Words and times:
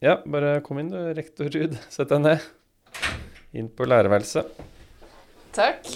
Ja, 0.00 0.14
bare 0.24 0.62
kom 0.64 0.78
inn 0.80 0.86
du, 0.88 0.96
rektor 1.12 1.50
Ruud. 1.52 1.74
Sett 1.92 2.08
deg 2.08 2.22
ned. 2.24 2.44
Inn 3.52 3.66
på 3.68 3.84
lærerværelset. 3.84 4.48
Takk. 5.52 5.90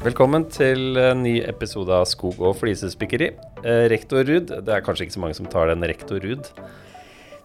Velkommen 0.00 0.48
til 0.48 0.96
en 0.96 1.20
ny 1.26 1.42
episode 1.44 1.92
av 1.92 2.08
Skog 2.08 2.40
og 2.40 2.56
flisespikkeri. 2.62 3.34
Eh, 3.60 3.84
rektor 3.92 4.24
Ruud, 4.24 4.48
det 4.48 4.78
er 4.78 4.80
kanskje 4.80 5.10
ikke 5.10 5.20
så 5.20 5.26
mange 5.28 5.36
som 5.36 5.52
tar 5.52 5.68
den 5.74 5.84
rektor 5.84 6.24
Ruud? 6.24 6.48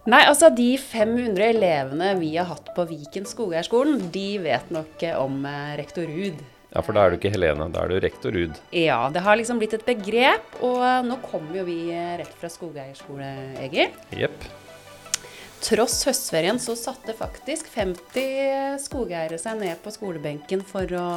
Nei, 0.06 0.22
altså 0.30 0.52
de 0.54 0.76
500 0.78 1.48
elevene 1.48 2.12
vi 2.20 2.36
har 2.36 2.46
hatt 2.46 2.68
på 2.76 2.84
Viken 2.86 3.26
skogeierskolen, 3.26 4.04
de 4.14 4.36
vet 4.44 4.68
nok 4.74 5.02
eh, 5.02 5.16
om 5.18 5.39
eh, 5.50 5.71
rektor 5.79 6.06
Ruud. 6.06 6.43
Ja, 6.75 6.84
for 6.86 6.93
da 6.93 7.06
er 7.06 7.14
du 7.14 7.18
ikke 7.18 7.32
Helene, 7.34 7.66
da 7.74 7.86
er 7.86 7.89
du 7.89 8.04
rektor 8.04 8.36
Ruud. 8.36 8.60
Ja, 8.76 9.00
det 9.10 9.24
har 9.26 9.39
liksom 9.39 9.57
blitt 9.57 9.74
et 9.74 9.88
begrep, 9.88 10.60
og 10.62 10.84
nå 11.07 11.18
kommer 11.26 11.57
jo 11.57 11.65
vi 11.65 11.79
rett 11.89 12.38
fra 12.38 12.52
skogeierskole, 12.54 13.32
Egil. 13.64 13.96
Jepp. 14.14 14.46
Tross 15.65 16.04
høstferien 16.06 16.60
så 16.62 16.76
satte 16.78 17.15
faktisk 17.18 17.71
50 17.74 18.76
skogeiere 18.84 19.40
seg 19.42 19.57
ned 19.57 19.79
på 19.82 19.90
skolebenken 19.96 20.62
for 20.68 20.92
å 21.00 21.10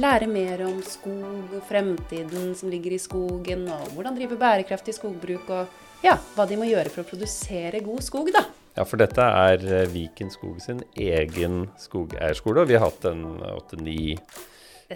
lære 0.00 0.30
mer 0.30 0.62
om 0.64 0.78
skog 0.86 1.58
og 1.58 1.66
fremtiden 1.68 2.54
som 2.56 2.72
ligger 2.72 2.96
i 2.96 3.02
skogen, 3.02 3.66
og 3.68 3.90
hvordan 3.92 4.16
drive 4.16 4.40
bærekraftig 4.40 4.96
skogbruk, 4.96 5.50
og 5.52 5.82
ja, 6.02 6.18
hva 6.34 6.48
de 6.48 6.58
må 6.58 6.66
gjøre 6.68 6.90
for 6.92 7.04
å 7.04 7.08
produsere 7.08 7.82
god 7.84 8.02
skog, 8.04 8.32
da. 8.34 8.44
Ja, 8.74 8.82
for 8.88 8.98
dette 8.98 9.22
er 9.22 9.62
eh, 9.62 9.86
Viken 9.92 10.32
Skog 10.34 10.58
sin 10.62 10.82
egen 10.98 11.68
skogeierskole, 11.78 12.64
og 12.64 12.72
vi 12.72 12.78
har 12.78 12.88
hatt 12.88 13.06
en 13.06 13.22
åtte-ni 13.54 14.16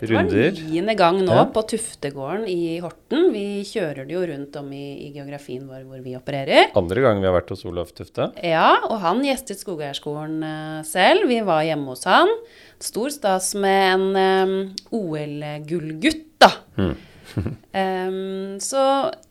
runder. 0.03 0.51
dette 0.51 0.63
var 0.63 0.71
niende 0.71 0.95
gang 0.99 1.19
nå 1.25 1.35
ja. 1.35 1.45
på 1.53 1.63
Tuftegården 1.73 2.47
i 2.51 2.79
Horten. 2.83 3.29
Vi 3.35 3.63
kjører 3.69 4.09
det 4.09 4.17
jo 4.17 4.25
rundt 4.29 4.57
om 4.61 4.71
i, 4.75 4.85
i 5.07 5.11
geografien 5.15 5.67
vår 5.69 5.85
hvor 5.89 6.03
vi 6.05 6.17
opererer. 6.19 6.73
Andre 6.79 7.05
gang 7.05 7.23
vi 7.23 7.29
har 7.29 7.37
vært 7.39 7.53
hos 7.55 7.65
Olaf 7.69 7.93
Tufte. 7.97 8.31
Ja, 8.45 8.81
og 8.89 8.99
han 9.05 9.23
gjestet 9.27 9.63
Skogeierskolen 9.63 10.43
uh, 10.45 10.81
selv. 10.87 11.29
Vi 11.31 11.41
var 11.47 11.65
hjemme 11.67 11.95
hos 11.95 12.05
han. 12.09 12.31
Stor 12.83 13.15
stas 13.15 13.55
med 13.59 13.95
en 13.95 14.09
um, 14.19 14.59
OL-gullgutt, 14.95 16.27
da. 16.43 16.53
Mm. 16.79 16.95
um, 17.39 18.59
så 18.63 18.83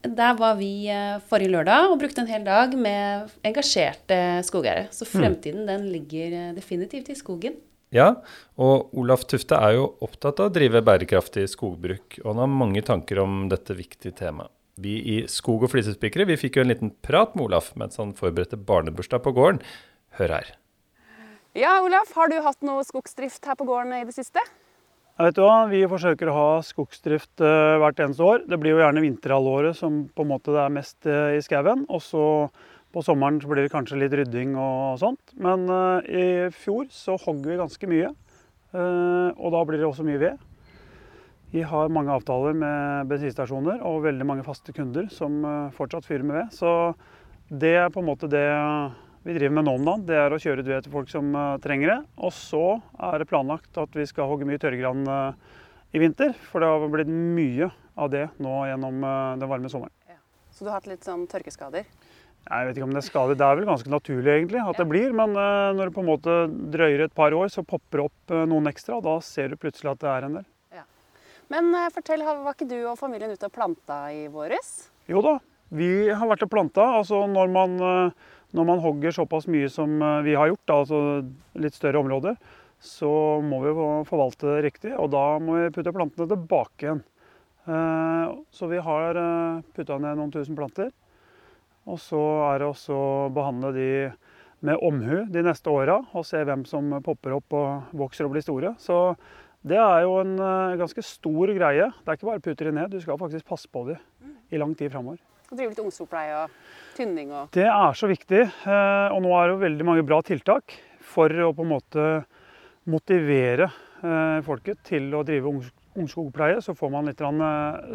der 0.02 0.36
var 0.40 0.58
vi 0.60 0.90
uh, 0.92 1.22
forrige 1.30 1.54
lørdag 1.54 1.92
og 1.92 2.00
brukte 2.02 2.24
en 2.24 2.32
hel 2.32 2.44
dag 2.48 2.76
med 2.78 3.32
engasjerte 3.48 4.20
skogeiere. 4.48 4.88
Så 4.92 5.06
hmm. 5.08 5.14
fremtiden 5.16 5.64
mm. 5.66 5.72
den 5.72 5.88
ligger 5.94 6.36
uh, 6.38 6.52
definitivt 6.58 7.10
i 7.14 7.18
skogen. 7.18 7.58
Ja, 7.96 8.10
og 8.60 8.92
Olaf 9.00 9.24
Tufte 9.32 9.56
er 9.64 9.78
jo 9.78 9.88
opptatt 10.04 10.42
av 10.44 10.50
å 10.50 10.54
drive 10.54 10.82
bærekraftig 10.84 11.46
skogbruk, 11.54 12.20
og 12.24 12.34
han 12.34 12.42
har 12.44 12.52
mange 12.52 12.84
tanker 12.84 13.22
om 13.24 13.46
dette 13.52 13.78
viktige 13.78 14.16
temaet. 14.18 14.52
Vi 14.78 15.00
i 15.10 15.18
Skog 15.32 15.64
og 15.66 15.72
flisespikkere 15.72 16.28
vi 16.30 16.36
fikk 16.38 16.60
jo 16.60 16.66
en 16.66 16.70
liten 16.70 16.92
prat 17.02 17.32
med 17.34 17.48
Olaf 17.48 17.72
mens 17.80 17.98
han 17.98 18.12
forberedte 18.18 18.60
barnebursdag 18.62 19.24
på 19.26 19.34
gården. 19.34 19.64
Hør 20.20 20.36
her. 20.36 20.52
Ja, 21.58 21.80
Olaf, 21.82 22.12
har 22.14 22.30
du 22.30 22.38
hatt 22.46 22.62
noe 22.66 22.84
skogsdrift 22.86 23.48
her 23.50 23.58
på 23.58 23.66
gården 23.66 23.96
i 23.98 24.06
det 24.06 24.14
siste? 24.14 24.44
Jeg 25.18 25.32
vet 25.32 25.38
du 25.40 25.42
hva, 25.42 25.66
Vi 25.66 25.80
forsøker 25.90 26.30
å 26.30 26.34
ha 26.36 26.50
skogsdrift 26.62 27.42
uh, 27.42 27.80
hvert 27.82 27.98
eneste 28.04 28.22
år. 28.22 28.44
Det 28.46 28.60
blir 28.62 28.76
jo 28.76 28.82
gjerne 28.84 29.02
vinterhalvåret 29.02 29.74
som 29.80 30.04
på 30.14 30.22
en 30.22 30.30
måte 30.30 30.54
det 30.54 30.60
er 30.62 30.76
mest 30.76 31.08
uh, 31.10 31.34
i 31.34 31.40
skauen. 31.42 31.88
Og 31.90 32.04
så 32.06 32.26
på 32.94 33.02
sommeren 33.02 33.40
så 33.42 33.50
blir 33.50 33.66
det 33.66 33.72
kanskje 33.74 33.98
litt 33.98 34.14
rydding 34.14 34.54
og 34.62 35.00
sånt. 35.02 35.34
Men 35.42 35.66
uh, 35.74 36.06
i 36.06 36.52
fjor 36.54 36.86
så 36.94 37.18
hogger 37.24 37.50
vi 37.50 37.58
ganske 37.64 37.90
mye. 37.90 38.14
Og 38.78 39.54
da 39.56 39.62
blir 39.66 39.80
det 39.80 39.88
også 39.88 40.04
mye 40.06 40.20
ved. 40.22 40.42
Vi 41.50 41.64
har 41.66 41.90
mange 41.90 42.14
avtaler 42.14 42.54
med 42.54 43.08
bensinstasjoner 43.10 43.80
og 43.88 44.04
veldig 44.04 44.28
mange 44.28 44.46
faste 44.46 44.76
kunder 44.76 45.08
som 45.10 45.40
fortsatt 45.74 46.06
fyrer 46.06 46.28
med 46.28 46.36
ved. 46.36 46.52
Så 46.54 46.70
det 47.50 47.74
er 47.80 47.90
på 47.90 48.04
en 48.04 48.10
måte 48.12 48.30
det 48.30 48.44
vi 49.28 49.36
driver 49.36 49.58
med 49.58 49.66
nå 49.68 49.74
om 49.76 49.84
dagen. 49.84 50.04
Det 50.08 50.16
er 50.16 50.32
å 50.32 50.40
kjøre 50.40 50.64
ut 50.64 50.70
ved 50.72 50.86
til 50.86 50.94
folk 50.94 51.10
som 51.12 51.34
trenger 51.64 51.92
det. 51.92 51.98
Og 52.24 52.32
så 52.32 52.64
er 53.10 53.20
det 53.20 53.28
planlagt 53.28 53.76
at 53.82 53.96
vi 53.98 54.06
skal 54.08 54.30
hogge 54.30 54.48
mye 54.48 54.62
tørrgran 54.62 55.04
i 55.92 56.00
vinter. 56.00 56.32
For 56.48 56.64
det 56.64 56.70
har 56.72 56.86
blitt 56.94 57.12
mye 57.12 57.68
av 58.00 58.12
det 58.14 58.28
nå 58.40 58.54
gjennom 58.70 59.04
den 59.42 59.52
varme 59.52 59.72
sommeren. 59.74 59.92
Ja. 60.08 60.16
Så 60.56 60.64
du 60.64 60.70
har 60.72 60.80
hatt 60.80 60.88
litt 60.88 61.04
sånn 61.04 61.26
tørkeskader? 61.28 61.90
Jeg 62.48 62.68
vet 62.70 62.78
ikke 62.80 62.88
om 62.88 62.94
det 62.96 63.02
er 63.02 63.08
skader. 63.10 63.36
Det 63.36 63.44
er 63.50 63.60
vel 63.60 63.68
ganske 63.68 63.92
naturlig 63.92 64.32
egentlig 64.32 64.64
at 64.64 64.80
det 64.80 64.88
blir. 64.88 65.12
Men 65.20 65.36
når 65.36 65.82
det 65.82 65.96
på 65.98 66.06
en 66.06 66.10
måte 66.14 66.38
drøyer 66.78 67.04
et 67.10 67.18
par 67.18 67.36
år, 67.36 67.52
så 67.52 67.66
popper 67.68 68.00
det 68.00 68.08
opp 68.08 68.36
noen 68.54 68.72
ekstra. 68.72 69.02
Og 69.02 69.06
da 69.10 69.18
ser 69.26 69.52
du 69.52 69.60
plutselig 69.60 69.92
at 69.92 70.06
det 70.06 70.14
er 70.14 70.30
en 70.30 70.40
del. 70.40 70.48
Ja. 70.80 70.86
Men 71.52 71.76
fortell, 71.92 72.24
var 72.24 72.56
ikke 72.56 72.70
du 72.72 72.80
og 72.86 72.96
familien 73.02 73.36
ute 73.36 73.52
og 73.52 73.56
planta 73.60 74.06
i 74.16 74.24
våres? 74.32 74.72
Jo 75.12 75.20
da, 75.26 75.36
vi 75.76 75.92
har 76.08 76.32
vært 76.32 76.48
og 76.48 76.54
planta. 76.56 76.88
Altså 77.02 77.26
når 77.28 77.52
man, 77.52 77.78
når 78.56 78.68
man 78.70 78.84
hogger 78.84 79.16
såpass 79.16 79.50
mye 79.52 79.68
som 79.72 80.00
vi 80.24 80.36
har 80.38 80.52
gjort, 80.52 80.72
altså 80.72 81.00
litt 81.60 81.76
større 81.76 82.00
områder, 82.00 82.38
så 82.80 83.10
må 83.44 83.60
vi 83.66 83.74
forvalte 84.08 84.48
det 84.48 84.62
riktig. 84.68 84.94
Og 84.96 85.10
da 85.12 85.26
må 85.44 85.58
vi 85.58 85.74
putte 85.76 85.92
plantene 85.96 86.30
tilbake 86.32 86.86
igjen. 86.86 87.02
Så 88.56 88.70
vi 88.72 88.80
har 88.80 89.20
putta 89.76 89.98
ned 90.00 90.16
noen 90.16 90.32
tusen 90.32 90.56
planter. 90.56 90.94
Og 91.88 92.00
så 92.04 92.22
er 92.50 92.62
det 92.62 92.70
også 92.70 92.96
å 92.96 93.28
behandle 93.36 93.74
de 93.76 93.90
med 94.66 94.82
omhu 94.84 95.28
de 95.32 95.44
neste 95.46 95.70
åra 95.72 96.00
og 96.18 96.26
se 96.26 96.42
hvem 96.44 96.66
som 96.68 96.90
popper 97.06 97.36
opp 97.38 97.56
og 97.56 97.98
vokser 97.98 98.28
og 98.28 98.34
blir 98.34 98.46
store. 98.46 98.74
Så 98.82 99.16
det 99.68 99.78
er 99.80 100.04
jo 100.06 100.18
en 100.22 100.36
eh, 100.40 100.78
ganske 100.80 101.04
stor 101.06 101.54
greie. 101.56 101.90
Det 102.02 102.12
er 102.12 102.20
ikke 102.20 102.30
bare 102.30 102.42
å 102.42 102.46
putte 102.46 102.68
de 102.68 102.74
ned, 102.74 102.92
du 102.92 103.02
skal 103.04 103.20
faktisk 103.20 103.48
passe 103.48 103.70
på 103.72 103.86
de 103.90 103.98
i 104.54 104.60
lang 104.60 104.74
tid 104.78 104.92
framover. 104.94 105.20
Og 105.48 105.56
drive 105.56 105.72
litt 105.72 105.84
ungskogpleie 105.84 106.44
og 106.44 106.56
tynning 106.98 107.32
og 107.32 107.52
Det 107.56 107.68
er 107.70 107.98
så 107.98 108.10
viktig. 108.10 108.42
Eh, 108.44 109.08
og 109.16 109.22
nå 109.24 109.34
er 109.38 109.48
det 109.48 109.56
jo 109.56 109.64
veldig 109.66 109.88
mange 109.88 110.08
bra 110.08 110.22
tiltak 110.26 110.76
for 111.08 111.32
å 111.32 111.54
på 111.56 111.64
en 111.64 111.72
måte 111.72 112.08
motivere 112.88 113.70
eh, 114.04 114.40
folket 114.48 114.82
til 114.88 115.14
å 115.16 115.24
drive 115.28 115.54
ungskogpleie. 115.98 116.60
Så 116.64 116.76
får 116.76 116.92
man 116.92 117.08
litt 117.08 117.24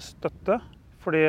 støtte. 0.02 0.60
Fordi 1.02 1.22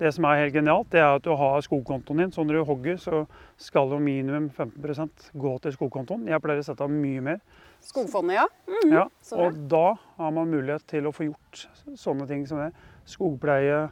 det 0.00 0.14
som 0.16 0.24
er 0.24 0.38
helt 0.40 0.54
genialt, 0.56 0.88
det 0.92 1.00
er 1.02 1.18
at 1.18 1.24
du 1.24 1.34
har 1.36 1.60
skogkontoen 1.64 2.22
din. 2.22 2.30
Så 2.32 2.44
når 2.44 2.60
du 2.60 2.68
hogger, 2.70 2.96
så 3.00 3.24
skal 3.60 3.92
jo 3.92 3.98
minimum 4.00 4.48
15 4.48 5.34
gå 5.36 5.56
til 5.60 5.74
skogkontoen. 5.76 6.28
Jeg 6.30 6.40
pleier 6.40 6.62
å 6.62 6.64
sette 6.64 6.86
av 6.86 6.92
mye 6.92 7.24
mer. 7.26 7.42
Skogfondet, 7.84 8.34
ja. 8.34 8.46
Mm 8.66 8.78
-hmm. 8.82 8.94
ja. 8.94 9.08
Og 9.36 9.68
da 9.70 9.98
har 10.16 10.30
man 10.30 10.50
mulighet 10.50 10.86
til 10.86 11.06
å 11.06 11.12
få 11.12 11.24
gjort 11.24 11.68
sånne 11.94 12.26
ting 12.26 12.46
som 12.46 12.58
det. 12.58 12.72
Skogpleie, 13.04 13.84
eh, 13.84 13.88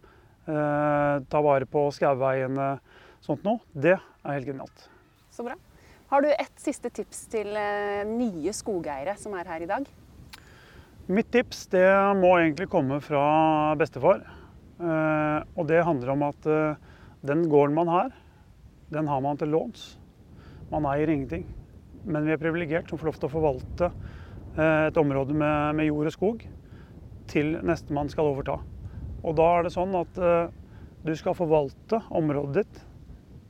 ta 0.49 1.41
vare 1.45 1.69
på 1.69 1.83
skaueiene, 1.93 2.71
sånt 3.21 3.45
noe. 3.45 3.61
Det 3.77 3.99
er 3.99 4.33
helt 4.33 4.49
genialt. 4.49 4.87
Så 5.35 5.45
bra. 5.45 5.59
Har 6.09 6.25
du 6.25 6.31
et 6.33 6.63
siste 6.63 6.89
tips 6.89 7.27
til 7.29 7.53
eh, 7.61 8.01
nye 8.09 8.53
skogeiere 8.57 9.13
som 9.21 9.35
er 9.37 9.51
her 9.51 9.65
i 9.67 9.69
dag? 9.69 9.89
Mitt 11.09 11.29
tips 11.33 11.67
det 11.73 11.85
må 12.17 12.31
egentlig 12.39 12.69
komme 12.73 12.97
fra 13.05 13.75
bestefar. 13.81 14.23
Eh, 14.79 15.39
og 15.59 15.69
det 15.69 15.85
handler 15.85 16.15
om 16.15 16.25
at 16.31 16.49
eh, 16.49 16.81
den 17.29 17.45
gården 17.53 17.77
man 17.77 17.93
har, 17.93 18.17
den 18.95 19.09
har 19.11 19.21
man 19.25 19.37
til 19.41 19.53
låns. 19.53 19.99
Man 20.73 20.89
eier 20.89 21.13
ingenting. 21.13 21.45
Men 22.09 22.25
vi 22.25 22.33
er 22.33 22.41
privilegert 22.41 22.89
som 22.89 23.01
får 23.01 23.11
lov 23.11 23.21
til 23.21 23.29
å 23.29 23.35
forvalte 23.35 23.91
eh, 23.91 24.89
et 24.89 25.01
område 25.01 25.37
med, 25.37 25.77
med 25.77 25.91
jord 25.91 26.09
og 26.09 26.17
skog 26.17 26.45
til 27.29 27.57
nestemann 27.69 28.09
skal 28.09 28.33
overta. 28.33 28.57
Og 29.27 29.35
da 29.39 29.47
er 29.57 29.67
det 29.67 29.75
sånn 29.75 29.95
at 29.99 30.21
du 31.07 31.15
skal 31.19 31.37
forvalte 31.39 32.03
området 32.15 32.63
ditt 32.63 32.85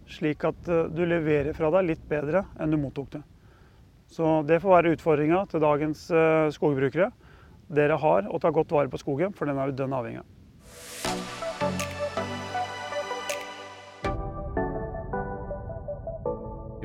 slik 0.08 0.46
at 0.48 0.70
du 0.94 1.02
leverer 1.04 1.52
fra 1.56 1.68
deg 1.74 1.90
litt 1.90 2.04
bedre 2.08 2.46
enn 2.56 2.72
du 2.72 2.78
mottok 2.80 3.10
det. 3.18 3.22
Så 4.08 4.38
det 4.48 4.62
får 4.62 4.72
være 4.78 4.94
utfordringa 4.96 5.42
til 5.50 5.60
dagens 5.60 6.06
skogbrukere. 6.56 7.10
Dere 7.68 7.98
har 8.00 8.30
å 8.32 8.41
ta 8.41 8.48
godt 8.54 8.72
vare 8.72 8.88
på 8.88 9.00
skogen, 9.03 9.34
for 9.36 9.44
den 9.44 9.60
er 9.60 9.68
jo 9.68 9.76
dønn 9.82 9.92
avhengig 9.92 10.22
av. 10.22 10.28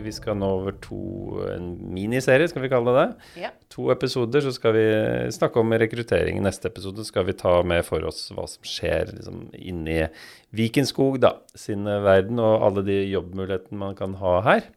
Vi 0.03 0.13
skal 0.15 0.37
nå 0.39 0.49
over 0.59 0.75
to 0.83 0.99
en 1.53 1.71
miniserie, 1.95 2.49
skal 2.51 2.65
vi 2.65 2.71
kalle 2.71 2.93
det 2.93 3.03
det. 3.03 3.31
Ja. 3.45 3.51
To 3.75 3.89
episoder, 3.93 4.43
så 4.45 4.53
skal 4.55 4.75
vi 4.77 4.85
snakke 5.35 5.61
om 5.61 5.73
rekruttering. 5.73 6.37
I 6.39 6.45
neste 6.45 6.69
episode 6.71 7.05
skal 7.07 7.27
vi 7.29 7.37
ta 7.39 7.55
med 7.67 7.85
for 7.87 8.05
oss 8.09 8.27
hva 8.35 8.45
som 8.49 8.67
skjer 8.67 9.13
liksom, 9.15 9.43
inni 9.57 10.03
Vikenskog 10.53 11.19
da, 11.23 11.35
sin 11.57 11.87
verden, 11.87 12.41
og 12.43 12.67
alle 12.67 12.85
de 12.85 12.99
jobbmulighetene 13.09 13.83
man 13.85 13.97
kan 13.99 14.17
ha 14.21 14.39
her. 14.45 14.71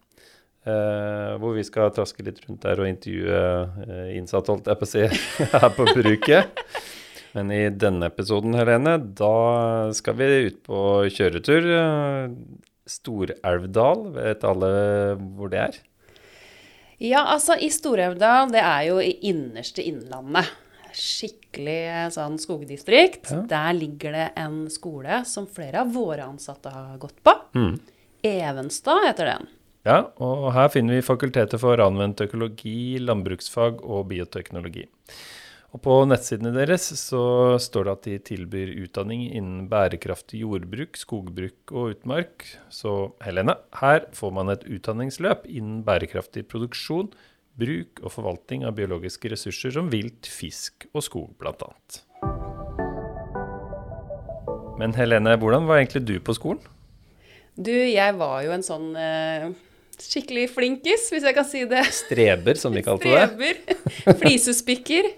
Uh, 0.66 1.36
hvor 1.38 1.52
vi 1.54 1.62
skal 1.62 1.92
traske 1.94 2.24
litt 2.26 2.40
rundt 2.42 2.64
der 2.64 2.80
og 2.82 2.88
intervjue 2.90 3.42
uh, 3.86 4.08
innsatte, 4.16 4.50
holdt 4.50 4.66
jeg 4.66 4.80
på 4.80 4.88
å 4.88 4.90
si, 4.90 5.04
her 5.52 5.68
på 5.76 5.86
bruket. 5.94 6.64
Men 7.36 7.52
i 7.52 7.66
denne 7.70 8.08
episoden, 8.08 8.56
Helene, 8.58 8.96
da 8.98 9.92
skal 9.94 10.16
vi 10.18 10.30
ut 10.48 10.62
på 10.66 10.80
kjøretur. 11.12 11.68
Storelvdal, 12.86 14.06
vet 14.14 14.44
alle 14.46 14.70
hvor 15.36 15.50
det 15.52 15.62
er? 15.64 15.78
Ja, 17.02 17.26
altså 17.34 17.58
i 17.60 17.68
Stor-Elvdal, 17.72 18.52
det 18.54 18.62
er 18.62 18.86
jo 18.88 19.00
i 19.04 19.12
innerste 19.28 19.84
Innlandet. 19.84 20.48
Skikkelig 20.96 22.14
sånn 22.14 22.38
skogdistrikt. 22.40 23.28
Ja. 23.28 23.42
Der 23.50 23.74
ligger 23.76 24.16
det 24.16 24.30
en 24.40 24.62
skole 24.72 25.20
som 25.28 25.44
flere 25.50 25.82
av 25.82 25.92
våre 25.92 26.24
ansatte 26.24 26.72
har 26.72 26.96
gått 27.02 27.18
på. 27.26 27.34
Mm. 27.58 27.74
Evenstad 28.24 29.04
heter 29.04 29.34
den. 29.34 29.50
Ja, 29.86 29.98
og 30.24 30.48
her 30.56 30.70
finner 30.72 30.96
vi 30.96 31.04
fakultetet 31.04 31.60
for 31.62 31.78
anvendt 31.84 32.24
økologi, 32.24 32.96
landbruksfag 32.98 33.84
og 33.84 34.08
bioteknologi. 34.10 34.86
Og 35.76 35.82
på 35.84 35.94
nettsidene 36.08 36.54
deres 36.54 36.86
så 36.96 37.22
står 37.60 37.84
det 37.84 37.92
at 37.92 38.06
de 38.06 38.14
tilbyr 38.30 38.70
utdanning 38.80 39.26
innen 39.26 39.66
bærekraftig 39.68 40.38
jordbruk, 40.40 40.96
skogbruk 40.96 41.74
og 41.74 41.90
utmark. 41.92 42.46
Så 42.72 43.10
Helene, 43.20 43.58
her 43.76 44.06
får 44.16 44.32
man 44.32 44.48
et 44.54 44.64
utdanningsløp 44.64 45.44
innen 45.44 45.82
bærekraftig 45.84 46.46
produksjon, 46.48 47.10
bruk 47.60 48.00
og 48.00 48.14
forvaltning 48.14 48.64
av 48.64 48.72
biologiske 48.78 49.28
ressurser 49.34 49.74
som 49.76 49.90
vilt, 49.92 50.24
fisk 50.32 50.88
og 50.94 51.04
skog, 51.04 51.34
bl.a. 51.36 51.68
Men 54.80 54.96
Helene, 54.96 55.36
hvordan 55.36 55.68
var 55.68 55.82
egentlig 55.82 56.06
du 56.08 56.16
på 56.24 56.38
skolen? 56.40 56.64
Du, 57.52 57.74
jeg 57.74 58.16
var 58.16 58.40
jo 58.48 58.56
en 58.56 58.64
sånn 58.64 58.88
eh, 58.96 59.46
skikkelig 60.00 60.48
flinkis, 60.56 61.10
hvis 61.12 61.28
jeg 61.28 61.36
kan 61.36 61.48
si 61.52 61.66
det. 61.68 61.84
Streber, 62.00 62.56
som 62.64 62.72
de 62.72 62.80
kalte 62.88 63.12
det. 63.12 63.28
Streber. 63.28 64.18
Flisespikker. 64.24 65.12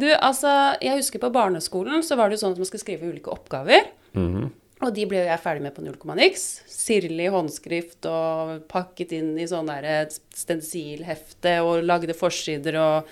Du, 0.00 0.06
altså, 0.14 0.50
jeg 0.80 1.00
husker 1.00 1.20
på 1.22 1.32
barneskolen 1.34 2.04
så 2.06 2.16
var 2.18 2.30
det 2.30 2.38
jo 2.38 2.44
sånn 2.44 2.56
at 2.56 2.62
man 2.62 2.68
skulle 2.68 2.84
skrive 2.84 3.10
ulike 3.10 3.32
oppgaver. 3.32 3.90
Mm 4.16 4.28
-hmm. 4.34 4.48
Og 4.80 4.94
de 4.96 5.04
ble 5.08 5.18
jo 5.20 5.28
jeg 5.28 5.42
ferdig 5.42 5.62
med 5.62 5.74
på 5.76 5.82
null 5.84 5.98
komma 6.00 6.16
niks. 6.16 6.62
Sirlig 6.70 7.28
håndskrift 7.34 8.06
og 8.08 8.62
pakket 8.70 9.12
inn 9.12 9.34
i 9.38 9.48
sånn 9.48 9.68
der 9.68 10.08
stensilhefte 10.08 11.58
og 11.60 11.84
lagde 11.84 12.16
forsider 12.16 12.80
og 12.80 13.10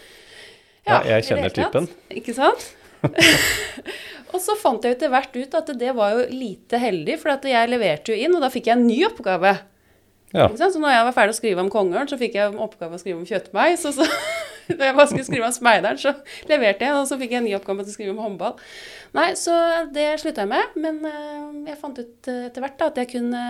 Ja, 0.88 1.02
ja 1.04 1.18
jeg 1.18 1.24
kjenner 1.28 1.52
typen. 1.52 1.88
Ikke 2.08 2.32
sant? 2.32 2.70
og 4.32 4.40
så 4.40 4.56
fant 4.56 4.84
jeg 4.84 4.96
etter 4.96 5.10
hvert 5.12 5.36
ut 5.36 5.54
at 5.54 5.78
det 5.78 5.92
var 5.94 6.14
jo 6.16 6.24
lite 6.32 6.80
heldig, 6.80 7.18
for 7.20 7.36
jeg 7.44 7.68
leverte 7.68 8.14
jo 8.14 8.16
inn, 8.16 8.34
og 8.34 8.40
da 8.40 8.48
fikk 8.48 8.70
jeg 8.70 8.78
en 8.78 8.86
ny 8.88 9.04
oppgave. 9.04 9.52
Ja. 10.34 10.48
Så 10.52 10.80
når 10.80 10.92
jeg 10.92 11.08
var 11.08 11.16
ferdig 11.16 11.34
å 11.34 11.38
skrive 11.38 11.64
om 11.64 11.72
kongeørn, 11.72 12.10
så 12.10 12.18
fikk 12.20 12.36
jeg 12.36 12.54
oppgave 12.60 12.98
å 12.98 13.00
skrive 13.00 13.20
om 13.20 13.28
kjøttmeis. 13.28 13.84
Og 13.88 13.96
så 13.96 14.06
når 14.76 14.84
jeg 14.90 14.96
bare 14.98 15.10
skulle 15.10 15.28
skrive 15.28 15.48
om 15.48 15.56
speideren, 15.56 16.00
så 16.00 16.14
leverte 16.50 16.88
jeg, 16.88 16.96
og 16.96 17.06
så 17.08 17.18
fikk 17.20 17.34
jeg 17.34 17.42
en 17.42 17.48
ny 17.48 17.54
oppgave 17.58 17.84
til 17.84 17.94
å 17.94 17.96
skrive 17.96 18.16
om 18.16 18.24
håndball. 18.26 18.58
Nei, 19.16 19.30
så 19.40 19.54
det 19.94 20.10
slutta 20.22 20.44
jeg 20.44 20.52
med. 20.52 20.80
Men 20.80 21.00
uh, 21.06 21.68
jeg 21.70 21.78
fant 21.80 22.00
ut 22.00 22.32
uh, 22.32 22.42
etter 22.48 22.64
hvert 22.64 22.80
da, 22.80 22.90
at 22.92 23.00
jeg 23.02 23.12
kunne 23.16 23.44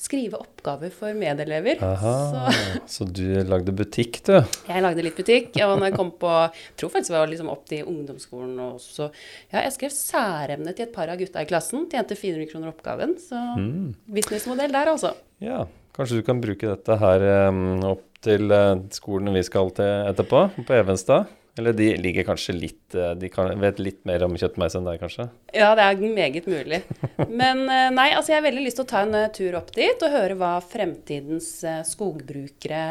skrive 0.00 0.38
oppgaver 0.40 0.92
for 0.96 1.12
medelever. 1.16 1.82
Aha, 1.84 2.14
så. 2.32 2.62
så. 2.94 3.04
du 3.04 3.42
lagde 3.44 3.74
butikk, 3.76 4.22
du? 4.24 4.38
Jeg 4.64 4.84
lagde 4.84 5.04
litt 5.04 5.18
butikk. 5.18 5.52
Og 5.66 5.74
når 5.74 5.90
jeg 5.90 5.96
kom 5.98 6.14
på 6.22 6.30
Jeg 6.30 6.78
tror 6.80 6.94
faktisk 6.94 7.12
det 7.12 7.18
var 7.18 7.32
liksom 7.34 7.50
opp 7.52 7.66
til 7.68 7.84
ungdomsskolen 7.84 8.54
også. 8.70 9.10
Ja, 9.52 9.66
jeg 9.66 9.74
skrev 9.76 9.92
særemne 9.92 10.72
til 10.72 10.88
et 10.88 10.94
par 10.96 11.12
av 11.12 11.20
gutta 11.20 11.44
i 11.44 11.50
klassen. 11.50 11.84
Tjente 11.92 12.16
400 12.16 12.48
kroner 12.48 12.72
oppgaven. 12.72 13.18
Så 13.20 13.36
mm. 13.60 14.08
businessmodell 14.16 14.72
der, 14.72 14.94
altså. 14.94 15.12
Ja, 15.44 15.66
Kanskje 15.96 16.20
du 16.20 16.26
kan 16.26 16.40
bruke 16.42 16.70
dette 16.70 16.96
her 17.00 17.26
um, 17.50 17.82
opp 17.96 18.06
til 18.24 18.52
uh, 18.52 18.78
skolen 18.94 19.34
vi 19.34 19.42
skal 19.46 19.72
til 19.74 20.10
etterpå, 20.10 20.46
på 20.66 20.76
Evenstad? 20.76 21.30
Eller 21.58 21.74
de 21.74 21.88
ligger 21.98 22.24
kanskje 22.28 22.54
litt 22.54 22.94
uh, 22.94 23.10
De 23.18 23.28
kan, 23.32 23.50
vet 23.60 23.80
litt 23.82 23.98
mer 24.08 24.22
om 24.22 24.36
kjøttmeis 24.38 24.76
enn 24.78 24.86
deg, 24.86 25.00
kanskje? 25.02 25.26
Ja, 25.56 25.72
det 25.76 25.88
er 25.88 26.04
meget 26.14 26.46
mulig. 26.50 26.82
Men 27.26 27.64
uh, 27.66 27.88
nei, 27.96 28.12
altså 28.14 28.32
jeg 28.32 28.38
har 28.38 28.46
veldig 28.46 28.62
lyst 28.68 28.78
til 28.78 28.86
å 28.86 28.92
ta 28.92 29.02
en 29.06 29.18
tur 29.34 29.58
opp 29.58 29.74
dit 29.74 30.06
og 30.06 30.14
høre 30.14 30.38
hva 30.38 30.52
fremtidens 30.62 31.50
skogbrukere 31.90 32.84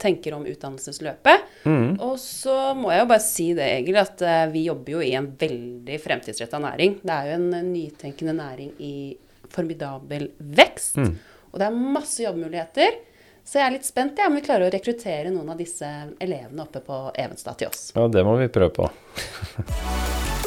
tenker 0.00 0.32
om 0.32 0.46
utdannelsesløpet. 0.48 1.42
Mm. 1.68 1.98
Og 2.00 2.14
så 2.16 2.72
må 2.72 2.88
jeg 2.88 3.02
jo 3.02 3.08
bare 3.10 3.20
si 3.20 3.50
det, 3.52 3.66
Egil, 3.82 3.98
at 4.00 4.22
vi 4.48 4.62
jobber 4.64 4.94
jo 4.94 5.02
i 5.04 5.10
en 5.18 5.26
veldig 5.36 5.98
fremtidsretta 6.00 6.56
næring. 6.64 6.94
Det 7.02 7.12
er 7.12 7.28
jo 7.28 7.34
en 7.36 7.66
nytenkende 7.68 8.32
næring 8.38 8.70
i 8.80 8.94
formidabel 9.52 10.30
vekst. 10.40 10.96
Mm. 10.96 11.12
Og 11.52 11.60
det 11.60 11.68
er 11.68 11.78
masse 11.98 12.22
jobbmuligheter. 12.24 12.98
Så 13.48 13.60
jeg 13.60 13.64
er 13.64 13.76
litt 13.78 13.88
spent 13.88 14.18
ja, 14.20 14.28
om 14.28 14.36
vi 14.36 14.44
klarer 14.44 14.68
å 14.68 14.72
rekruttere 14.72 15.32
noen 15.32 15.48
av 15.54 15.60
disse 15.60 15.88
elevene 16.20 16.66
oppe 16.66 16.82
på 16.84 17.00
Evenstad 17.16 17.56
til 17.62 17.70
oss. 17.70 17.86
Ja, 17.96 18.04
det 18.12 18.26
må 18.28 18.36
vi 18.40 18.50
prøve 18.52 18.74
på. 18.76 18.90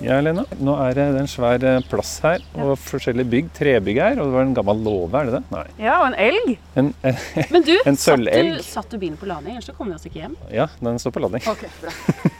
Ja, 0.00 0.16
Lena. 0.24 0.46
Nå 0.64 0.74
er 0.80 0.94
det 0.96 1.04
en 1.20 1.26
svær 1.28 1.60
eh, 1.66 1.82
plass 1.90 2.14
her 2.24 2.40
og 2.64 2.70
forskjellige 2.80 3.28
bygg. 3.34 3.48
Trebygg 3.56 3.98
her. 4.00 4.20
Og 4.20 4.30
det 4.30 4.36
var 4.36 4.46
en 4.46 4.54
gammel 4.56 4.78
låve, 4.86 5.20
er 5.20 5.28
det 5.28 5.34
det? 5.34 5.40
Nei. 5.52 5.64
Ja, 5.82 5.96
og 6.00 6.06
en 6.08 6.16
elg. 6.24 6.54
En, 6.80 6.88
Men 7.52 7.66
du, 7.66 7.74
en 7.84 7.98
sølvelg. 8.00 8.54
Satt, 8.62 8.70
satt, 8.70 8.94
du 8.94 9.02
bilen 9.02 9.18
på 9.20 9.28
lading, 9.28 9.58
ellers 9.58 9.68
så 9.68 9.74
kommer 9.76 9.92
vi 9.92 9.98
oss 9.98 10.08
ikke 10.08 10.22
hjem? 10.22 10.38
Ja, 10.54 10.70
den 10.80 10.96
står 11.02 11.12
på 11.16 11.22
lading. 11.26 11.44
Ok, 11.52 11.66
bra. 11.82 11.92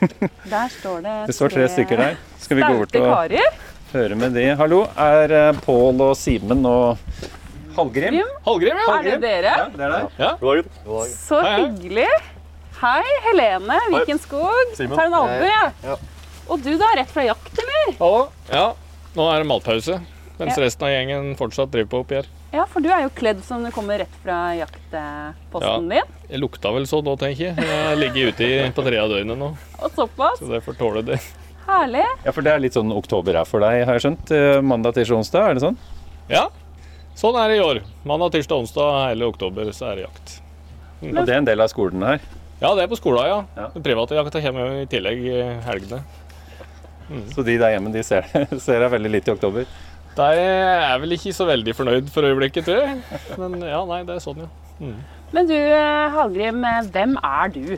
Der 0.54 0.72
står 0.72 1.04
det 1.04 1.16
Det 1.28 1.36
står 1.36 1.52
tre 1.52 1.66
stykker 1.74 2.00
der. 2.00 2.16
Skal 2.40 2.58
vi 2.58 2.64
gå 2.64 2.70
bort 2.78 2.96
og 2.96 3.04
karer. 3.10 3.58
høre 3.92 4.16
med 4.18 4.32
de? 4.38 4.46
Hallo, 4.56 4.80
er 4.96 5.34
uh, 5.36 5.60
Pål 5.66 6.00
og 6.06 6.14
Simen 6.18 6.64
og 6.66 6.96
Hallgrim? 7.76 8.16
Hallgrim, 8.46 8.80
ja. 8.80 8.94
Er 8.96 9.04
det 9.10 9.18
dere? 9.26 9.52
Ja, 9.60 9.66
det 9.74 9.84
er 9.84 9.92
det. 9.98 10.00
Ja. 10.22 10.30
God 10.40 10.62
dag. 10.64 11.12
Så 11.12 11.42
hyggelig. 11.44 12.08
Hei, 12.80 13.04
Helene 13.28 13.76
Vikenskog. 13.92 14.72
Tar 14.80 15.04
en 15.04 15.18
albue, 15.20 15.50
jeg. 15.52 15.76
Ja. 15.84 15.98
Og 16.50 16.58
du 16.58 16.73
da, 16.75 16.88
rett 16.99 17.11
fra 17.14 17.23
jakt, 17.23 17.52
eller? 17.62 17.93
Hallo. 18.00 18.23
Ja, 18.50 18.64
nå 19.14 19.26
er 19.31 19.43
det 19.43 19.47
matpause. 19.47 20.00
Mens 20.41 20.56
ja. 20.56 20.62
resten 20.64 20.87
av 20.88 20.91
gjengen 20.91 21.35
fortsatt 21.38 21.70
driver 21.70 21.91
på 21.93 22.00
oppi 22.02 22.17
her. 22.19 22.31
Ja, 22.50 22.64
for 22.67 22.82
du 22.82 22.88
er 22.91 23.05
jo 23.05 23.11
kledd 23.14 23.44
som 23.47 23.62
du 23.62 23.70
kommer 23.70 24.00
rett 24.02 24.14
fra 24.25 24.38
jaktposten 24.58 25.87
ja, 25.87 26.00
din. 26.00 26.17
Jeg 26.32 26.41
lukta 26.43 26.73
vel 26.75 26.88
sånn 26.91 27.05
nå, 27.06 27.14
tenker 27.20 27.52
jeg. 27.52 27.69
Jeg 27.69 28.00
ligger 28.00 28.32
ute 28.32 28.49
på 28.75 28.85
tre 28.88 28.99
av 28.99 29.12
døgnet 29.12 29.38
nå. 29.38 29.52
Og 29.79 29.94
såpass? 29.94 30.41
Så 30.41 30.49
det 30.50 30.62
får 30.64 30.79
tåle 30.81 31.05
det. 31.06 31.20
Herlig. 31.69 32.02
Ja, 32.25 32.35
For 32.35 32.43
det 32.43 32.56
er 32.56 32.64
litt 32.64 32.75
sånn 32.75 32.91
oktober 32.96 33.38
her 33.38 33.46
for 33.46 33.62
deg, 33.62 33.85
har 33.87 34.00
jeg 34.00 34.08
skjønt. 34.08 34.32
Eh, 34.35 34.58
mandag, 34.67 34.96
tirsdag, 34.96 35.20
onsdag, 35.23 35.46
er 35.46 35.55
det 35.55 35.62
sånn? 35.69 35.79
Ja, 36.32 36.49
sånn 37.20 37.38
er 37.38 37.53
det 37.53 37.61
i 37.61 37.62
år. 37.62 37.82
Mandag, 38.08 38.35
tirsdag, 38.35 38.64
onsdag 38.64 38.96
hele 39.05 39.31
oktober 39.31 39.70
så 39.76 39.93
er 39.93 40.00
det 40.00 40.08
jakt. 40.08 40.35
Mm. 40.99 41.12
Og 41.12 41.23
det 41.23 41.37
er 41.37 41.38
en 41.44 41.46
del 41.53 41.62
av 41.62 41.70
skolen 41.70 42.03
her? 42.08 42.26
Ja, 42.58 42.75
det 42.75 42.88
er 42.88 42.91
på 42.91 42.99
skolen, 42.99 43.23
ja. 43.31 43.38
ja. 43.55 43.70
Den 43.76 43.87
private 43.87 44.19
jakta 44.19 44.43
kommer 44.43 44.67
jo 44.67 44.82
i 44.82 44.91
tillegg 44.91 45.23
i 45.31 45.38
helgene. 45.69 46.03
Mm. 47.10 47.24
Så 47.34 47.44
de 47.46 47.56
der 47.58 47.74
hjemme 47.74 47.92
de 47.94 48.02
ser, 48.06 48.26
ser 48.66 48.84
deg 48.84 48.92
veldig 48.94 49.14
lite 49.16 49.32
i 49.32 49.34
oktober? 49.34 49.70
De 50.16 50.28
er 50.42 50.98
vel 51.02 51.16
ikke 51.16 51.34
så 51.34 51.46
veldig 51.48 51.74
fornøyd 51.76 52.10
for 52.12 52.26
øyeblikket, 52.26 52.66
tror 52.66 52.84
jeg. 52.84 53.00
Men 53.38 53.60
ja, 53.62 53.81
nei, 53.88 54.02
det 54.06 54.17
er 54.17 54.22
sånn, 54.24 54.44
ja. 54.46 54.50
Mm. 54.81 55.00
Men 55.31 55.46
du 55.50 55.56
Hallgrim, 56.14 56.64
hvem 56.90 57.19
er 57.22 57.52
du? 57.55 57.74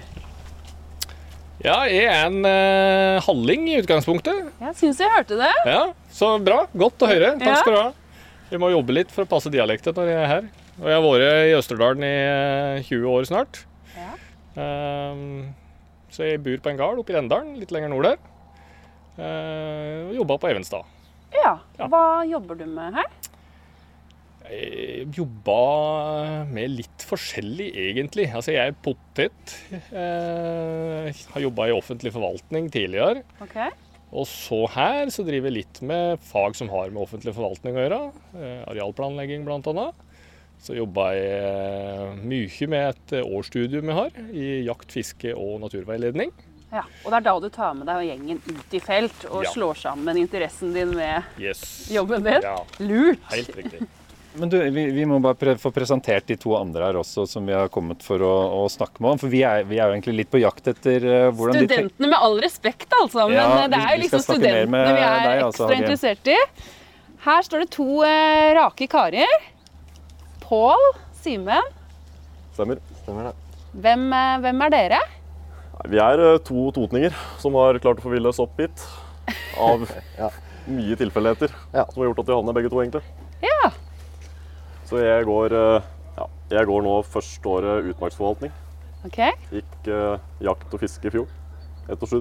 Ja, 1.62 1.76
jeg 1.86 2.08
er 2.10 2.24
en 2.26 2.46
eh, 2.48 3.22
halling 3.22 3.68
i 3.70 3.76
utgangspunktet. 3.78 4.48
Jeg 4.64 4.74
syns 4.80 4.98
jeg 4.98 5.12
hørte 5.12 5.36
det. 5.38 5.52
Ja, 5.68 5.82
Så 6.10 6.32
bra. 6.42 6.64
Godt 6.74 7.04
å 7.04 7.10
høre. 7.10 7.36
Takk 7.38 7.60
skal 7.60 7.76
du 7.76 7.78
ha. 7.78 7.90
Vi 8.50 8.58
må 8.60 8.72
jobbe 8.72 8.96
litt 8.96 9.12
for 9.14 9.24
å 9.24 9.30
passe 9.30 9.52
dialekten 9.52 9.94
når 9.96 10.10
jeg 10.10 10.18
er 10.18 10.30
her. 10.30 10.48
Og 10.80 10.88
jeg 10.90 10.96
har 10.96 11.04
vært 11.04 11.52
i 11.52 11.54
Østerdalen 11.54 12.06
i 12.08 12.16
20 12.88 12.96
eh, 12.96 13.06
år 13.12 13.28
snart. 13.30 13.62
Ja. 13.94 14.10
Um, 14.56 15.22
så 16.12 16.26
jeg 16.26 16.42
bor 16.42 16.58
på 16.64 16.72
en 16.72 16.80
gard 16.80 16.98
oppe 17.00 17.14
i 17.14 17.16
Rendalen, 17.16 17.54
litt 17.60 17.70
lenger 17.72 17.92
nord 17.92 18.10
der. 18.10 18.18
Og 19.18 20.14
jobba 20.16 20.38
på 20.40 20.48
Evenstad. 20.52 20.88
Ja. 21.36 21.56
Hva 21.76 22.22
jobber 22.28 22.58
du 22.60 22.66
med 22.70 22.96
her? 22.96 23.10
Jeg 24.52 25.06
jobba 25.16 25.58
med 26.50 26.74
litt 26.74 27.04
forskjellig, 27.06 27.70
egentlig. 27.78 28.26
Altså, 28.34 28.52
jeg 28.56 28.72
er 28.72 28.76
potet. 28.84 29.54
Jeg 29.70 30.02
eh, 30.02 31.22
har 31.34 31.44
jobba 31.44 31.68
i 31.68 31.74
offentlig 31.76 32.12
forvaltning 32.14 32.68
tidligere. 32.72 33.22
Okay. 33.44 33.70
Og 34.12 34.26
så 34.28 34.64
her 34.74 35.08
så 35.14 35.24
driver 35.24 35.48
jeg 35.48 35.62
litt 35.62 35.80
med 35.88 36.20
fag 36.28 36.58
som 36.58 36.68
har 36.72 36.90
med 36.92 37.04
offentlig 37.04 37.32
forvaltning 37.36 37.78
å 37.78 37.84
gjøre. 37.86 38.00
Eh, 38.36 38.62
arealplanlegging 38.74 39.46
bl.a. 39.46 39.88
Så 40.62 40.76
jobba 40.76 41.08
jeg 41.16 42.18
mye 42.20 42.68
med 42.70 42.92
et 42.92 43.14
årsstudium 43.24 43.88
jeg 43.88 43.98
har 43.98 44.18
i 44.30 44.48
jakt, 44.68 44.92
fiske 44.94 45.32
og 45.34 45.62
naturveiledning. 45.64 46.30
Ja, 46.72 46.86
Og 47.04 47.10
det 47.12 47.18
er 47.18 47.24
da 47.26 47.32
du 47.36 47.50
tar 47.52 47.74
med 47.76 47.84
deg 47.84 48.06
gjengen 48.06 48.38
ut 48.48 48.74
i 48.74 48.78
felt 48.80 49.26
og 49.28 49.42
ja. 49.44 49.50
slår 49.52 49.80
sammen 49.82 50.16
interessen 50.16 50.70
din 50.72 50.94
med 50.96 51.26
yes. 51.36 51.90
jobben 51.92 52.24
din? 52.24 52.40
Ja. 52.40 52.54
Lurt! 52.80 53.26
Helt 53.28 53.58
riktig. 53.58 53.82
Men 54.40 54.48
du, 54.48 54.56
vi, 54.70 54.86
vi 54.96 55.04
må 55.04 55.18
bare 55.20 55.36
pre 55.36 55.54
få 55.60 55.68
presentert 55.76 56.24
de 56.30 56.38
to 56.40 56.54
andre 56.56 56.86
her 56.88 56.96
også, 56.96 57.26
som 57.28 57.44
vi 57.44 57.52
har 57.52 57.68
kommet 57.72 58.00
for 58.00 58.24
å, 58.24 58.32
å 58.56 58.68
snakke 58.72 59.04
med 59.04 59.10
om. 59.10 59.20
For 59.20 59.28
vi 59.28 59.42
er, 59.44 59.66
vi 59.68 59.76
er, 59.76 59.90
jo 59.90 59.98
egentlig 59.98 60.14
litt 60.22 60.32
på 60.32 60.40
jakt 60.40 60.72
etter 60.72 61.04
uh, 61.04 61.28
hvordan 61.28 61.58
Studentene, 61.58 61.68
de 61.68 61.76
Studentene, 61.76 62.12
med 62.14 62.24
all 62.30 62.40
respekt, 62.40 62.88
altså. 62.96 63.26
Men 63.28 63.36
ja, 63.36 63.46
eh, 63.58 63.68
det 63.68 63.80
er 63.82 63.92
jo 63.92 64.02
liksom 64.06 64.24
studentene 64.24 64.82
vi 64.88 65.04
er 65.04 65.20
deg, 65.26 65.44
altså, 65.50 65.68
ekstra 65.68 65.80
interessert 65.82 66.32
i. 66.32 66.38
Her 67.28 67.48
står 67.50 67.66
det 67.66 67.70
to 67.76 67.88
uh, 68.00 68.48
rake 68.62 68.88
karer. 68.96 69.40
Pål, 70.48 70.92
Simen. 71.20 71.74
Stemmer. 72.56 72.80
Stemmer 73.04 73.28
det. 73.28 73.58
Hvem, 73.84 74.08
uh, 74.16 74.38
hvem 74.46 74.64
er 74.70 74.78
dere? 74.80 75.08
Vi 75.90 75.98
er 76.02 76.20
eh, 76.22 76.38
to 76.44 76.68
totninger 76.76 77.14
som 77.42 77.56
har 77.58 77.78
klart 77.82 78.00
å 78.02 78.04
forville 78.04 78.28
oss 78.30 78.40
opp 78.42 78.58
hit. 78.60 78.84
Av, 79.60 79.84
ja. 80.20 80.28
mye 80.68 80.96
tilfeldigheter 80.98 81.52
Ja. 81.74 81.84
som 81.90 82.02
har 82.02 82.10
gjort 82.10 82.22
at 82.22 82.28
vi 82.30 82.36
havna 82.36 82.54
begge 82.56 82.70
to, 82.72 82.80
egentlig. 82.82 83.02
Ja. 83.44 83.70
Så 84.88 85.00
jeg 85.02 85.24
går, 85.28 85.56
eh, 85.56 85.90
ja, 86.18 86.26
jeg 86.58 86.68
går 86.68 86.84
nå 86.86 86.98
første 87.08 87.48
året 87.56 87.90
utmarksforvaltning. 87.94 88.52
Ok. 89.08 89.18
Gikk 89.50 89.90
eh, 89.90 90.20
jakt 90.46 90.74
og 90.76 90.82
fiske 90.84 91.08
i 91.08 91.14
fjor. 91.16 91.30
Ett 91.90 92.04
års. 92.06 92.14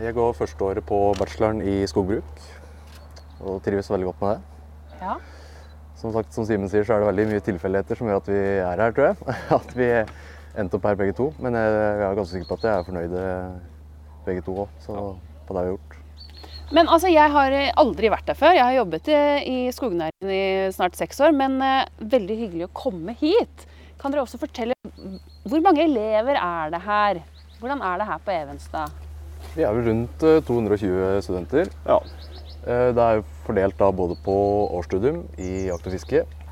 Jeg 0.00 0.14
går 0.16 0.32
første 0.34 0.64
året 0.66 0.82
på 0.88 0.96
bacheloren 1.20 1.60
i 1.62 1.84
skogbruk 1.86 2.40
og 3.44 3.60
trives 3.62 3.86
veldig 3.92 4.08
godt 4.08 4.22
med 4.24 4.32
det. 4.32 4.98
Ja. 5.04 5.14
Som 6.00 6.10
sagt, 6.16 6.34
som 6.34 6.46
Simen 6.48 6.68
sier, 6.72 6.82
så 6.86 6.96
er 6.96 7.04
det 7.04 7.10
veldig 7.12 7.26
mye 7.30 7.44
tilfeldigheter 7.46 8.00
som 8.00 8.08
gjør 8.10 8.18
at 8.22 8.30
vi 8.32 8.40
er 8.64 8.82
her, 8.82 8.94
tror 8.96 9.06
jeg. 9.12 9.36
At 9.60 9.76
vi 9.78 9.88
endte 10.58 10.78
opp 10.78 10.86
her 10.88 10.96
begge 10.98 11.14
to. 11.18 11.30
Men 11.42 11.56
jeg, 11.58 11.74
jeg 11.74 12.06
er 12.08 12.16
ganske 12.18 12.32
sikker 12.36 12.50
på 12.50 12.58
at 12.60 12.66
jeg 12.68 12.78
er 12.78 12.88
fornøyde 12.88 13.26
begge 14.24 14.44
to 14.46 14.56
òg, 14.64 14.88
på 15.44 15.54
det 15.56 15.60
vi 15.60 15.60
har 15.60 15.70
gjort. 15.74 16.00
Men 16.74 16.88
altså, 16.88 17.10
jeg 17.12 17.30
har 17.34 17.54
aldri 17.76 18.08
vært 18.10 18.26
der 18.30 18.38
før. 18.38 18.54
Jeg 18.56 18.64
har 18.64 18.78
jobbet 18.78 19.10
i, 19.12 19.18
i 19.52 19.58
skognæringen 19.74 20.32
i 20.32 20.44
snart 20.74 20.96
seks 20.96 21.20
år, 21.22 21.34
men 21.36 21.58
eh, 21.62 21.84
veldig 22.14 22.36
hyggelig 22.40 22.68
å 22.68 22.74
komme 22.74 23.14
hit. 23.20 23.66
Kan 24.00 24.12
dere 24.14 24.24
også 24.24 24.40
fortelle 24.40 24.72
hvor 25.44 25.60
mange 25.64 25.84
elever 25.84 26.38
er 26.40 26.72
det 26.72 26.80
her? 26.86 27.20
Hvordan 27.60 27.82
er 27.84 28.00
det 28.00 28.06
her 28.08 28.22
på 28.24 28.32
Evenstad? 28.34 28.96
Vi 29.54 29.62
er 29.62 29.76
vel 29.76 29.86
rundt 29.90 30.24
eh, 30.24 30.40
220 30.48 31.20
studenter. 31.26 31.70
Ja. 31.86 31.98
Eh, 32.64 32.88
Det 32.96 33.04
er 33.04 33.22
fordelt 33.44 33.76
da 33.78 33.90
både 33.92 34.16
på 34.24 34.34
årsstudium 34.80 35.22
i 35.36 35.66
jakt 35.68 35.86
og 35.86 35.94
fiske, 35.94 36.24
eh, 36.24 36.43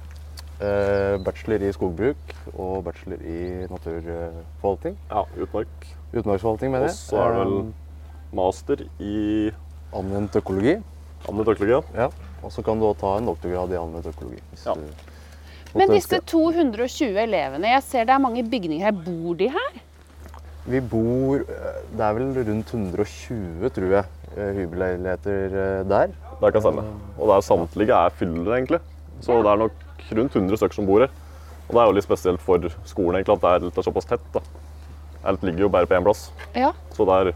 bachelor 1.25 1.62
i 1.66 1.73
skogbruk 1.75 2.35
og 2.54 2.85
bachelor 2.87 3.23
i 3.26 3.66
naturforvaltning. 3.71 4.97
ja, 5.11 5.23
utmark. 5.42 5.87
Utmarksforvaltning, 6.12 6.73
mener 6.73 6.90
Og 6.90 6.95
så 6.97 7.16
er 7.23 7.33
det 7.33 7.47
vel 7.47 7.73
master 8.33 8.85
i 9.00 9.16
Eh, 9.49 9.99
Anvendt 9.99 10.37
økologi. 10.37 10.78
anvendt 11.28 11.49
økologi. 11.52 11.85
Ja. 11.95 12.07
Og 12.42 12.50
så 12.52 12.62
kan 12.64 12.78
du 12.81 12.87
også 12.87 13.00
ta 13.00 13.19
en 13.19 13.26
doktorgrad 13.26 13.73
i 13.73 13.76
anvendt 13.76 14.07
økologi. 14.07 14.38
hvis 14.52 14.64
Ja. 14.66 14.75
du 14.75 15.78
Men 15.78 15.88
disse 15.90 16.19
220 16.21 17.16
elevene, 17.19 17.64
jeg 17.69 17.83
ser 17.83 18.04
det 18.04 18.11
er 18.14 18.19
mange 18.19 18.42
bygninger 18.42 18.85
her. 18.85 18.92
Bor 18.92 19.35
de 19.35 19.49
her? 19.49 19.81
Vi 20.66 20.81
bor 20.81 21.37
eh, 21.37 21.83
Det 21.97 22.00
er 22.00 22.12
vel 22.14 22.33
rundt 22.49 22.66
120, 22.73 23.69
tror 23.71 23.90
jeg, 23.90 24.04
eh, 24.37 24.52
hybelleiligheter 24.54 25.45
eh, 25.45 25.85
der. 25.88 26.07
Det 26.40 26.52
kan 26.52 26.61
stemme. 26.62 26.85
Og 27.19 27.28
det 27.28 27.37
er 27.37 27.40
samtlige 27.40 27.92
er 28.07 28.09
fyller, 28.11 28.54
egentlig. 28.57 28.81
Så 29.21 29.42
det 29.42 29.47
er 29.52 29.57
nok 29.57 29.73
rundt 30.11 30.35
100 30.37 30.56
stykker 30.61 30.75
som 30.80 30.87
bor 30.88 31.04
her. 31.06 31.12
Og 31.68 31.75
det 31.76 31.80
er 31.82 31.87
jo 31.90 31.97
litt 31.97 32.04
spesielt 32.09 32.42
for 32.42 32.66
skolen 32.88 33.21
egentlig, 33.21 33.37
at 33.38 33.44
det 33.44 33.50
er, 33.54 33.64
litt, 33.66 33.75
det 33.76 33.82
er 33.82 33.88
såpass 33.88 34.09
tett. 34.11 34.25
da. 34.35 34.42
Alt 35.25 35.42
ligger 35.47 35.66
jo 35.68 35.68
bare 35.73 35.87
på 35.87 35.94
én 35.97 36.04
plass. 36.04 36.30
Ja. 36.59 36.73
Så 36.97 37.06
det 37.09 37.21
er 37.21 37.32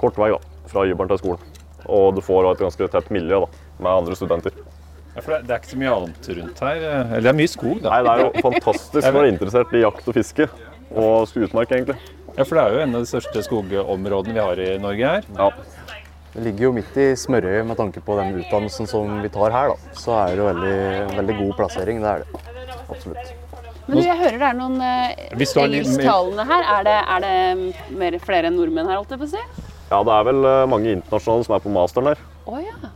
kort 0.00 0.16
vei 0.18 0.30
da, 0.32 0.38
fra 0.70 0.86
hybelen 0.88 1.10
til 1.12 1.20
skolen. 1.20 1.44
Og 1.88 2.14
du 2.16 2.22
får 2.24 2.50
et 2.54 2.64
ganske 2.64 2.88
tett 2.94 3.10
miljø 3.14 3.42
da, 3.44 3.50
med 3.78 3.90
andre 3.92 4.16
studenter. 4.18 4.56
Ja, 5.14 5.22
for 5.24 5.34
det, 5.34 5.42
det 5.48 5.54
er 5.54 5.60
ikke 5.62 5.72
så 5.74 5.78
mye 5.80 5.94
annet 5.96 6.28
rundt 6.38 6.60
her. 6.62 6.76
eh, 6.76 7.12
Eller 7.12 7.26
det 7.26 7.30
er 7.32 7.38
mye 7.38 7.50
skog, 7.50 7.78
da. 7.82 7.90
Nei, 7.90 8.00
Det 8.06 8.12
er 8.12 8.24
jo 8.24 8.44
fantastisk 8.48 9.04
når 9.08 9.18
du 9.18 9.20
er 9.20 9.32
interessert 9.32 9.74
i 9.74 9.82
jakt 9.82 10.08
og 10.08 10.14
fiske. 10.18 10.48
Og 10.94 11.36
utmark, 11.44 11.72
egentlig. 11.74 11.98
Ja, 12.38 12.44
For 12.46 12.54
det 12.54 12.62
er 12.64 12.72
jo 12.76 12.82
en 12.84 12.94
av 12.94 13.02
de 13.04 13.10
største 13.10 13.42
skogområdene 13.44 14.34
vi 14.36 14.40
har 14.44 14.60
i 14.62 14.68
Norge 14.80 15.08
her. 15.16 15.26
Ja. 15.36 15.48
Det 16.38 16.44
ligger 16.44 16.68
jo 16.68 16.70
midt 16.76 16.96
i 17.02 17.04
smørøyet 17.18 17.66
med 17.66 17.74
tanke 17.80 17.98
på 18.06 18.14
den 18.14 18.36
utdannelsen 18.38 18.86
som 18.86 19.16
vi 19.24 19.30
tar 19.34 19.50
her. 19.50 19.72
da. 19.72 19.94
Så 19.98 20.12
er 20.14 20.36
det 20.36 20.38
jo 20.38 20.44
veldig, 20.46 20.76
veldig 21.16 21.34
god 21.40 21.56
plassering. 21.58 21.98
Det 22.04 22.12
er 22.12 22.22
det. 22.22 22.42
Absolutt. 22.86 23.32
Men 23.88 23.96
du, 23.96 24.02
jeg 24.04 24.18
hører 24.20 24.36
det 24.38 24.46
er 24.46 24.54
noen 24.60 24.76
mer- 24.78 25.64
engelsktalende 25.64 26.46
her. 26.46 26.70
Er 26.76 26.86
det, 26.86 26.94
er 27.16 27.26
det 27.26 27.98
mer, 27.98 28.18
flere 28.22 28.52
enn 28.52 28.56
nordmenn 28.60 28.86
her, 28.86 29.00
holdt 29.00 29.16
jeg 29.16 29.22
på 29.24 29.26
å 29.26 29.32
si? 29.32 29.42
ja, 29.88 29.98
det 30.04 30.14
er 30.14 30.24
vel 30.28 30.46
eh, 30.52 30.62
mange 30.68 30.94
internasjonale 30.94 31.48
som 31.48 31.56
er 31.56 31.62
på 31.64 31.74
masteren 31.74 32.10
her. 32.12 32.24
Oh, 32.46 32.60
ja. 32.62 32.92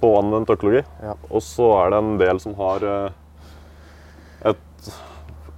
på 0.00 0.12
anvendt 0.16 0.56
økologi. 0.56 0.84
Ja. 1.02 1.18
Og 1.28 1.42
så 1.44 1.68
er 1.82 1.92
det 1.92 2.00
en 2.00 2.18
del 2.24 2.40
som 2.40 2.56
har 2.62 2.88
eh, 2.96 3.22
et 4.54 4.90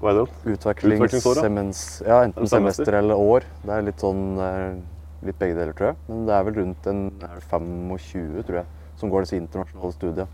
Hva 0.01 0.11
er 0.11 0.23
det? 0.23 0.29
Utvekslingssemens... 0.57 1.87
Ja, 2.03 2.25
enten 2.25 2.51
semester. 2.51 2.83
semester 2.83 2.99
eller 3.05 3.21
år. 3.21 3.47
Det 3.63 3.77
er 3.77 3.87
litt 3.93 4.03
sånn 4.03 4.25
eh, 4.43 4.81
Litt 5.27 5.39
begge 5.39 5.57
deler, 5.59 5.75
tror 5.75 5.93
jeg. 5.93 5.99
Men 6.09 6.27
det 6.29 6.35
er 6.37 6.45
vel 6.47 6.59
rundt 6.61 6.91
en 6.91 7.01
er 7.27 7.39
det 7.41 7.47
25, 7.51 8.43
tror 8.47 8.61
jeg, 8.61 8.85
som 9.01 9.11
går 9.11 9.25
disse 9.27 9.41
internasjonale 9.41 9.97
studiene. 9.97 10.29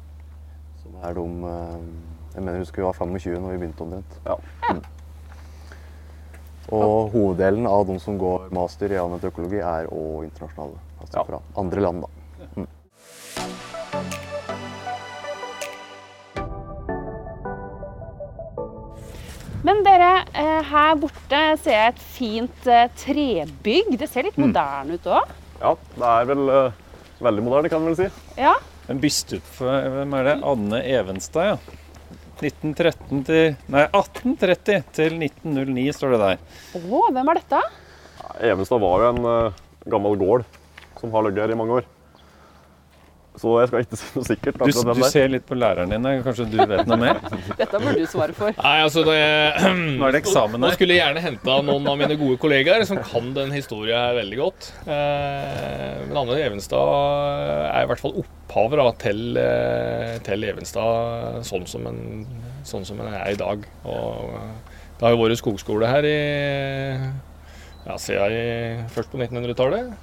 Som 0.82 0.98
er 1.00 1.16
de 1.16 1.24
eh, 1.52 1.86
Jeg 2.34 2.42
mener 2.42 2.58
jeg 2.58 2.66
husker 2.66 2.82
vi 2.82 2.88
var 2.88 2.98
25 2.98 3.38
når 3.40 3.54
vi 3.54 3.62
begynte 3.62 3.86
omtrent. 3.86 4.18
Ja. 4.26 4.36
Og 6.74 7.12
hoveddelen 7.12 7.68
av 7.68 7.84
de 7.88 7.98
som 8.00 8.16
går 8.18 8.48
master 8.56 8.92
i 8.92 8.98
anvendt 8.98 9.26
økologi, 9.28 9.60
er 9.60 9.88
òg 9.92 10.26
internasjonale. 10.26 10.80
Altså 11.04 11.24
fra 11.28 11.40
andre 11.60 11.84
land, 11.84 12.04
da. 12.04 12.13
Men 19.64 19.80
dere, 19.86 20.10
eh, 20.36 20.62
her 20.68 20.94
borte 21.00 21.38
ser 21.62 21.72
jeg 21.72 21.92
et 21.94 22.02
fint 22.14 22.66
eh, 22.68 22.88
trebygg. 23.00 23.94
Det 24.00 24.08
ser 24.12 24.26
litt 24.28 24.36
Mm. 24.36 24.50
moderne 24.50 24.98
ut 24.98 25.04
òg. 25.08 25.30
ja, 25.60 25.74
det 25.96 26.10
er 26.10 26.24
vel 26.28 26.48
eh, 26.52 26.72
veldig 27.24 27.42
moderne, 27.46 27.70
kan 27.72 27.80
man 27.80 27.94
vel 27.94 28.04
si. 28.04 28.10
Ja. 28.36 28.54
En 28.88 29.00
byste 29.00 29.40
for 29.40 29.70
Hvem 29.94 30.12
er 30.18 30.24
det? 30.28 30.34
Anne 30.44 30.82
Evenstad, 30.84 31.46
ja. 31.54 31.56
1913 32.42 33.24
til 33.24 33.56
Nei, 33.72 33.86
1830 33.94 34.84
til 34.92 35.14
1909 35.16 35.92
står 35.96 36.10
det 36.12 36.20
der. 36.20 36.38
Å, 36.76 37.00
hvem 37.14 37.30
er 37.32 37.40
dette? 37.40 37.60
Evenstad 38.44 38.80
var 38.82 39.00
jo 39.00 39.12
en 39.14 39.54
gammel 39.88 40.16
gård 40.20 40.44
som 41.00 41.10
har 41.14 41.22
ligget 41.24 41.46
her 41.46 41.54
i 41.54 41.58
mange 41.58 41.78
år. 41.80 41.84
Så 43.34 43.50
jeg 43.58 43.66
skal 43.70 43.82
ikke 43.82 43.98
si 43.98 44.08
noe 44.14 44.26
sikkert. 44.28 44.60
Du, 44.60 44.70
du 44.86 44.90
er. 44.92 45.08
ser 45.10 45.30
litt 45.32 45.44
på 45.48 45.56
læreren 45.58 45.90
din. 45.90 46.06
Kanskje 46.22 46.46
du 46.52 46.54
vet 46.60 46.86
noe 46.86 46.98
mer? 47.00 47.18
Dette 47.60 47.80
burde 47.82 47.96
du 47.98 48.06
svare 48.10 48.36
for. 48.36 48.54
Nei, 48.54 48.74
altså 48.84 49.02
det, 49.08 49.16
Nå 49.74 50.06
er 50.06 50.14
det 50.14 50.20
eksamen 50.22 50.62
Nå 50.62 50.70
skulle 50.76 50.94
jeg 50.94 51.02
gjerne 51.02 51.24
henta 51.24 51.56
noen 51.66 51.88
av 51.90 51.98
mine 51.98 52.18
gode 52.20 52.38
kollegaer 52.42 52.86
som 52.86 53.00
kan 53.02 53.32
den 53.34 53.50
historien 53.56 53.98
her 53.98 54.14
veldig 54.20 54.38
godt. 54.38 54.70
Eh, 54.86 56.04
men 56.06 56.20
Anne 56.22 56.38
Evenstad 56.44 56.94
er 57.72 57.82
i 57.82 57.90
hvert 57.90 58.04
fall 58.04 58.16
opphaver 58.22 58.84
til, 59.02 59.24
eh, 59.42 60.14
til 60.26 60.48
Evenstad 60.52 61.42
sånn 61.48 61.66
som, 61.70 61.90
en, 61.90 62.00
sånn 62.62 62.86
som 62.86 63.02
en 63.02 63.10
er 63.10 63.34
i 63.34 63.40
dag. 63.40 63.66
Og 63.82 64.38
det 64.94 65.08
har 65.08 65.16
jo 65.16 65.22
vært 65.24 65.42
skogskole 65.42 65.90
her 65.90 66.06
i 66.06 66.18
ja, 67.84 67.98
siden 67.98 68.30
jeg, 68.38 68.90
først 68.94 69.10
på 69.10 69.18
1900-tallet. 69.18 69.94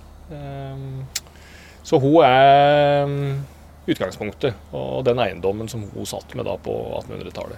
Så 1.83 1.97
hun 2.01 2.19
er 2.25 3.05
mm, 3.09 3.43
utgangspunktet 3.89 4.53
og 4.77 5.03
den 5.07 5.19
eiendommen 5.23 5.69
som 5.71 5.83
hun 5.95 6.05
satt 6.09 6.35
med 6.38 6.45
da 6.45 6.57
på 6.61 6.75
1800-tallet. 7.01 7.57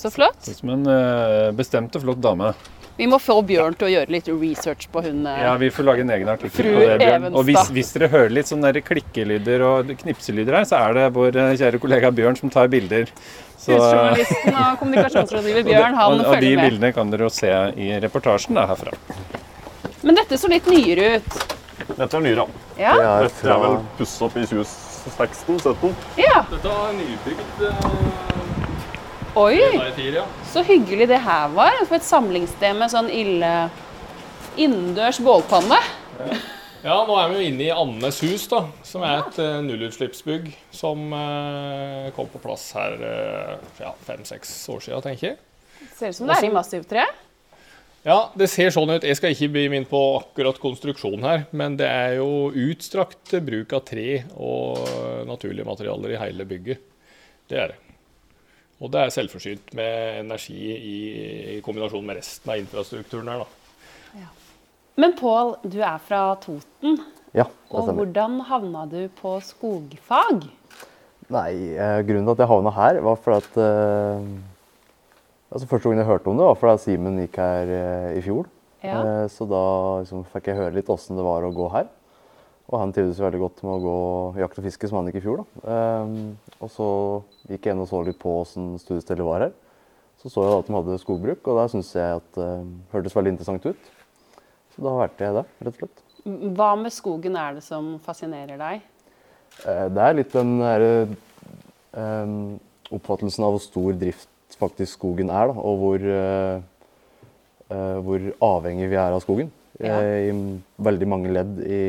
Så 0.00 0.08
flott. 0.14 0.40
Som 0.48 0.70
en 0.78 0.86
eh, 0.88 1.50
bestemt 1.52 1.96
og 1.98 2.06
flott 2.06 2.22
dame. 2.24 2.54
Vi 3.00 3.06
må 3.08 3.16
få 3.20 3.38
Bjørn 3.48 3.76
til 3.80 3.86
å 3.86 3.90
gjøre 3.94 4.12
litt 4.12 4.26
research 4.28 4.86
på 4.92 5.00
hun. 5.04 5.22
eh. 5.28 5.38
Ja, 5.44 5.52
Vi 5.60 5.70
får 5.72 5.86
lage 5.88 6.02
en 6.04 6.10
egen 6.12 6.28
artikkel 6.28 6.66
på 6.74 6.80
det, 6.84 6.96
Bjørn. 7.00 7.28
Og 7.32 7.44
hvis, 7.48 7.68
hvis 7.72 7.92
dere 7.96 8.08
hører 8.12 8.32
litt 8.32 8.48
sånne 8.50 8.72
klikkelyder 8.84 9.64
og 9.64 9.92
knipselyder 10.02 10.58
her, 10.58 10.66
så 10.68 10.80
er 10.88 10.96
det 10.98 11.06
vår 11.16 11.36
eh, 11.36 11.52
kjære 11.60 11.80
kollega 11.80 12.10
Bjørn 12.16 12.36
som 12.40 12.52
tar 12.52 12.68
bilder. 12.72 13.12
Så, 13.60 13.76
Husjournalisten 13.76 14.56
og 14.56 14.76
kommunikasjonsrådgiver 14.82 15.64
Bjørn, 15.70 15.96
han 16.00 16.12
og, 16.12 16.18
og 16.18 16.24
de 16.24 16.28
følger 16.34 16.56
med. 16.56 16.64
bildene 16.68 16.92
kan 16.96 17.12
dere 17.12 17.28
jo 17.28 17.32
se 17.40 17.52
i 17.76 17.92
reportasjen 18.04 18.56
da, 18.60 18.66
herfra. 18.72 18.96
Men 20.00 20.16
dette 20.16 20.40
så 20.40 20.48
litt 20.48 20.68
nyere 20.68 21.18
ut. 21.20 21.40
Dette 22.00 22.16
er 22.16 22.22
nyere. 22.24 22.46
Ja. 22.80 22.94
Det 22.96 23.04
er 23.04 23.26
Dette 23.26 23.50
er 23.52 23.58
vel 23.60 23.74
pussa 23.98 24.24
opp 24.24 24.36
i 24.40 24.44
2016-2017. 24.48 25.90
ja. 26.22 26.38
Dette 26.48 26.70
er 26.72 26.94
nybygd 26.96 27.66
Oi, 29.40 29.58
i 29.60 29.90
tid, 29.94 30.14
ja. 30.16 30.24
så 30.50 30.62
hyggelig 30.66 31.06
det 31.12 31.20
her 31.22 31.52
var. 31.52 31.76
For 31.84 31.98
et 32.00 32.06
samlingssted 32.06 32.78
med 32.80 32.90
sånn 32.90 33.12
ille 33.12 33.52
innendørs 34.56 35.20
bålpanne. 35.22 35.78
Ja, 36.80 36.96
nå 37.04 37.14
er 37.20 37.28
vi 37.28 37.36
jo 37.36 37.50
inne 37.50 37.66
i 37.68 37.70
Annes 37.74 38.22
hus, 38.24 38.48
da, 38.48 38.64
som 38.88 39.04
er 39.04 39.20
et 39.20 39.38
uh, 39.38 39.60
nullutslippsbygg 39.66 40.48
som 40.72 41.12
uh, 41.12 42.08
kom 42.16 42.32
på 42.32 42.40
plass 42.40 42.70
her 42.78 42.96
uh, 42.96 43.72
ja, 43.76 43.92
fem-seks 44.08 44.56
år 44.72 44.80
siden, 44.88 45.04
tenker 45.04 45.34
jeg. 45.34 45.40
Ser 45.98 46.14
ut 46.14 46.16
som 46.16 46.32
det 46.32 46.40
er 46.40 46.48
i 46.48 46.54
massivtre. 46.54 47.04
Ja, 48.06 48.30
det 48.38 48.46
ser 48.48 48.70
sånn 48.72 48.88
ut. 48.94 49.04
Jeg 49.04 49.18
skal 49.18 49.34
ikke 49.34 49.50
bli 49.52 49.66
min 49.68 49.84
på 49.88 49.98
akkurat 50.22 50.56
konstruksjonen 50.62 51.26
her, 51.26 51.42
men 51.52 51.74
det 51.76 51.88
er 51.90 52.14
jo 52.16 52.48
utstrakt 52.48 53.34
bruk 53.44 53.74
av 53.76 53.82
tre 53.90 54.22
og 54.40 54.80
naturlige 55.28 55.68
materialer 55.68 56.14
i 56.14 56.20
hele 56.22 56.46
bygget. 56.48 56.80
Det 57.50 57.58
er 57.60 57.74
det. 57.74 57.78
Og 58.80 58.88
det 58.94 59.02
er 59.04 59.12
selvforsynt 59.12 59.74
med 59.76 60.20
energi 60.22 60.56
i, 60.72 60.98
i 61.58 61.60
kombinasjon 61.64 62.06
med 62.08 62.16
resten 62.22 62.54
av 62.54 62.62
infrastrukturen 62.62 63.28
her, 63.28 63.42
da. 63.44 64.24
Men 65.00 65.12
Pål, 65.16 65.54
du 65.68 65.78
er 65.84 66.00
fra 66.02 66.22
Toten. 66.40 66.96
Ja, 67.36 67.44
det 67.44 67.68
Og 67.70 67.84
stemmer. 67.84 68.00
hvordan 68.00 68.40
havna 68.48 68.86
du 68.90 69.02
på 69.20 69.36
skogfag? 69.44 70.48
Nei, 71.30 71.52
eh, 71.76 72.00
grunnen 72.08 72.26
til 72.26 72.32
at 72.34 72.42
jeg 72.42 72.50
havna 72.50 72.72
her, 72.74 72.98
var 73.04 73.20
fordi 73.22 73.44
at 73.44 73.60
eh, 73.62 74.24
altså 75.50 75.68
Første 75.70 75.90
gang 75.90 76.00
jeg 76.00 76.08
hørte 76.08 76.30
om 76.30 76.40
det, 76.40 76.48
var 76.48 76.58
fordi 76.58 76.82
Simen 76.84 77.20
gikk 77.24 77.38
her 77.42 77.72
eh, 77.76 78.18
i 78.18 78.24
fjor. 78.24 78.48
Ja. 78.80 79.00
Eh, 79.00 79.24
så 79.32 79.46
da 79.48 79.62
liksom, 80.00 80.24
fikk 80.32 80.50
jeg 80.50 80.60
høre 80.60 80.76
litt 80.76 80.90
åssen 80.92 81.18
det 81.18 81.26
var 81.26 81.44
å 81.44 81.54
gå 81.54 81.68
her. 81.74 81.90
Og 82.70 82.78
han 82.78 82.92
trivdes 82.94 83.18
veldig 83.18 83.40
godt 83.42 83.64
med 83.66 83.72
å 83.72 83.80
gå 83.82 83.96
jakt 84.44 84.60
og 84.60 84.66
fiske, 84.68 84.88
som 84.88 85.00
han 85.00 85.08
gikk 85.10 85.18
i 85.18 85.24
fjor. 85.24 85.40
da. 85.42 85.72
Um, 86.06 86.52
og 86.62 86.70
så 86.70 86.90
gikk 87.50 87.66
jeg 87.66 87.74
inn 87.74 87.82
og 87.82 87.88
så 87.90 88.02
litt 88.06 88.20
på 88.20 88.36
åssen 88.44 88.76
studiestedet 88.78 89.26
var 89.26 89.48
her. 89.48 89.56
Så 90.22 90.30
så 90.30 90.44
jeg 90.44 90.60
at 90.60 90.68
de 90.68 90.76
hadde 90.76 91.00
skogbruk, 91.02 91.40
og 91.48 91.58
der 91.58 91.72
syntes 91.72 91.90
jeg 91.96 92.20
at 92.20 92.30
det 92.36 92.46
uh, 92.60 92.70
hørtes 92.92 93.16
veldig 93.16 93.32
interessant 93.34 93.66
ut. 93.66 93.90
Så 94.70 94.84
da 94.86 94.94
valgte 95.00 95.26
jeg 95.26 95.36
det, 95.40 95.44
rett 95.66 95.74
og 95.74 95.82
slett. 95.82 96.04
Hva 96.60 96.70
med 96.78 96.94
skogen 96.94 97.38
er 97.40 97.56
det 97.56 97.64
som 97.66 97.94
fascinerer 98.04 98.60
deg? 98.60 98.84
Uh, 99.64 99.86
det 99.90 100.06
er 100.06 100.18
litt 100.20 100.36
den 100.36 100.52
derre 100.62 100.92
um, 101.90 102.36
oppfattelsen 102.94 103.48
av 103.48 103.56
hvor 103.56 103.64
stor 103.64 103.98
drift 103.98 104.30
faktisk 104.58 104.98
skogen 104.98 105.30
er, 105.30 105.50
da, 105.50 105.54
og 105.60 105.78
hvor, 105.82 106.06
uh, 107.70 107.98
hvor 108.06 108.26
avhengig 108.56 108.90
vi 108.90 108.98
er 108.98 109.14
av 109.14 109.22
skogen. 109.24 109.52
Ja. 109.80 110.00
I 110.02 110.32
veldig 110.82 111.06
mange 111.08 111.30
ledd 111.32 111.62
i 111.64 111.84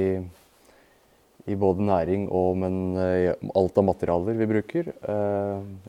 i 1.50 1.56
både 1.58 1.84
næring 1.84 2.28
og 2.30 2.58
men, 2.62 2.76
alt 3.58 3.80
av 3.82 3.86
materialer 3.88 4.38
vi 4.38 4.48
bruker. 4.48 4.92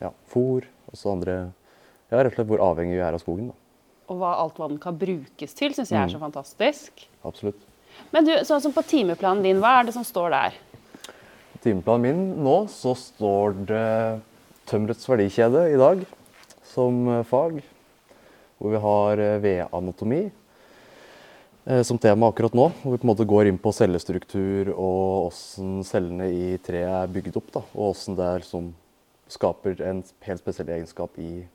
Ja, 0.01 0.09
Fôr 0.33 0.65
og 0.89 0.97
så 0.97 1.13
andre 1.13 1.35
Ja, 2.11 2.19
rett 2.19 2.33
og 2.33 2.37
slett 2.37 2.49
hvor 2.49 2.61
avhengig 2.61 2.97
vi 2.97 3.01
er 3.01 3.15
av 3.15 3.21
skogen. 3.21 3.47
Da. 3.49 3.55
Og 4.11 4.19
hva, 4.19 4.33
alt 4.43 4.59
vann 4.61 4.75
kan 4.81 4.97
brukes 4.99 5.55
til, 5.57 5.73
syns 5.73 5.89
jeg 5.89 5.97
er 5.97 6.11
så 6.11 6.19
mm. 6.19 6.25
fantastisk. 6.27 7.05
Absolutt. 7.25 7.63
Men 8.13 8.27
du, 8.27 8.33
sånn 8.45 8.61
som 8.61 8.73
på 8.75 8.83
timeplanen 8.85 9.41
din, 9.45 9.61
hva 9.63 9.79
er 9.79 9.87
det 9.87 9.95
som 9.95 10.05
står 10.05 10.33
der? 10.33 10.59
På 11.55 11.61
timeplanen 11.63 12.05
min 12.05 12.43
nå 12.45 12.57
så 12.69 12.93
står 12.99 13.57
det 13.71 13.87
tømmerets 14.69 15.09
verdikjede 15.09 15.65
i 15.71 15.79
dag 15.79 16.03
som 16.73 17.07
eh, 17.07 17.25
fag. 17.29 17.61
Hvor 18.57 18.73
vi 18.73 18.81
har 18.83 19.21
vedanatomi. 19.43 20.23
Eh, 21.65 21.81
som 21.81 21.97
tema 21.97 22.27
akkurat 22.27 22.53
nå. 22.53 22.69
Hvor 22.81 22.91
vi 22.91 22.97
på 22.97 23.07
en 23.07 23.11
måte 23.13 23.27
går 23.27 23.47
inn 23.47 23.59
på 23.61 23.71
cellestruktur 23.75 24.73
og 24.73 25.29
åssen 25.29 25.83
cellene 25.87 26.27
i 26.31 26.57
treet 26.63 26.91
er 26.91 27.11
bygd 27.11 27.39
opp. 27.39 27.51
Da, 27.55 27.63
og 27.73 27.93
åssen 27.93 28.19
det 28.19 28.27
er 28.27 28.47
som 28.47 28.73
skaper 29.31 29.79
en 29.87 30.03
helt 30.27 30.43
spesiell 30.43 30.73
egenskap 30.75 31.15
i 31.21 31.45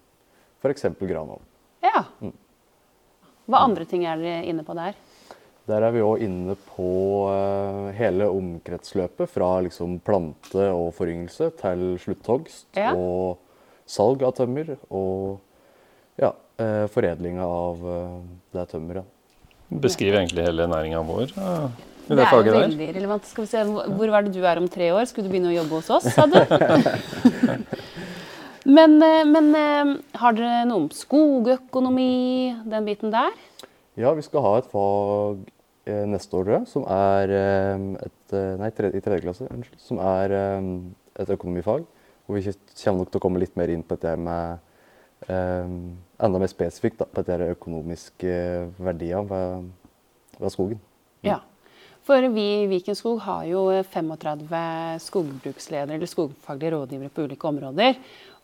f.eks. 0.62 0.88
granål. 0.98 1.42
Ja. 1.84 2.06
Mm. 2.24 2.32
Hva 3.48 3.60
andre 3.64 3.84
ting 3.88 4.06
er 4.08 4.20
dere 4.20 4.46
inne 4.48 4.64
på 4.64 4.76
der? 4.76 4.96
Der 5.68 5.84
er 5.84 5.92
vi 5.92 6.00
òg 6.00 6.22
inne 6.24 6.54
på 6.70 6.88
hele 7.96 8.30
omkretsløpet. 8.32 9.28
Fra 9.28 9.50
liksom 9.64 9.98
plante 10.00 10.70
og 10.72 10.94
foryngelse 10.96 11.50
til 11.60 11.84
slutthogst 12.00 12.80
ja. 12.80 12.94
og 12.96 13.36
salg 13.88 14.24
av 14.26 14.34
tømmer. 14.36 14.74
Og 14.88 15.38
ja, 16.20 16.32
uh, 16.34 16.86
foredlinga 16.92 17.46
av 17.46 17.84
uh, 17.84 18.18
det 18.56 18.66
tømmeret. 18.72 19.14
Beskriver 19.68 20.22
egentlig 20.22 20.46
hele 20.46 20.66
næringa 20.70 21.00
vår. 21.04 21.32
Ja, 21.36 21.68
det, 22.08 22.16
det 22.16 22.24
er 22.24 22.46
veldig 22.46 22.78
der. 22.86 22.94
relevant. 22.96 23.26
Skal 23.28 23.44
vi 23.44 23.50
se, 23.50 23.64
Hvor 23.68 24.10
var 24.14 24.24
det 24.24 24.32
du 24.32 24.40
er 24.40 24.56
om 24.56 24.68
tre 24.68 24.88
år? 24.96 25.04
Skulle 25.04 25.28
du 25.28 25.32
begynne 25.34 25.50
å 25.50 25.58
jobbe 25.58 25.76
hos 25.76 25.90
oss, 25.92 26.06
sa 26.14 26.24
du? 26.24 26.38
men, 28.78 28.96
eh, 29.04 29.26
men 29.28 29.50
eh, 29.58 29.92
har 30.22 30.38
dere 30.38 30.62
noe 30.70 30.86
om 30.86 30.88
skogøkonomi, 30.88 32.08
den 32.64 32.88
biten 32.88 33.12
der? 33.12 33.36
Ja, 34.00 34.14
vi 34.16 34.24
skal 34.24 34.46
ha 34.46 34.54
et 34.56 34.72
fag 34.72 35.44
eh, 35.84 36.06
neste 36.08 36.40
år, 36.40 36.48
tror 36.48 36.56
jeg, 36.56 36.70
som 36.72 36.88
er 36.96 37.36
et 37.36 38.14
Nei, 38.28 38.68
i 38.68 39.00
tredje 39.00 39.22
klasse, 39.24 39.46
unnskyld. 39.48 39.78
Som 39.80 40.00
er 40.04 40.32
et 41.16 41.30
økonomifag. 41.32 41.86
Hvor 42.28 42.36
vi 42.36 42.52
kommer 42.52 43.00
nok 43.00 43.12
til 43.12 43.20
å 43.22 43.24
komme 43.24 43.40
litt 43.40 43.54
mer 43.56 43.72
inn 43.72 43.82
på 43.88 43.96
dette 43.96 44.12
med 44.20 44.58
um, 45.32 45.76
enda 46.20 46.40
mer 46.42 46.50
spesifikt 46.52 47.00
da, 47.00 47.06
på 47.08 47.24
de 47.24 47.38
økonomiske 47.54 48.32
verdier 48.76 49.24
ved, 49.30 49.70
ved 50.36 50.52
skogen. 50.52 50.82
Mm. 51.22 51.30
Ja. 51.30 51.38
For 52.04 52.24
vi 52.32 52.44
i 52.62 52.66
Vikenskog 52.68 53.22
har 53.24 53.46
jo 53.48 53.62
35 53.84 55.00
skogbruksledere 55.04 55.96
eller 55.96 56.08
skogfaglige 56.08 56.74
rådgivere 56.76 57.12
på 57.12 57.24
ulike 57.24 57.48
områder. 57.48 57.96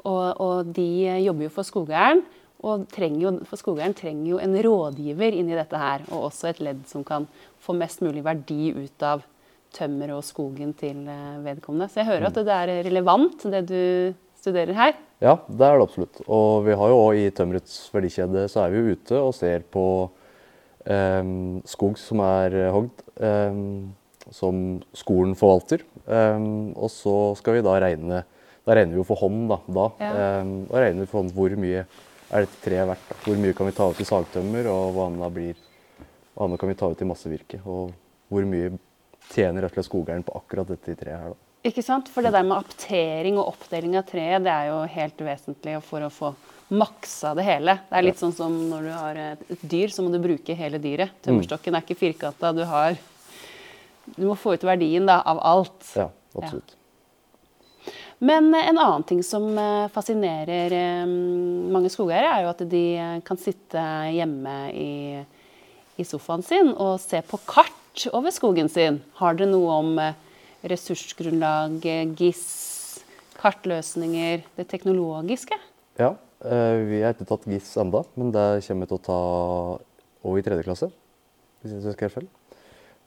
Og, 0.04 0.40
og 0.40 0.72
de 0.76 0.88
jobber 1.24 1.46
jo 1.46 1.52
for 1.52 1.68
skogeieren. 1.68 2.24
Og 2.64 2.88
jo, 3.20 3.30
for 3.44 3.60
skogeieren 3.60 3.96
trenger 3.96 4.30
jo 4.30 4.40
en 4.40 4.56
rådgiver 4.64 5.36
inni 5.36 5.56
dette 5.56 5.80
her. 5.80 6.04
Og 6.10 6.30
også 6.30 6.48
et 6.50 6.64
ledd 6.64 6.84
som 6.88 7.04
kan 7.04 7.28
få 7.60 7.76
mest 7.76 8.00
mulig 8.04 8.24
verdi 8.24 8.72
ut 8.72 9.04
av 9.04 9.24
tømmer 9.74 10.14
og 10.16 10.24
skogen 10.26 10.72
til 10.78 11.04
eh, 11.10 11.40
vedkommende. 11.44 11.90
Så 11.90 12.02
jeg 12.02 12.10
hører 12.12 12.26
mm. 12.26 12.30
at 12.30 12.38
det 12.46 12.58
er 12.58 12.74
relevant, 12.88 13.46
det 13.54 13.64
du 13.68 13.80
studerer 14.44 14.76
her. 14.76 14.94
Ja, 15.24 15.38
det 15.48 15.64
er 15.64 15.78
det 15.78 15.86
absolutt. 15.86 16.20
Og 16.28 16.64
vi 16.66 16.76
har 16.76 16.92
jo 16.92 17.00
òg 17.06 17.22
i 17.22 17.32
tømmerets 17.34 17.78
verdikjede 17.94 18.46
så 18.52 18.64
er 18.64 18.72
vi 18.74 18.80
jo 18.80 18.96
ute 18.96 19.20
og 19.20 19.34
ser 19.36 19.64
på 19.72 19.84
eh, 20.84 21.32
skog 21.70 21.98
som 22.00 22.22
er 22.24 22.58
hogd, 22.74 23.04
eh, 23.16 23.60
som 24.34 24.62
skolen 24.96 25.36
forvalter. 25.38 25.84
Eh, 26.04 26.48
og 26.74 26.90
så 26.92 27.16
skal 27.40 27.58
vi 27.58 27.66
da 27.66 27.78
regne 27.80 28.24
Da 28.64 28.72
regner 28.72 28.94
vi 28.94 29.00
jo 29.02 29.04
for 29.04 29.20
hånd, 29.20 29.42
da. 29.50 29.56
da 29.76 29.82
ja. 30.00 30.12
og 30.40 30.78
regner 30.80 31.04
for 31.04 31.18
hånd 31.20 31.34
hvor 31.36 31.52
mye 31.60 31.82
er 31.84 32.46
dette 32.46 32.62
treet 32.64 32.88
verdt. 32.88 33.10
Da. 33.10 33.16
Hvor 33.26 33.36
mye 33.42 33.56
kan 33.56 33.68
vi 33.68 33.74
ta 33.76 33.88
ut 33.90 34.00
i 34.00 34.06
sagtømmer, 34.08 34.68
og 34.72 34.94
hva 34.96 35.08
annet, 35.10 35.34
blir, 35.34 35.58
hva 36.32 36.46
annet 36.46 36.62
kan 36.62 36.70
vi 36.70 36.76
ta 36.80 36.88
ut 36.88 37.02
i 37.04 37.08
massevirke. 37.10 37.60
Og 37.68 37.92
hvor 38.32 38.46
mye 38.48 38.72
tjener 39.32 39.64
rett 39.64 39.72
og 39.72 39.80
slett 39.80 39.88
skogeieren 39.88 40.26
på 40.26 40.36
akkurat 40.38 40.70
dette 40.74 40.96
treet 40.98 41.16
her. 41.16 41.34
da. 41.34 41.54
Ikke 41.64 41.82
sant? 41.84 42.10
For 42.12 42.24
det 42.24 42.34
der 42.34 42.44
med 42.44 42.58
aptering 42.58 43.38
og 43.40 43.54
oppdeling 43.54 43.96
av 43.96 44.04
treet, 44.08 44.42
det 44.44 44.52
er 44.52 44.68
jo 44.68 44.82
helt 44.98 45.24
vesentlig 45.24 45.78
for 45.86 46.04
å 46.04 46.12
få 46.12 46.34
maksa 46.74 47.32
det 47.38 47.46
hele. 47.46 47.78
Det 47.88 47.96
er 47.96 48.04
litt 48.04 48.20
sånn 48.20 48.34
som 48.36 48.54
når 48.68 48.84
du 48.84 48.92
har 48.92 49.20
et 49.22 49.64
dyr, 49.64 49.92
så 49.92 50.04
må 50.04 50.12
du 50.12 50.20
bruke 50.20 50.56
hele 50.58 50.80
dyret. 50.82 51.16
Tømmerstokken 51.24 51.76
er 51.76 51.84
ikke 51.84 52.00
firkanta. 52.00 52.52
Du 52.52 52.64
har 52.68 52.96
Du 54.04 54.26
må 54.28 54.34
få 54.36 54.52
ut 54.52 54.64
verdien 54.68 55.06
da, 55.08 55.22
av 55.24 55.38
alt. 55.40 55.86
Ja, 55.96 56.10
absolutt. 56.36 56.74
Ja. 56.74 56.80
Men 58.18 58.54
eh, 58.54 58.68
en 58.68 58.78
annen 58.78 59.02
ting 59.02 59.22
som 59.24 59.58
eh, 59.58 59.88
fascinerer 59.92 60.72
eh, 60.76 61.06
mange 61.72 61.88
skogeiere, 61.92 62.28
er 62.28 62.44
jo 62.44 62.52
at 62.52 62.60
de 62.70 62.84
kan 63.24 63.40
sitte 63.40 63.80
hjemme 64.14 64.58
i, 64.76 64.92
i 65.96 66.06
sofaen 66.06 66.44
sin 66.44 66.72
og 66.74 66.98
se 67.02 67.20
på 67.24 67.40
kart 67.48 67.80
over 68.12 68.32
skogen 68.34 68.68
sin. 68.70 69.00
Har 69.18 69.36
dere 69.38 69.50
noe 69.50 69.78
om 69.78 69.90
ressursgrunnlag, 70.64 71.78
GIS, 72.18 72.44
kartløsninger, 73.38 74.44
det 74.56 74.66
teknologiske? 74.70 75.58
Ja, 76.00 76.14
eh, 76.44 76.76
vi 76.88 77.02
har 77.02 77.14
ikke 77.14 77.28
tatt 77.28 77.46
GIS 77.46 77.74
enda, 77.80 78.04
men 78.16 78.32
det 78.34 78.64
kommer 78.66 78.86
vi 78.86 78.90
til 78.90 78.98
å 78.98 79.04
ta 79.08 79.20
òg 80.24 80.38
i 80.40 80.46
tredje 80.46 80.66
klasse. 80.66 80.90
hvis 81.62 81.72
jeg 81.72 81.84
husker 81.84 82.12
feil. 82.12 82.28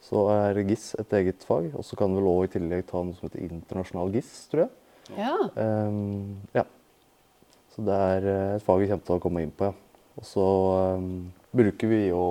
Så 0.02 0.24
er 0.30 0.62
GIS 0.66 0.94
et 0.98 1.12
eget 1.12 1.44
fag. 1.46 1.74
Og 1.74 1.84
så 1.84 1.96
kan 1.96 2.10
vi 2.10 2.18
vel 2.18 2.30
òg 2.30 2.44
i 2.46 2.52
tillegg 2.56 2.86
ta 2.86 3.02
noe 3.02 3.14
som 3.14 3.28
heter 3.28 3.44
internasjonal 3.44 4.10
GIS, 4.14 4.48
tror 4.50 4.64
jeg. 4.64 4.70
Ja. 5.18 5.34
Um, 5.54 6.40
ja. 6.54 6.64
Så 7.74 7.84
det 7.86 7.94
er 7.94 8.26
eh, 8.26 8.56
et 8.56 8.64
fag 8.66 8.80
vi 8.80 8.88
kommer 8.90 9.06
til 9.06 9.18
å 9.18 9.22
komme 9.22 9.42
inn 9.44 9.54
på, 9.54 9.70
ja. 9.70 9.74
Og 10.18 10.26
så 10.26 10.44
um, 10.98 11.28
bruker 11.54 11.90
vi 11.90 12.00
jo 12.08 12.22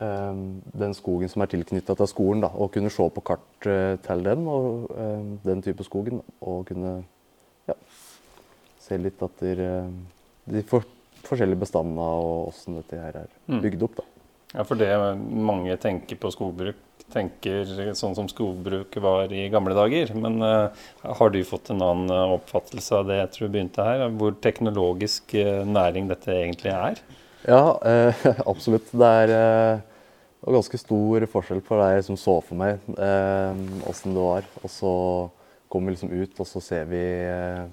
den 0.00 0.94
skogen 0.96 1.28
som 1.28 1.44
er 1.44 1.50
tilknytta 1.52 1.96
til 1.98 2.08
skolen, 2.08 2.42
da, 2.44 2.48
og 2.48 2.72
kunne 2.72 2.92
se 2.92 3.08
på 3.12 3.24
kart 3.28 3.68
eh, 3.68 3.98
til 4.00 4.24
den 4.24 4.46
og 4.48 4.88
ehm, 4.96 5.34
den 5.44 5.60
type 5.64 5.84
skogen. 5.84 6.22
Og 6.40 6.64
kunne 6.70 7.02
ja, 7.68 7.76
se 8.80 8.98
litt 9.00 9.20
etter 9.22 9.60
eh, 9.66 9.92
de 10.52 10.64
for, 10.68 10.88
forskjellige 11.26 11.64
bestandene 11.66 12.08
og 12.22 12.48
åssen 12.48 12.80
dette 12.80 13.02
her 13.02 13.20
er 13.24 13.28
mm. 13.52 13.60
bygd 13.60 13.86
opp. 13.88 14.00
Da. 14.00 14.08
Ja, 14.52 14.64
for 14.68 14.80
det 14.80 14.90
mange 15.20 15.76
tenker 15.80 16.18
på 16.20 16.32
skogbruk, 16.32 16.80
tenker 17.12 17.92
sånn 17.96 18.16
som 18.16 18.28
skogbruket 18.28 19.00
var 19.04 19.32
i 19.32 19.46
gamle 19.52 19.76
dager. 19.76 20.12
Men 20.16 20.40
uh, 20.40 20.84
har 21.04 21.32
du 21.32 21.38
fått 21.44 21.68
en 21.72 21.84
annen 21.84 22.12
oppfattelse 22.38 22.96
av 22.96 23.08
det 23.08 23.18
jeg 23.18 23.32
tror 23.34 23.52
begynte 23.52 23.84
her? 23.84 24.04
Hvor 24.16 24.36
teknologisk 24.44 25.36
næring 25.68 26.08
dette 26.08 26.32
egentlig 26.36 26.72
er? 26.72 27.00
Ja, 27.48 27.80
eh, 27.84 28.26
absolutt. 28.52 28.90
Det 28.92 29.10
er 29.22 29.34
eh, 29.36 29.80
ganske 30.46 30.78
stor 30.80 31.26
forskjell 31.30 31.62
på 31.64 31.78
det 31.78 31.88
jeg 31.90 32.02
liksom 32.02 32.18
så 32.20 32.36
for 32.44 32.58
meg 32.58 32.82
åssen 33.88 34.12
eh, 34.12 34.16
det 34.16 34.26
var. 34.26 34.50
Og 34.62 34.70
så 34.72 34.92
kommer 35.72 35.90
vi 35.90 35.96
liksom 35.96 36.12
ut, 36.12 36.38
og 36.38 36.48
så 36.48 36.62
ser 36.62 36.86
vi 36.90 37.02
eh, 37.02 37.64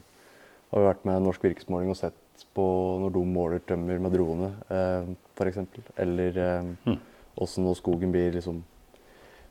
Har 0.69 0.81
vi 0.81 0.89
vært 0.89 1.05
med 1.09 1.23
Norsk 1.25 1.43
Virkesmåling 1.43 1.91
og 1.91 1.99
sett 1.99 2.17
på 2.55 2.65
når 3.03 3.13
de 3.13 3.21
måler 3.27 3.63
tømmer 3.67 3.99
med 4.01 4.13
drone, 4.15 4.51
eh, 4.71 5.09
f.eks. 5.35 5.63
Eller 5.99 6.37
eh, 6.39 6.97
åssen 7.39 7.67
mm. 7.67 7.73
skogen 7.77 8.13
blir 8.13 8.33
liksom 8.35 8.63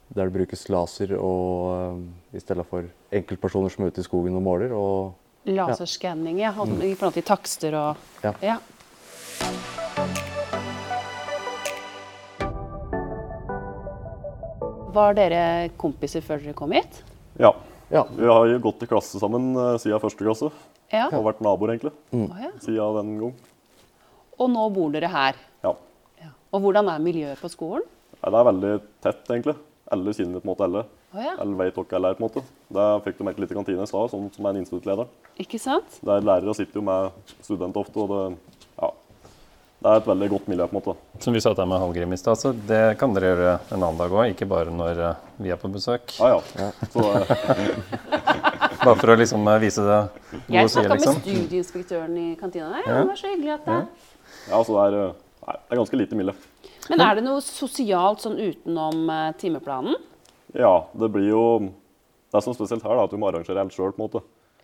der 0.08 0.24
det 0.24 0.32
brukes 0.32 0.68
laser 0.72 1.10
og, 1.20 1.98
uh, 1.98 2.36
i 2.36 2.40
stedet 2.40 2.64
for 2.70 2.86
enkeltpersoner 3.12 3.72
som 3.72 3.84
er 3.84 3.92
ute 3.92 4.00
i 4.00 4.06
skogen 4.06 4.38
og 4.38 4.44
måler. 4.46 4.72
Og, 4.72 5.12
Laserskanning, 5.48 6.40
ja. 6.40 6.52
Mm. 6.52 6.80
I 6.82 6.94
forhold 6.94 7.16
til 7.16 7.28
takster 7.28 7.76
og 7.76 8.24
ja. 8.24 8.32
ja. 8.42 8.56
Var 14.98 15.14
dere 15.14 15.42
kompiser 15.78 16.24
før 16.24 16.40
dere 16.42 16.56
kom 16.58 16.72
hit? 16.74 17.02
Ja. 17.38 17.52
ja. 17.92 18.02
Vi 18.16 18.26
har 18.26 18.54
gått 18.64 18.82
i 18.82 18.88
klasse 18.90 19.20
sammen 19.20 19.52
uh, 19.54 19.76
siden 19.78 20.00
første 20.02 20.24
klasse. 20.24 20.48
Ja. 20.90 21.06
Og 21.12 21.26
vært 21.26 21.42
naboer, 21.44 21.74
egentlig. 21.74 21.92
Mm. 22.10 22.26
Siden 22.64 22.96
den 22.96 23.14
gang. 23.20 23.36
Og 24.38 24.50
nå 24.50 24.64
bor 24.74 24.90
dere 24.94 25.10
her? 25.12 25.38
Ja. 25.62 25.74
ja. 26.22 26.32
Og 26.54 26.64
hvordan 26.64 26.90
er 26.90 27.04
miljøet 27.04 27.40
på 27.42 27.50
skolen? 27.52 27.86
Ja, 28.18 28.30
det 28.32 28.40
er 28.40 28.48
veldig 28.48 28.72
tett, 29.04 29.22
egentlig. 29.28 29.54
Alle 29.94 30.14
kjenner 30.16 30.42
på 30.42 30.48
en 30.48 30.52
måte 30.52 30.66
alle. 30.66 30.84
Oh, 31.14 31.20
ja. 31.22 31.34
Eller 31.40 31.60
vet 31.62 31.78
hva 31.78 31.86
alle 31.96 32.12
er, 32.12 32.18
på 32.18 32.24
en 32.24 32.26
måte. 32.26 32.44
Det 32.74 32.86
fikk 33.06 33.20
du 33.20 33.24
merke 33.28 33.44
litt 33.44 33.52
i 33.54 33.56
kantina 33.56 33.86
i 33.86 33.90
stad, 33.90 34.10
sånn 34.12 34.28
som 34.34 34.48
en 34.50 34.60
instituttleder. 34.60 35.08
Ikke 35.44 35.60
sant? 35.62 36.00
Der 36.04 36.24
lærere 36.24 36.56
sitter 36.56 36.80
jo 36.80 36.84
med 36.88 37.36
studenter 37.38 37.84
ofte, 37.84 38.04
og 38.04 38.12
det, 38.12 38.57
det 39.78 39.86
er 39.86 40.00
et 40.00 40.06
veldig 40.10 40.26
godt 40.32 40.48
miljø. 40.50 40.66
på 40.66 40.74
en 40.74 40.80
måte. 40.80 41.22
Som 41.22 41.34
vi 41.36 41.40
sa 41.42 41.52
til 41.54 41.68
med 41.70 41.78
Hallgrim 41.78 42.12
i 42.12 42.18
stad, 42.18 42.38
så 42.40 42.50
det 42.50 42.98
kan 42.98 43.12
dere 43.14 43.28
gjøre 43.30 43.52
en 43.70 43.76
annen 43.78 44.00
dag 44.00 44.10
òg, 44.10 44.32
ikke 44.32 44.48
bare 44.50 44.72
når 44.74 45.02
eh, 45.06 45.20
vi 45.38 45.52
er 45.54 45.60
på 45.60 45.70
besøk. 45.70 46.16
Ja, 46.18 46.40
ja. 46.58 46.70
Så, 46.90 47.04
Bare 48.82 48.94
for 48.98 49.12
å 49.12 49.16
liksom 49.18 49.46
eh, 49.50 49.60
vise 49.62 49.84
det 49.86 49.98
Jeg 50.48 50.64
gode 50.64 50.72
sider, 50.72 50.88
snakka 50.88 50.96
liksom. 50.96 51.20
med 51.20 51.28
studieinspektøren 51.28 52.18
i 52.18 52.26
kantina 52.40 52.72
der. 52.74 52.88
Ja. 52.88 52.96
Det 52.98 53.06
var 53.12 53.20
så 53.22 53.30
hyggelig 53.30 53.54
at 53.54 53.70
det 53.70 53.78
ja, 54.48 54.58
altså 54.58 54.74
det 54.74 54.82
er, 54.82 54.98
eh, 54.98 55.14
nei, 55.46 55.56
det 55.60 55.76
er 55.76 55.82
ganske 55.82 56.02
lite 56.02 56.18
miljø. 56.18 56.36
Men 56.88 57.04
er 57.04 57.18
det 57.18 57.26
noe 57.28 57.44
sosialt 57.44 58.26
sånn 58.26 58.36
utenom 58.40 59.14
timeplanen? 59.38 59.98
Ja, 60.56 60.74
det 60.96 61.10
blir 61.12 61.28
jo 61.28 61.42
Det 62.32 62.40
som 62.42 62.50
er 62.50 62.58
spesielt 62.58 62.82
her, 62.84 62.98
da, 62.98 63.06
at 63.06 63.12
du 63.14 63.20
må 63.20 63.30
arrangere 63.30 63.62
alt 63.62 63.72
sjøl. 63.72 63.94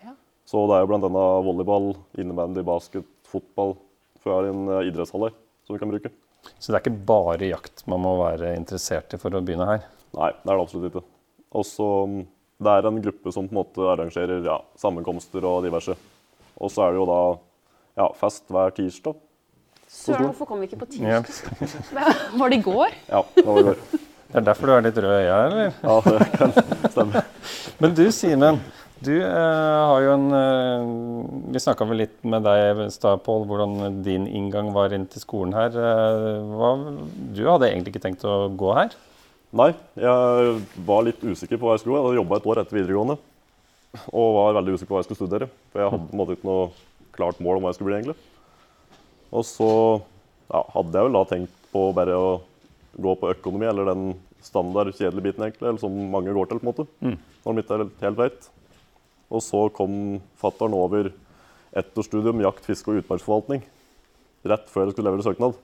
Ja. 0.03 0.13
Så 0.45 0.67
det 0.69 0.75
er 0.77 0.83
jo 0.85 0.91
blant 0.91 1.07
annet 1.07 1.45
volleyball, 1.47 1.93
innebandy, 2.19 2.67
basket, 2.67 3.07
fotball. 3.31 3.79
For 4.25 4.31
vi 4.33 4.37
har 4.39 4.51
en 4.51 4.69
eh, 4.73 4.87
idrettshall 4.89 5.29
her 5.29 5.35
som 5.67 5.77
vi 5.77 5.81
kan 5.83 5.91
bruke. 5.93 6.11
Så 6.59 6.73
det 6.73 6.79
er 6.79 6.83
ikke 6.85 7.05
bare 7.09 7.49
jakt 7.49 7.85
man 7.89 8.03
må 8.05 8.15
være 8.23 8.55
interessert 8.57 9.13
i 9.17 9.21
for 9.21 9.33
å 9.37 9.41
begynne 9.45 9.69
her. 9.69 9.85
Nei, 10.17 10.31
det 10.41 10.49
er 10.51 10.57
det 10.59 10.65
absolutt 10.65 10.91
ikke. 10.91 11.05
Også, 11.61 11.87
mm, 12.09 12.25
Det 12.65 12.71
er 12.71 12.87
en 12.87 13.01
gruppe 13.03 13.33
som 13.35 13.49
på 13.49 13.53
en 13.53 13.59
måte 13.59 13.87
arrangerer 13.93 14.45
ja, 14.47 14.59
sammenkomster 14.79 15.45
og 15.45 15.65
diverse. 15.67 15.97
Og 16.57 16.71
så 16.71 16.85
er 16.87 16.93
det 16.95 17.01
jo 17.03 17.07
da 17.11 17.21
ja, 17.99 18.07
fest 18.17 18.45
hver 18.49 18.71
tirsdag. 18.77 19.17
Søren, 19.91 20.29
hvorfor 20.31 20.49
kom 20.49 20.63
vi 20.63 20.69
ikke 20.71 20.79
på 20.85 20.89
Ja. 21.03 21.21
tirsdag? 21.23 21.75
Var 22.41 22.49
det 22.51 22.59
i 22.59 22.63
går? 22.65 22.95
Ja, 23.11 23.23
det 23.37 23.45
var 23.47 23.59
i 23.61 23.67
går. 23.71 23.79
Det 24.35 24.41
er 24.41 24.47
derfor 24.49 24.67
du 24.67 24.73
er 24.75 24.81
litt 24.83 24.97
rød 24.99 25.13
i 25.15 25.27
øya, 25.29 25.35
eller? 25.47 25.75
Ja, 25.85 25.97
det 26.03 26.25
kan 26.35 26.55
stemme. 26.91 27.21
Men 27.85 27.93
du, 27.95 28.01
Simen. 28.11 28.57
Du 29.05 29.13
eh, 29.15 29.83
har 29.87 30.01
jo 30.03 30.15
en 30.17 30.25
eh, 30.35 31.14
Vi 31.55 31.61
snakka 31.63 31.87
vel 31.87 32.01
litt 32.03 32.17
med 32.27 32.43
deg 32.43 32.81
i 32.83 32.85
stad, 32.91 33.21
Pål, 33.23 33.45
hvordan 33.47 34.01
din 34.03 34.25
inngang 34.27 34.73
var 34.75 34.91
inn 34.91 35.05
til 35.07 35.23
skolen 35.23 35.53
her. 35.55 35.71
Eh, 35.71 36.49
hva, 36.51 36.71
du 37.31 37.43
hadde 37.47 37.69
egentlig 37.69 37.93
ikke 37.93 38.03
tenkt 38.03 38.27
å 38.27 38.49
gå 38.59 38.73
her? 38.75 38.97
Nei, 39.55 39.69
jeg 39.95 40.57
var 40.89 41.07
litt 41.07 41.23
usikker 41.23 41.61
på 41.61 41.69
hva 41.69 41.77
jeg 41.77 41.85
skulle. 41.85 42.01
Jeg 42.01 42.09
hadde 42.09 42.19
jobba 42.19 42.41
et 42.41 42.49
år 42.51 42.61
etter 42.65 42.79
videregående. 42.81 43.19
Og 44.11 44.35
var 44.35 44.59
veldig 44.59 44.75
usikker 44.75 44.91
på 44.91 44.99
hva 44.99 45.05
jeg 45.05 45.09
skulle 45.13 45.21
studere. 45.21 45.51
For 45.71 45.85
jeg 45.85 45.95
hadde 45.95 46.11
på 46.11 46.17
en 46.17 46.23
måte 46.25 46.35
ikke 46.35 46.51
noe 46.51 46.67
klart 47.15 47.47
mål 47.47 47.61
om 47.61 47.69
hva 47.69 47.71
jeg 47.71 47.79
skulle 47.79 47.93
bli, 47.93 48.01
egentlig. 48.03 48.19
Og 49.31 49.47
så 49.47 49.73
ja, 50.51 50.67
hadde 50.75 50.99
jeg 50.99 51.07
vel 51.07 51.19
da 51.21 51.27
tenkt 51.37 51.65
på 51.71 51.89
bare 51.95 52.19
å 52.19 52.29
gå 52.99 53.19
på 53.21 53.31
økonomi, 53.31 53.71
eller 53.71 53.95
den 53.95 54.09
standard 54.43 54.91
kjedelige 54.91 55.31
biten, 55.31 55.47
egentlig, 55.47 55.69
eller 55.71 55.83
som 55.87 56.03
mange 56.11 56.35
går 56.35 56.51
til, 56.51 56.59
på 56.59 56.67
en 56.67 56.75
måte. 56.75 57.19
Når 57.47 57.55
de 57.55 57.63
ikke 57.63 57.79
er 57.79 57.91
helt 58.09 58.25
veit. 58.27 58.55
Og 59.31 59.43
så 59.53 59.69
kom 59.79 60.19
fattern 60.43 60.75
over 60.75 61.15
ettårsstudium 61.81 62.43
jakt, 62.45 62.65
fiske 62.67 62.91
og 62.91 63.01
utmarksforvaltning. 63.03 63.65
Rett 64.49 64.69
før 64.73 64.87
jeg 64.87 64.95
skulle 64.95 65.11
levere 65.11 65.27
søknad. 65.27 65.59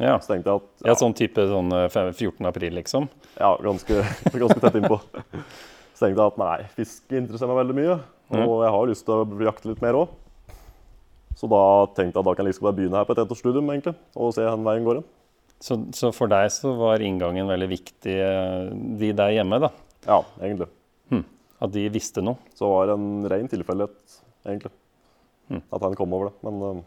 Ja, 0.00 0.14
Så 0.18 0.32
tenkte 0.32 0.50
jeg 0.50 0.62
at 0.62 0.86
ja 0.88 0.94
sånn 0.96 1.14
type 1.16 1.44
sånn 1.50 1.74
eh, 1.76 1.88
14. 1.92 2.40
april, 2.48 2.72
liksom? 2.78 3.10
Ja, 3.36 3.52
ganske, 3.60 4.00
ganske 4.42 4.62
tett 4.62 4.78
innpå. 4.80 4.96
Så 5.94 6.06
tenkte 6.06 6.16
jeg 6.16 6.24
at 6.24 6.40
nei, 6.40 6.56
fiske 6.78 7.20
interesserer 7.20 7.52
meg 7.52 7.60
veldig 7.62 7.78
mye. 7.80 8.00
Og 8.40 8.60
jeg 8.64 8.74
har 8.76 8.90
lyst 8.90 9.06
til 9.08 9.20
å 9.20 9.44
jakte 9.44 9.72
litt 9.72 9.82
mer 9.84 9.98
òg. 9.98 10.16
Så 11.36 11.48
da 11.50 11.62
tenkte 11.96 12.18
jeg 12.18 12.22
at 12.22 12.28
da 12.28 12.34
kan 12.36 12.46
jeg 12.46 12.54
liksom 12.54 12.66
bare 12.68 12.78
begynne 12.78 13.00
her 13.00 13.08
på 13.08 13.14
et 13.16 13.22
ettårsstudium 13.22 13.70
egentlig, 13.72 13.96
og 14.16 14.32
se 14.36 14.44
hvor 14.46 14.64
veien 14.66 14.86
går. 14.86 15.02
Så, 15.60 15.76
så 15.96 16.08
for 16.16 16.30
deg 16.32 16.48
så 16.54 16.72
var 16.78 17.04
inngangen 17.04 17.48
veldig 17.50 17.68
viktig, 17.70 18.16
eh, 18.16 18.70
de 19.00 19.12
der 19.16 19.34
hjemme, 19.36 19.60
da? 19.62 19.70
Ja, 20.08 20.22
egentlig. 20.40 20.70
At 21.60 21.72
de 21.74 21.82
visste 21.92 22.22
noe? 22.24 22.40
Så 22.56 22.68
var 22.72 22.88
det 22.88 22.94
en 22.96 23.26
ren 23.28 23.48
tilfeldighet, 23.52 24.14
egentlig, 24.48 24.72
at 25.58 25.82
han 25.82 25.98
kom 25.98 26.14
over 26.14 26.30
det. 26.30 26.36
Men 26.46 26.62
uh, 26.62 26.80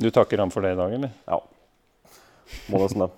Du 0.00 0.10
takker 0.10 0.42
ham 0.42 0.50
for 0.50 0.64
det 0.64 0.74
i 0.74 0.78
dag, 0.78 0.94
eller? 0.96 1.12
ja, 1.28 1.40
må 2.70 2.80
nesten 2.82 3.04
det. 3.04 3.10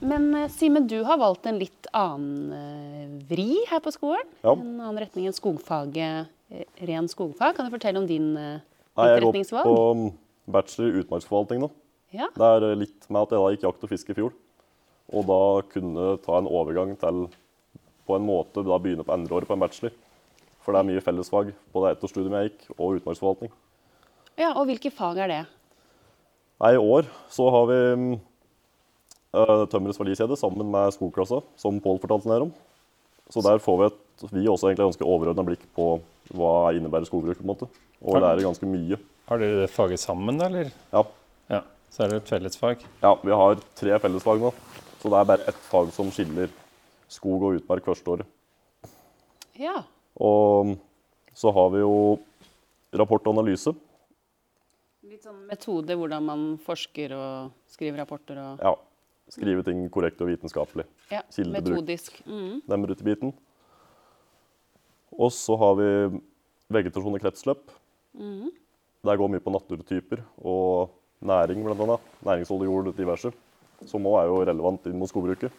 Men 0.00 0.34
eh, 0.34 0.48
Simen, 0.48 0.86
du 0.88 1.02
har 1.04 1.20
valgt 1.20 1.46
en 1.46 1.58
litt 1.60 1.88
annen 1.96 2.52
eh, 2.56 3.08
vri 3.28 3.60
her 3.68 3.82
på 3.84 3.92
skolen. 3.92 4.28
Ja. 4.40 4.54
En 4.54 4.80
annen 4.80 5.00
retning 5.02 5.28
enn 5.28 5.36
skogfaget, 5.36 6.30
eh, 6.48 6.64
ren 6.88 7.08
skogfag. 7.10 7.56
Kan 7.56 7.68
du 7.68 7.74
fortelle 7.74 8.00
om 8.00 8.08
din 8.08 8.32
utretningsvalg? 8.32 8.96
Nei, 8.96 9.06
jeg 9.06 9.20
har 9.20 9.26
gått 9.28 9.52
på 9.68 9.74
um, 9.92 10.06
bachelor 10.50 10.88
i 10.88 11.02
utmarksforvaltning 11.04 11.62
nå. 11.62 11.70
Ja. 12.16 12.30
Det 12.34 12.48
er 12.56 12.80
litt 12.80 13.06
med 13.06 13.22
at 13.22 13.34
jeg 13.34 13.42
da 13.42 13.52
gikk 13.54 13.66
jakt 13.68 13.84
og 13.86 13.92
fiske 13.92 14.14
i 14.14 14.18
fjor. 14.18 14.32
Og 15.10 15.26
da 15.28 15.42
kunne 15.70 16.08
ta 16.24 16.38
en 16.38 16.48
overgang 16.50 16.96
til 16.98 17.26
på 18.08 18.16
en 18.16 18.26
måte 18.26 18.64
da 18.66 18.78
begynne 18.82 19.06
på 19.06 19.14
andreåret 19.14 19.50
på 19.50 19.54
en 19.54 19.62
bachelor. 19.62 19.94
For 20.60 20.72
det 20.72 20.80
er 20.82 20.88
mye 20.90 21.00
fellesfag 21.04 21.52
på 21.72 21.82
det 21.84 21.94
ettårsstudiet 21.96 22.34
jeg 22.36 22.50
gikk, 22.50 22.66
og 22.78 22.98
utmarksforvaltning. 23.00 23.52
ja, 24.38 24.52
Og 24.54 24.66
hvilke 24.68 24.90
fag 24.92 25.18
er 25.18 25.28
det? 25.28 25.40
Nei, 26.60 26.74
I 26.74 26.80
år 26.80 27.06
så 27.32 27.46
har 27.50 27.66
vi 27.70 27.78
mm, 27.96 28.20
uh, 29.34 29.64
Tømmerets 29.72 29.98
verdikjede 30.00 30.36
sammen 30.36 30.68
med 30.70 30.92
skogklassa, 30.92 31.40
som 31.56 31.80
Pål 31.80 32.00
fortalte 32.02 32.28
mer 32.28 32.44
om. 32.48 32.52
Så 33.30 33.40
der 33.46 33.58
får 33.62 33.78
vi 33.78 33.86
et 33.86 33.98
vi 34.34 34.44
også 34.50 34.68
egentlig 34.68 34.84
ganske 34.90 35.06
overordna 35.08 35.44
blikk 35.46 35.62
på 35.72 35.84
hva 36.36 36.74
innebærer 36.76 37.06
skogbruk. 37.08 37.38
på 37.38 37.46
en 37.46 37.52
måte. 37.54 37.68
Og 38.04 38.16
Ja. 38.16 38.20
lærer 38.20 38.42
ganske 38.44 38.66
mye. 38.68 38.98
Har 39.28 39.38
dere 39.38 39.62
det 39.62 39.70
faget 39.70 39.98
sammen, 40.00 40.36
da, 40.36 40.46
eller? 40.46 40.70
Ja, 40.92 41.04
Ja. 41.48 41.62
Så 41.90 42.04
er 42.04 42.08
det 42.08 42.16
et 42.22 42.28
fellesfag? 42.28 42.84
Ja, 43.02 43.14
vi 43.14 43.30
har 43.30 43.54
tre 43.74 43.98
fellesfag 43.98 44.38
nå. 44.40 44.52
Så 45.00 45.08
det 45.08 45.16
er 45.18 45.24
bare 45.24 45.48
ett 45.48 45.56
fag 45.70 45.90
som 45.92 46.10
skiller 46.10 46.48
skog 47.08 47.42
og 47.42 47.56
utmark 47.56 47.82
første 47.82 48.04
året. 48.06 48.26
Ja. 49.58 49.82
Og 50.18 50.76
så 51.36 51.52
har 51.54 51.70
vi 51.70 51.80
jo 51.84 52.18
rapport 52.92 53.26
og 53.26 53.38
analyse. 53.38 53.72
Litt 55.06 55.24
sånn 55.24 55.46
metode, 55.48 55.94
hvordan 55.96 56.24
man 56.26 56.42
forsker 56.62 57.12
og 57.16 57.52
skriver 57.70 58.02
rapporter 58.02 58.38
og 58.38 58.64
Ja, 58.64 58.74
skrive 59.30 59.64
ting 59.66 59.88
korrekt 59.90 60.20
og 60.20 60.28
vitenskapelig. 60.28 60.84
ja, 61.10 61.22
Kildebruk. 61.30 61.76
metodisk. 61.76 62.22
Mm. 62.26 62.62
Den 62.68 62.86
rutebiten. 62.86 63.32
Og 65.18 65.30
så 65.32 65.56
har 65.58 65.74
vi 65.74 66.20
vegetasjon 66.70 67.14
og 67.14 67.20
kretsløp. 67.20 67.70
Der 69.02 69.16
går 69.16 69.30
mye 69.30 69.40
på 69.40 69.50
naturtyper 69.50 70.22
og 70.44 70.90
næring, 71.22 71.64
annet. 71.66 72.00
Næringsholdig 72.24 72.66
jord 72.68 72.88
og 72.88 72.96
diverse. 72.96 73.32
Som 73.86 74.04
òg 74.04 74.20
er 74.20 74.26
jo 74.28 74.44
relevant 74.44 74.86
inn 74.86 74.98
mot 74.98 75.08
skogbruket. 75.08 75.50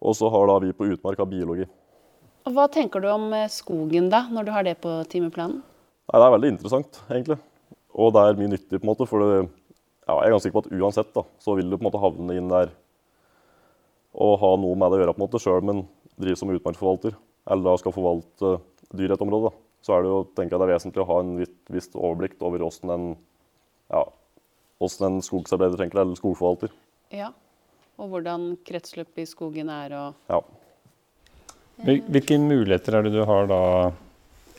Og 0.00 0.14
så 0.16 0.30
har 0.30 0.46
da 0.46 0.58
vi 0.64 0.72
på 0.72 0.86
utmark 0.94 1.18
av 1.20 1.28
biologi. 1.28 1.66
Og 2.46 2.56
Hva 2.56 2.66
tenker 2.72 3.02
du 3.02 3.08
om 3.12 3.28
eh, 3.36 3.50
skogen 3.52 4.08
da, 4.12 4.24
når 4.32 4.46
du 4.46 4.52
har 4.54 4.66
det 4.66 4.78
på 4.80 4.92
timeplanen? 5.12 5.60
Nei, 6.10 6.18
Det 6.18 6.26
er 6.26 6.34
veldig 6.36 6.52
interessant, 6.54 7.00
egentlig. 7.10 7.38
Og 8.00 8.12
det 8.14 8.22
er 8.22 8.38
mye 8.38 8.52
nyttig, 8.54 8.78
på 8.78 8.84
en 8.84 8.92
måte. 8.92 9.06
For 9.08 9.22
det, 9.22 9.40
ja, 10.06 10.14
jeg 10.16 10.28
er 10.30 10.34
ganske 10.34 10.48
sikker 10.48 10.58
på 10.58 10.64
at 10.64 10.78
uansett 10.80 11.10
da, 11.16 11.24
så 11.42 11.56
vil 11.58 11.68
du 11.68 11.76
på 11.76 11.84
en 11.84 11.88
måte 11.90 12.02
havne 12.02 12.36
inn 12.38 12.50
der 12.50 12.72
og 14.10 14.40
ha 14.42 14.54
noe 14.58 14.74
med 14.74 14.90
det 14.90 14.98
å 14.98 15.02
gjøre, 15.04 15.12
på 15.14 15.20
en 15.20 15.26
måte, 15.28 15.40
sjøl 15.42 15.60
om 15.62 15.72
en 15.74 15.82
driver 16.18 16.38
som 16.40 16.50
utmarksforvalter 16.50 17.18
eller 17.54 17.78
skal 17.80 17.94
forvalte 17.94 18.56
dyr 18.90 19.12
i 19.12 19.14
et 19.14 19.22
område. 19.22 19.50
Da. 19.50 19.66
Så 19.86 19.94
er 19.94 20.02
det 20.02 20.10
jo, 20.10 20.22
tenker 20.36 20.56
jeg 20.56 20.62
det 20.62 20.66
er 20.66 20.74
vesentlig 20.74 21.04
å 21.04 21.08
ha 21.08 21.18
en 21.22 21.30
visst 21.72 21.94
overblikk 21.96 22.34
over 22.44 22.64
åssen 22.66 22.92
en, 22.92 23.06
ja, 23.92 24.02
en 24.82 25.20
skogsarbeider 25.24 25.80
tenker, 25.80 26.02
eller 26.02 26.18
skogforvalter. 26.18 26.74
Ja. 27.14 27.30
Og 28.00 28.10
hvordan 28.12 28.54
kretsløpet 28.66 29.22
i 29.24 29.28
skogen 29.28 29.70
er 29.72 29.94
og 29.96 30.32
Ja. 30.32 30.42
Hvil- 31.84 32.04
Hvilke 32.12 32.38
muligheter 32.42 32.94
er 32.98 33.02
det 33.06 33.12
du 33.14 33.22
har 33.24 33.46
da 33.50 33.60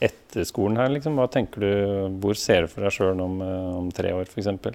etter 0.02 0.46
skolen 0.48 0.78
her, 0.80 0.90
liksom? 0.90 1.16
Hva 1.20 1.28
tenker 1.30 1.62
du, 1.62 2.20
Hvor 2.24 2.34
ser 2.40 2.62
du 2.66 2.68
for 2.72 2.82
deg 2.82 2.92
sjøl 2.96 3.20
om, 3.22 3.36
eh, 3.42 3.78
om 3.78 3.92
tre 3.94 4.12
år, 4.16 4.26
f.eks.? 4.26 4.46
Da? 4.46 4.72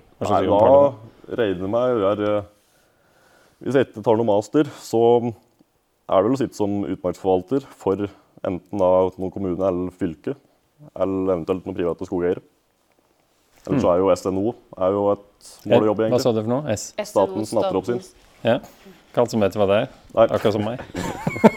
regner 1.37 1.64
jeg 1.66 1.70
med 1.72 1.80
å 1.80 2.02
gjøre 2.04 2.44
Hvis 3.64 3.74
jeg 3.74 3.87
ikke 3.88 4.04
tar 4.04 4.16
noe 4.20 4.28
master, 4.28 4.64
så 4.78 5.00
er 6.06 6.22
det 6.22 6.24
vel 6.28 6.37
å 6.37 6.38
sitte 6.38 6.54
som 6.54 6.85
utmarksforvalter 6.85 7.64
for 7.74 8.04
enten 8.46 8.78
da 8.78 8.90
noen 9.18 9.32
kommune 9.32 9.59
eller 9.66 9.90
fylke, 9.96 10.37
eller 10.94 11.32
eventuelt 11.35 11.64
noen 11.66 11.74
private 11.74 12.06
skogeiere. 12.06 12.42
Eller 13.66 13.80
så 13.80 13.90
er 13.94 13.98
jo 14.04 14.12
SNO 14.14 14.54
er 14.78 14.92
jo 14.94 15.06
et 15.16 15.50
mål 15.66 15.82
å 15.82 15.88
jobbe 15.88 16.06
i, 16.06 16.11
Hva 16.12 16.20
sa 16.20 16.32
du 16.37 16.42
for 16.44 16.52
noe? 16.52 16.70
S? 16.76 16.92
Statens 17.02 17.54
natteroppsyn. 17.56 18.04
Ja. 18.44 18.61
Ikke 18.61 19.24
alle 19.24 19.32
som 19.32 19.40
vet 19.40 19.56
hva 19.59 19.66
det 19.72 19.80
er? 19.80 19.88
Nei. 20.14 20.26
Akkurat 20.28 20.52
som 20.52 20.68
meg. 20.68 20.85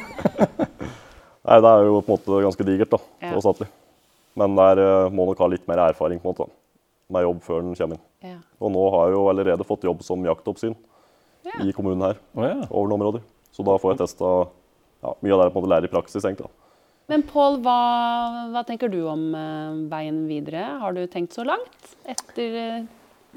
Nei, 1.50 1.58
det 1.66 1.70
er 1.74 1.88
jo 1.88 2.00
på 2.06 2.12
en 2.14 2.16
måte 2.20 2.42
ganske 2.46 2.66
digert, 2.68 2.92
da. 2.94 3.00
Ja. 3.26 3.32
og 3.36 3.42
statlig. 3.42 3.68
Men 4.38 4.54
der 4.60 4.78
eh, 4.84 5.10
må 5.16 5.26
nok 5.26 5.40
ha 5.42 5.48
litt 5.50 5.66
mer 5.68 5.82
erfaring 5.90 6.20
på 6.22 6.30
en 6.30 6.36
måte, 6.36 6.48
med 7.10 7.26
jobb 7.26 7.40
før 7.48 7.64
den 7.66 7.74
kommer 7.80 7.98
inn. 7.98 8.04
Ja. 8.30 8.38
Og 8.62 8.72
nå 8.76 8.84
har 8.94 9.10
jeg 9.10 9.18
jo 9.18 9.24
allerede 9.32 9.66
fått 9.66 9.88
jobb 9.88 10.04
som 10.06 10.24
jaktoppsyn 10.28 10.76
Ja. 11.48 11.56
i 11.66 11.72
kommunen 11.74 12.04
her. 12.06 12.18
Oh, 12.38 12.44
ja. 12.46 12.60
over 12.70 12.88
noen 12.92 13.00
områder. 13.00 13.24
Så 13.56 13.66
da 13.66 13.78
får 13.82 13.96
jeg 13.96 14.02
testa 14.04 14.30
ja, 15.02 15.14
mye 15.24 15.34
av 15.34 15.40
det 15.42 15.46
jeg 15.48 15.54
på 15.56 15.58
en 15.58 15.64
måte 15.64 15.74
lærer 15.74 15.90
i 15.90 15.94
praksis. 15.96 16.24
egentlig. 16.28 16.46
da. 16.46 16.56
Men 17.10 17.24
Pål, 17.26 17.58
hva, 17.66 17.78
hva 18.54 18.62
tenker 18.68 18.92
du 18.94 19.00
om 19.10 19.24
eh, 19.34 19.80
veien 19.90 20.28
videre? 20.30 20.68
Har 20.84 20.94
du 20.94 21.02
tenkt 21.10 21.34
så 21.34 21.42
langt 21.48 21.96
etter 22.06 22.58
eh, 22.62 22.84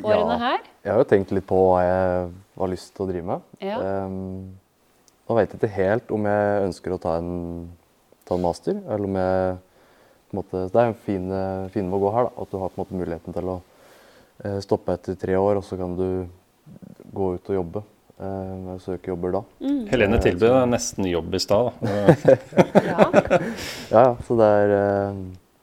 årene 0.02 0.36
Ja. 0.36 0.40
her? 0.42 0.66
Jeg 0.84 0.92
har 0.92 1.00
jo 1.00 1.08
tenkt 1.08 1.32
litt 1.32 1.46
på 1.48 1.56
hva 1.70 1.80
jeg 1.86 2.32
har 2.60 2.68
lyst 2.68 2.92
til 2.92 3.06
å 3.06 3.08
drive 3.08 3.24
med. 3.32 3.46
Ja. 3.64 3.78
Um, 4.04 4.58
Nå 5.30 5.36
vet 5.38 5.54
jeg 5.54 5.62
ikke 5.62 5.76
helt 5.78 6.10
om 6.12 6.26
jeg 6.28 6.64
ønsker 6.66 6.92
å 6.92 7.00
ta 7.00 7.16
en, 7.22 7.70
ta 8.32 8.38
en 8.38 8.46
master, 8.46 8.80
eller 8.88 9.08
om 9.08 9.20
jeg 9.20 9.56
på 10.32 10.34
en 10.34 10.40
måte, 10.40 10.60
Det 10.72 10.80
er 10.80 10.90
en 10.90 11.00
fin, 11.06 11.32
fin 11.74 11.88
med 11.88 11.98
å 11.98 12.02
gå 12.02 12.12
her, 12.14 12.28
da, 12.28 12.42
at 12.42 12.52
du 12.52 12.56
har 12.58 12.70
på 12.72 12.78
en 12.78 12.82
måte 12.82 12.96
muligheten 12.96 13.36
til 13.36 13.50
å 13.52 13.56
eh, 14.44 14.60
stoppe 14.64 14.96
etter 14.96 15.18
tre 15.20 15.36
år, 15.36 15.60
og 15.60 15.66
så 15.66 15.76
kan 15.76 15.92
du 15.98 16.06
gå 17.12 17.34
ut 17.36 17.52
og 17.52 17.58
jobbe. 17.58 17.82
Jeg 18.22 18.80
søke 18.84 19.10
jobber 19.10 19.32
da. 19.34 19.40
Mm. 19.64 19.78
Helene 19.90 20.18
tilbød 20.22 20.52
deg 20.54 20.66
nesten 20.70 21.08
jobb 21.10 21.32
i 21.34 21.40
stad. 21.42 21.72
ja. 22.92 23.06
ja, 23.90 24.04
så 24.22 24.36
det 24.38 24.50
er 24.60 24.74
eh, 24.76 25.22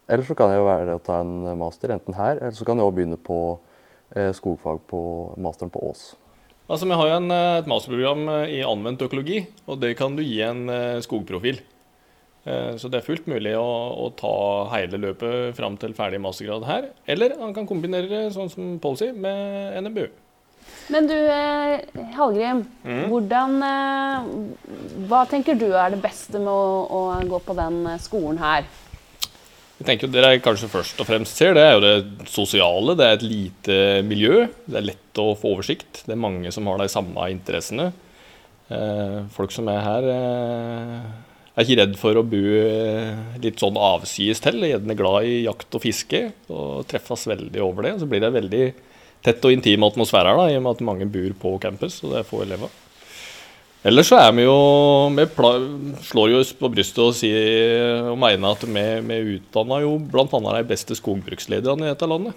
Eller 0.09 0.25
så 0.27 0.35
kan 0.35 0.51
jeg 0.51 0.59
jo 0.59 0.67
være 0.67 0.97
å 0.97 1.03
ta 1.05 1.21
en 1.23 1.49
master, 1.57 1.95
enten 1.95 2.17
her, 2.17 2.41
eller 2.41 2.57
så 2.57 2.67
kan 2.67 2.77
jeg 2.77 2.89
også 2.89 2.97
begynne 2.97 3.21
på 3.29 3.39
eh, 4.17 4.33
skogfag 4.35 4.81
på 4.89 5.01
masteren 5.39 5.71
på 5.73 5.81
Ås. 5.89 6.11
Altså, 6.69 6.85
Vi 6.85 6.93
har 6.93 7.07
jo 7.09 7.17
en, 7.17 7.31
eh, 7.33 7.57
et 7.59 7.69
masterprogram 7.69 8.27
eh, 8.29 8.59
i 8.59 8.61
anvendt 8.61 9.01
økologi, 9.01 9.41
og 9.65 9.79
det 9.81 9.95
kan 9.97 10.15
du 10.15 10.21
gi 10.21 10.41
en 10.45 10.69
eh, 10.69 11.01
skogprofil. 11.01 11.57
Så 12.79 12.89
det 12.89 12.99
er 12.99 13.05
fullt 13.05 13.27
mulig 13.29 13.51
å, 13.59 13.67
å 14.05 14.07
ta 14.17 14.33
hele 14.73 14.97
løpet 15.01 15.57
fram 15.57 15.75
til 15.77 15.93
ferdig 15.97 16.21
mastergrad 16.23 16.65
her. 16.65 16.89
Eller 17.09 17.35
han 17.37 17.53
kan 17.53 17.67
kombinere 17.69 18.09
det 18.09 18.23
sånn 18.33 18.49
som 18.49 18.75
Pål 18.81 18.97
sier, 19.01 19.13
med 19.13 19.77
NMBU. 19.83 20.07
Men 20.89 21.05
du 21.09 21.15
Hallgrim, 22.17 22.63
mm. 22.81 23.05
hvordan, 23.11 23.57
hva 25.09 25.23
tenker 25.29 25.57
du 25.59 25.67
er 25.69 25.93
det 25.93 26.01
beste 26.01 26.41
med 26.41 26.49
å, 26.49 26.85
å 26.89 27.01
gå 27.29 27.41
på 27.45 27.57
den 27.57 27.83
skolen 28.01 28.41
her? 28.41 28.65
Jeg 29.79 29.87
tenker 29.87 30.11
Det 30.11 30.23
jeg 30.25 30.41
kanskje 30.43 30.67
først 30.67 30.99
og 30.99 31.07
fremst 31.07 31.37
ser, 31.39 31.53
det 31.55 31.61
er 31.63 31.77
jo 31.77 31.83
det 31.85 32.27
sosiale. 32.27 32.97
Det 32.99 33.05
er 33.05 33.15
et 33.15 33.23
lite 33.23 33.77
miljø. 34.03 34.41
Det 34.65 34.75
er 34.75 34.89
lett 34.89 35.21
å 35.21 35.31
få 35.39 35.53
oversikt. 35.53 36.01
Det 36.03 36.11
er 36.17 36.19
mange 36.19 36.51
som 36.51 36.67
har 36.67 36.81
de 36.81 36.89
samme 36.91 37.29
interessene. 37.31 37.85
Eh, 38.67 39.21
folk 39.31 39.55
som 39.55 39.69
er 39.71 39.79
her, 39.85 40.07
eh, 40.11 41.05
er 41.59 41.67
ikke 41.67 41.79
redd 41.81 41.95
for 41.99 42.19
å 42.19 42.25
bo 42.27 42.39
eh, 42.39 43.39
litt 43.43 43.61
sånn 43.61 43.77
avsides 43.79 44.41
til. 44.43 44.61
Gjerne 44.63 44.95
glad 44.97 45.27
i 45.27 45.41
jakt 45.45 45.75
og 45.75 45.83
fiske, 45.83 46.21
og 46.47 46.85
treffes 46.89 47.27
veldig 47.29 47.63
over 47.65 47.87
det. 47.87 47.95
Så 48.01 48.09
blir 48.09 48.23
det 48.23 48.31
veldig 48.35 48.65
tett 49.25 49.43
og 49.43 49.55
intim 49.55 49.83
atmosfære 49.83 50.35
her, 50.35 50.53
i 50.53 50.59
og 50.59 50.63
med 50.65 50.77
at 50.77 50.85
mange 50.87 51.09
bor 51.11 51.33
på 51.41 51.57
campus. 51.63 51.99
og 52.03 52.13
det 52.13 52.21
er 52.21 52.29
få 52.29 52.43
elever. 52.45 52.71
Ellers 53.89 54.09
så 54.11 54.17
er 54.19 54.33
vi 54.35 54.43
jo 54.43 54.55
Vi 55.15 55.25
slår 56.09 56.33
jo 56.33 56.39
oss 56.43 56.51
på 56.51 56.67
brystet 56.67 56.99
og, 56.99 57.13
sier, 57.15 58.09
og 58.11 58.17
mener 58.19 58.51
at 58.51 58.65
vi, 58.67 58.85
vi 59.07 59.37
utdanna 59.37 59.79
jo 59.85 59.93
bl.a. 60.03 60.27
de 60.27 60.63
beste 60.67 60.97
skogbrukslederne 60.99 61.87
i 61.87 61.91
dette 61.93 62.09
landet. 62.09 62.35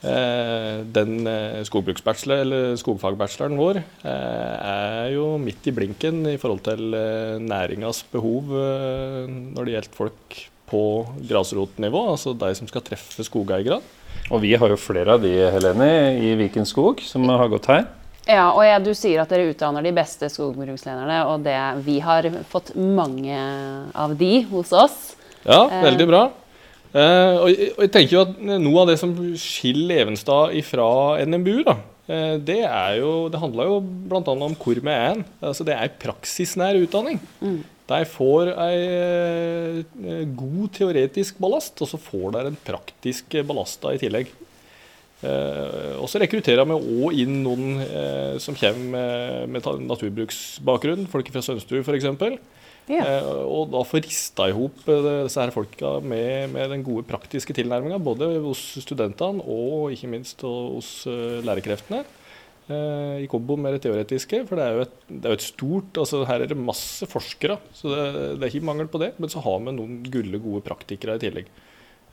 Eh, 0.00 0.80
den 0.96 1.26
eh, 1.28 1.60
skogbruksbachelor, 1.68 2.40
eller 2.40 2.76
skogfagbacheloren 2.80 3.58
vår 3.60 3.82
eh, 3.82 4.54
er 4.64 5.10
jo 5.12 5.34
midt 5.36 5.68
i 5.68 5.74
blinken 5.76 6.22
i 6.30 6.38
forhold 6.40 6.62
til 6.64 6.96
næringas 7.44 8.06
behov 8.08 8.48
når 8.48 9.60
det 9.66 9.74
gjelder 9.74 9.98
folk 9.98 10.38
på 10.70 10.82
grasrotnivå, 11.28 12.04
altså 12.14 12.32
de 12.32 12.52
som 12.56 12.68
skal 12.70 12.84
treffe 12.86 13.26
skogeierne. 13.26 13.82
Og 14.30 14.40
vi 14.40 14.54
har 14.56 14.72
jo 14.72 14.78
flere 14.80 15.18
av 15.18 15.22
de, 15.22 15.34
Helene, 15.52 15.90
i 16.22 16.32
Viken 16.38 16.68
skog 16.68 17.02
som 17.04 17.26
har 17.28 17.50
gått 17.50 17.68
her. 17.68 17.88
Ja, 18.28 18.52
og 18.54 18.62
jeg, 18.62 18.84
du 18.86 18.92
sier 18.94 19.20
at 19.22 19.32
dere 19.32 19.50
utdanner 19.50 19.84
de 19.84 19.92
beste 19.96 20.28
skogbrukslederne, 20.30 21.24
og 21.28 21.42
det, 21.44 21.58
vi 21.84 21.98
har 22.04 22.28
fått 22.48 22.72
mange 22.78 23.36
av 23.92 24.14
de 24.16 24.44
hos 24.52 24.72
oss. 24.76 25.00
Ja, 25.42 25.64
veldig 25.82 26.06
bra. 26.08 26.28
Eh, 26.90 27.36
og, 27.38 27.48
og, 27.50 27.82
jeg 27.84 27.92
tenker 27.94 28.16
jo 28.16 28.22
at 28.24 28.38
noe 28.42 28.82
av 28.82 28.90
det 28.90 28.96
som 28.98 29.12
skiller 29.38 30.04
Evenstad 30.04 30.56
ifra 30.58 30.88
NMBU, 31.22 31.60
da, 31.68 31.76
eh, 32.10 32.34
det 32.42 32.62
er 32.66 32.96
jo 32.98 33.28
Det 33.30 33.38
handler 33.38 33.68
jo 33.70 33.76
bl.a. 34.10 34.22
om 34.34 34.56
hvor 34.58 34.80
vi 34.80 34.94
er. 34.94 35.22
Altså, 35.38 35.66
det 35.66 35.76
er 35.76 35.94
praksisnær 36.02 36.80
utdanning. 36.82 37.20
Mm. 37.38 37.60
De 37.90 38.04
får 38.06 38.52
ei 38.54 38.76
eh, 38.86 40.26
god 40.38 40.70
teoretisk 40.76 41.40
ballast, 41.42 41.78
og 41.82 41.90
så 41.90 41.98
får 41.98 42.36
de 42.36 42.46
en 42.50 42.62
praktisk 42.66 43.38
ballast 43.46 43.86
i 43.90 43.98
tillegg. 44.02 44.30
Eh, 45.20 45.96
og 46.00 46.06
så 46.08 46.20
rekrutterer 46.22 46.64
vi 46.64 46.78
òg 46.78 47.18
inn 47.22 47.42
noen 47.44 47.82
eh, 47.84 48.36
som 48.40 48.56
kommer 48.56 49.46
med 49.50 49.66
naturbruksbakgrunn, 49.90 51.06
folk 51.12 51.28
fra 51.34 51.42
Sønstue 51.44 51.82
f.eks. 51.84 52.08
Eh, 52.98 53.26
og 53.46 53.70
da 53.70 53.82
få 53.86 54.00
rista 54.02 54.48
i 54.50 54.54
hop 54.56 54.82
disse 54.84 55.38
her 55.38 55.52
folka 55.54 55.98
med, 56.02 56.50
med, 56.54 56.70
den 56.72 56.84
gode 56.86 57.06
praktiske 57.08 57.54
tilnærminga, 57.56 58.00
både 58.02 58.32
hos 58.42 58.62
studentene 58.82 59.44
og 59.44 59.94
ikke 59.94 60.10
minst 60.10 60.42
hos 60.46 61.04
lærekreftene. 61.46 62.02
I 62.70 63.26
kombo 63.26 63.56
med 63.58 63.74
det 63.74 63.80
teoretiske, 63.82 64.44
for 64.46 64.60
det 64.60 64.62
er 64.62 64.76
jo 64.76 64.82
et, 64.84 64.92
er 65.16 65.32
et 65.34 65.42
stort 65.42 65.96
altså 65.98 66.20
Her 66.28 66.44
er 66.44 66.52
det 66.52 66.54
masse 66.54 67.02
forskere, 67.10 67.56
så 67.74 67.90
det, 67.90 68.04
det, 68.12 68.44
er 68.44 68.52
ikke 68.52 68.68
mangel 68.68 68.86
på 68.92 69.00
det. 69.02 69.08
Men 69.18 69.32
så 69.32 69.42
har 69.42 69.58
vi 69.64 69.74
noen 69.74 69.96
gulle, 70.06 70.38
gode 70.38 70.62
praktikere 70.68 71.16
i 71.18 71.24
tillegg. 71.24 71.50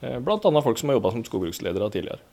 Bl.a. 0.01 0.39
folk 0.65 0.81
som 0.81 0.89
har 0.89 0.97
jobba 0.97 1.13
som 1.13 1.27
skogbruksledere 1.27 1.91
tidligere. 1.93 2.25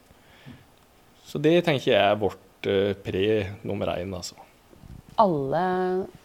Så 1.28 1.40
det 1.44 1.59
tenker 1.66 1.90
jeg 1.90 2.00
er 2.00 2.16
vårt 2.20 2.70
pre 3.04 3.26
nummer 3.61 3.92
én. 3.98 4.16
Altså. 4.16 4.40
Alle 5.20 5.66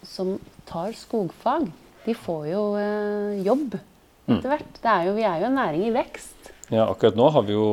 som 0.07 0.37
tar 0.69 0.95
skogfag, 0.95 1.67
de 2.09 2.15
får 2.17 2.47
jo 2.49 2.63
uh, 2.75 3.37
jobb 3.45 3.77
mm. 3.77 4.33
etter 4.35 4.49
hvert. 4.51 4.79
Jo, 5.05 5.13
vi 5.17 5.25
er 5.29 5.43
jo 5.43 5.49
en 5.49 5.59
næring 5.61 5.85
i 5.87 5.93
vekst. 5.95 6.49
Ja, 6.69 6.83
akkurat 6.85 7.15
nå 7.17 7.25
har 7.33 7.45
vi 7.47 7.55
jo 7.55 7.67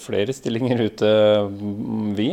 flere 0.00 0.32
stillinger 0.36 0.82
ute, 0.84 1.10
mm, 1.48 2.08
vi, 2.18 2.28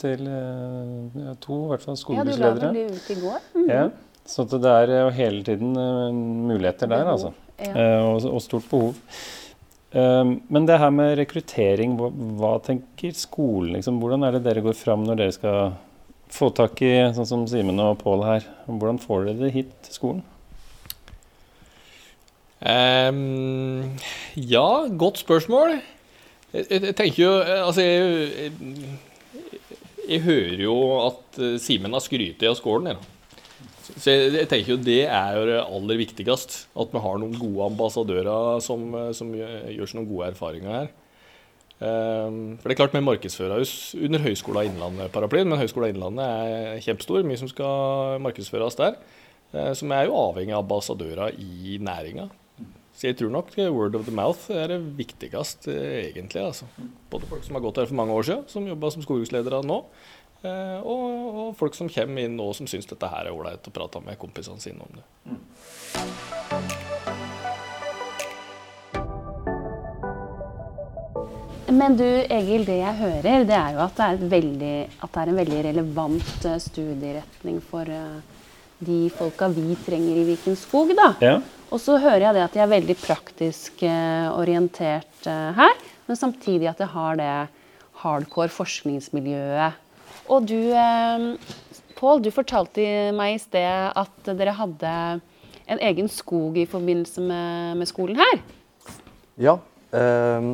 til 0.00 0.24
ja, 0.26 1.34
to 1.38 1.60
i 1.60 1.68
hvert 1.70 1.84
fall 1.84 1.98
skolebussledere. 1.98 2.48
Ja, 2.48 2.54
du 2.56 2.64
la 2.64 2.72
vel 2.72 2.78
de 2.78 2.96
ut 2.96 3.12
i 3.14 3.18
går. 3.20 3.44
Mm 3.54 3.68
ja, 3.70 3.84
så 4.30 4.46
det 4.50 4.72
er 4.72 4.94
jo 4.94 5.12
hele 5.14 5.44
tiden 5.46 5.76
muligheter 6.48 6.90
der, 6.90 7.12
altså. 7.12 7.30
Ja. 7.60 7.86
Og, 8.02 8.26
og 8.30 8.42
stort 8.42 8.66
behov. 8.70 8.98
Men 9.90 10.66
det 10.68 10.78
her 10.78 10.92
med 10.94 11.16
rekruttering, 11.18 11.96
hva, 11.98 12.10
hva 12.38 12.52
tenker 12.62 13.14
skolen? 13.18 13.72
Liksom? 13.74 13.98
Hvordan 14.02 14.26
er 14.26 14.36
det 14.36 14.44
dere 14.44 14.62
går 14.62 14.76
fram 14.78 15.02
når 15.06 15.18
dere 15.18 15.34
skal 15.34 15.72
få 16.30 16.50
tak 16.54 16.78
i 16.86 16.92
sånn 17.16 17.26
som 17.26 17.46
Simen 17.50 17.82
og 17.82 17.98
Pål 18.04 18.22
her? 18.26 18.46
Hvordan 18.68 19.00
får 19.02 19.26
dere 19.30 19.40
det 19.46 19.54
hit 19.56 19.72
til 19.86 19.98
skolen? 19.98 20.22
Um, 22.60 23.96
ja, 24.36 24.84
godt 24.92 25.22
spørsmål. 25.22 25.78
Jeg, 26.52 26.66
jeg, 26.68 26.82
jeg 26.82 26.96
tenker 26.96 27.22
jo 27.22 27.30
Altså, 27.40 27.80
jeg, 27.80 28.50
jeg, 30.08 30.20
hører 30.26 30.60
jo 30.60 30.74
at 31.06 31.38
eh, 31.40 31.54
Simen 31.62 31.94
har 31.96 32.04
skrytt 32.04 32.42
av 32.44 32.58
skålen. 32.58 32.92
Ja. 32.92 32.98
Så 33.96 34.12
jeg, 34.12 34.48
tenker 34.50 34.74
jo 34.74 34.82
Det 34.82 35.04
er 35.06 35.38
jo 35.38 35.46
det 35.48 35.60
aller 35.62 36.00
viktigste. 36.02 36.66
At 36.76 36.92
vi 36.92 37.00
har 37.00 37.22
noen 37.22 37.38
gode 37.38 37.70
ambassadører 37.72 38.60
som, 38.64 38.90
som 39.16 39.30
gjør 39.32 39.86
seg 39.86 39.96
noen 39.96 40.10
gode 40.10 40.28
erfaringer 40.34 40.74
her. 40.74 40.92
Um, 41.80 42.58
for 42.60 42.68
det 42.68 42.74
er 42.74 42.80
klart 42.82 42.92
Vi 42.92 43.00
markedsfører 43.00 43.62
oss 43.64 43.94
under 43.96 44.20
Høgskolen 44.20 44.68
Innlandet-paraplyen, 44.68 45.48
men 45.48 45.62
Høgskolen 45.62 45.94
Innlandet 45.94 46.28
er 46.28 46.84
kjempestor. 46.84 47.24
Mye 47.24 47.40
som 47.40 47.48
skal 47.48 48.20
markedsføres 48.20 48.76
der. 48.76 49.00
Så 49.50 49.88
vi 49.88 49.96
er 49.96 50.10
jo 50.10 50.18
avhengig 50.28 50.52
av 50.52 50.60
ambassadører 50.60 51.40
i 51.40 51.78
næringa. 51.82 52.28
Så 52.94 53.06
jeg 53.08 53.16
tror 53.16 53.30
nok 53.32 53.52
word 53.72 53.94
of 53.96 54.04
the 54.04 54.14
mouth 54.14 54.50
er 54.52 54.72
det 54.74 54.80
viktigste, 54.98 55.72
egentlig. 56.10 56.42
Altså. 56.42 56.66
Både 57.10 57.28
folk 57.30 57.44
som 57.46 57.56
har 57.56 57.64
gått 57.64 57.80
her 57.80 57.88
for 57.88 57.96
mange 57.96 58.12
år 58.12 58.26
siden, 58.28 58.48
som 58.50 58.66
jobber 58.68 58.92
som 58.92 59.04
skogbruksledere 59.06 59.62
nå, 59.64 59.78
Eh, 60.40 60.78
og, 60.88 61.08
og, 61.36 61.48
folk 61.58 61.74
som 61.76 61.90
kommer 61.92 62.24
inn 62.24 62.38
nå 62.38 62.46
som 62.56 62.68
syns 62.70 62.88
dette 62.88 63.08
her 63.12 63.28
er 63.28 63.34
ålreit, 63.34 63.66
og 63.66 63.76
prater 63.76 64.04
med 64.04 64.16
kompisene 64.20 64.62
sine 64.62 64.80
om 64.80 64.96
det. 64.96 65.04
Men 71.70 71.94
du 71.96 72.06
Egil, 72.08 72.64
det 72.66 72.80
jeg 72.80 72.98
hører, 72.98 73.44
det 73.46 73.54
er 73.54 73.76
jo 73.76 73.84
at 73.84 74.00
det 74.00 74.06
er, 74.06 74.24
veldig, 74.32 74.74
at 75.04 75.12
det 75.12 75.20
er 75.20 75.30
en 75.30 75.40
veldig 75.42 75.60
relevant 75.68 76.48
studieretning 76.64 77.60
for 77.62 77.92
de 78.80 79.00
folka 79.14 79.50
vi 79.52 79.76
trenger 79.84 80.22
i 80.22 80.26
Viken 80.32 80.56
skog, 80.58 80.94
da. 80.98 81.12
Ja. 81.22 81.36
Og 81.70 81.78
så 81.82 82.00
hører 82.02 82.26
jeg 82.28 82.36
det 82.36 82.46
at 82.48 82.56
de 82.56 82.64
er 82.64 82.72
veldig 82.72 82.96
praktisk 82.98 83.84
uh, 83.86 84.32
orientert 84.34 85.28
her, 85.28 85.76
men 86.08 86.18
samtidig 86.18 86.66
at 86.72 86.80
jeg 86.82 86.90
har 86.90 87.20
det 87.20 87.34
hardcore 88.00 88.50
forskningsmiljøet 88.50 89.78
og 90.30 90.46
du, 90.46 90.58
eh, 90.72 91.34
Pål, 91.98 92.22
du 92.24 92.30
fortalte 92.32 92.82
meg 93.12 93.34
i 93.34 93.42
sted 93.42 93.92
at 93.98 94.28
dere 94.38 94.56
hadde 94.56 94.92
en 95.70 95.82
egen 95.84 96.08
skog 96.08 96.56
i 96.56 96.64
forbindelse 96.70 97.20
med, 97.20 97.76
med 97.76 97.88
skolen 97.90 98.16
her. 98.20 98.38
Ja. 99.40 99.58
Eh, 99.92 100.52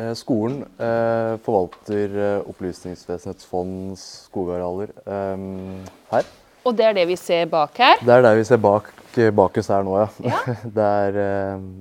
eh 0.00 0.12
skolen 0.16 0.62
eh, 0.80 1.34
forvalter 1.44 2.16
eh, 2.16 2.48
Opplysningsvesenets 2.48 3.44
fonds 3.44 4.06
skogarealer 4.30 4.94
eh, 5.04 5.44
her. 6.14 6.30
Og 6.64 6.76
det 6.76 6.86
er 6.88 6.96
det 6.98 7.06
vi 7.08 7.16
ser 7.18 7.48
bak 7.50 7.78
her? 7.80 8.02
Det 8.04 8.14
er 8.16 8.24
det 8.26 8.34
vi 8.40 8.44
ser 8.48 8.60
bak, 8.60 8.90
bak 9.36 9.60
oss 9.62 9.70
her 9.72 9.86
nå, 9.86 9.96
ja. 10.02 10.08
ja. 10.28 10.40
Det, 10.76 10.90
er, 11.06 11.18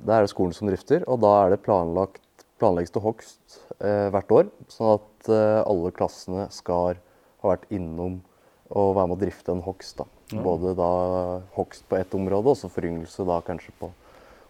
det 0.07 0.15
er 0.15 0.31
skolen 0.31 0.55
som 0.55 0.71
drifter, 0.71 1.03
og 1.07 1.19
da 1.23 1.33
er 1.43 1.55
det 1.55 1.63
planlagt, 1.65 2.23
planlegges 2.61 2.95
til 2.95 3.03
hogst 3.03 3.59
hvert 3.79 4.31
år. 4.35 4.47
sånn 4.71 4.97
at 4.97 5.29
alle 5.31 5.91
klassene 5.95 6.47
skal 6.51 6.97
ha 7.43 7.53
vært 7.53 7.67
innom 7.71 8.19
og 8.69 8.95
være 8.97 9.09
med 9.09 9.17
å 9.17 9.21
drifte 9.23 9.53
en 9.53 9.63
hogst. 9.65 10.01
Ja. 10.29 10.41
Både 10.45 10.75
da 10.77 10.89
hogst 11.55 11.85
på 11.89 11.97
ett 11.97 12.13
område, 12.13 12.53
og 12.53 12.59
så 12.59 12.69
foryngelse 12.71 13.25
da 13.27 13.39
kanskje 13.45 13.73
på 13.79 13.91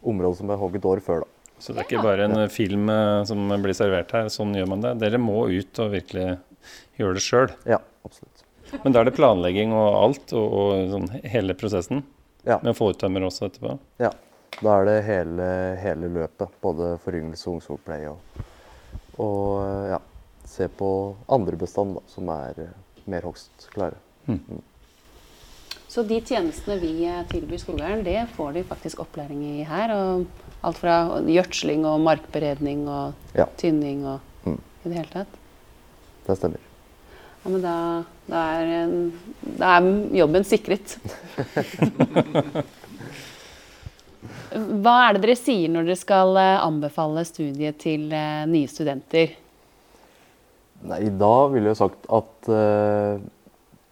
området 0.10 0.42
som 0.42 0.52
er 0.52 0.60
hogget 0.60 0.88
året 0.90 1.06
før. 1.06 1.24
da. 1.24 1.54
Så 1.60 1.74
det 1.74 1.84
er 1.84 1.88
ikke 1.90 2.04
bare 2.04 2.28
en 2.28 2.38
ja. 2.46 2.50
film 2.52 2.90
eh, 2.92 3.22
som 3.28 3.50
blir 3.64 3.76
servert 3.76 4.12
her, 4.16 4.30
sånn 4.32 4.56
gjør 4.56 4.70
man 4.74 4.84
det? 4.84 4.94
Dere 5.02 5.20
må 5.22 5.44
ut 5.52 5.82
og 5.84 5.96
virkelig 5.96 6.28
gjøre 7.00 7.18
det 7.18 7.24
sjøl? 7.24 7.50
Ja, 7.68 7.82
absolutt. 8.08 8.39
Men 8.84 8.94
da 8.96 9.02
er 9.02 9.10
det 9.10 9.16
planlegging 9.18 9.74
og 9.76 9.88
alt, 10.04 10.34
og, 10.38 10.56
og 10.62 10.94
sånn, 10.94 11.10
hele 11.34 11.56
prosessen? 11.58 12.04
Ja. 12.48 12.60
Med 12.64 12.74
å 12.74 12.78
få 12.78 12.92
ut 12.94 13.00
tømmer 13.02 13.26
også 13.28 13.50
etterpå? 13.50 13.76
Ja. 14.02 14.14
Da 14.60 14.76
er 14.80 14.88
det 14.90 14.96
hele, 15.08 15.50
hele 15.80 16.10
løpet. 16.12 16.56
Både 16.64 16.94
foryngelse 17.04 17.48
og 17.48 17.58
ungskogpleie. 17.58 18.12
Og, 18.12 18.42
og 19.24 19.92
ja, 19.94 20.00
se 20.50 20.68
på 20.68 20.90
andre 21.32 21.60
bestand 21.60 21.96
da, 22.00 22.04
som 22.12 22.32
er 22.34 22.64
eh, 22.66 22.76
mer 23.10 23.28
hogstklare. 23.28 24.00
Mm. 24.28 24.40
Mm. 24.40 24.64
Så 25.90 26.04
de 26.06 26.20
tjenestene 26.22 26.78
vi 26.82 26.94
eh, 27.08 27.22
tilbyr 27.32 27.62
skogeieren, 27.62 28.04
det 28.06 28.28
får 28.36 28.58
de 28.58 28.66
faktisk 28.72 29.04
opplæring 29.06 29.44
i 29.56 29.68
her. 29.68 29.94
og 29.96 30.26
Alt 30.66 30.82
fra 30.82 30.96
gjødsling 31.24 31.86
og 31.88 32.02
markberedning 32.04 32.84
og 32.92 33.38
ja. 33.38 33.48
tynning 33.58 34.04
og 34.04 34.20
mm. 34.46 34.60
i 34.60 34.90
det 34.90 34.98
hele 34.98 35.14
tatt. 35.14 35.40
Det 36.28 36.36
stemmer. 36.38 36.69
Ja, 37.40 37.50
men 37.54 37.62
da, 37.64 37.76
da, 38.28 38.44
er, 38.60 38.92
da 39.60 39.76
er 39.78 39.86
jobben 40.20 40.44
sikret. 40.48 40.98
Hva 44.50 44.96
er 45.06 45.16
det 45.16 45.22
dere 45.24 45.38
sier 45.38 45.70
når 45.72 45.88
dere 45.88 46.00
skal 46.00 46.36
eh, 46.42 46.58
anbefale 46.66 47.24
studiet 47.28 47.80
til 47.84 48.10
eh, 48.16 48.44
nye 48.50 48.70
studenter? 48.72 49.36
Nei, 50.90 51.02
da 51.22 51.34
ville 51.52 51.72
jeg 51.72 51.80
sagt 51.80 52.06
at 52.16 52.48
uh, 52.48 53.20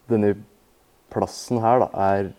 denne 0.08 0.32
plassen 1.12 1.60
her 1.60 1.82
da, 1.84 1.90
er 2.16 2.30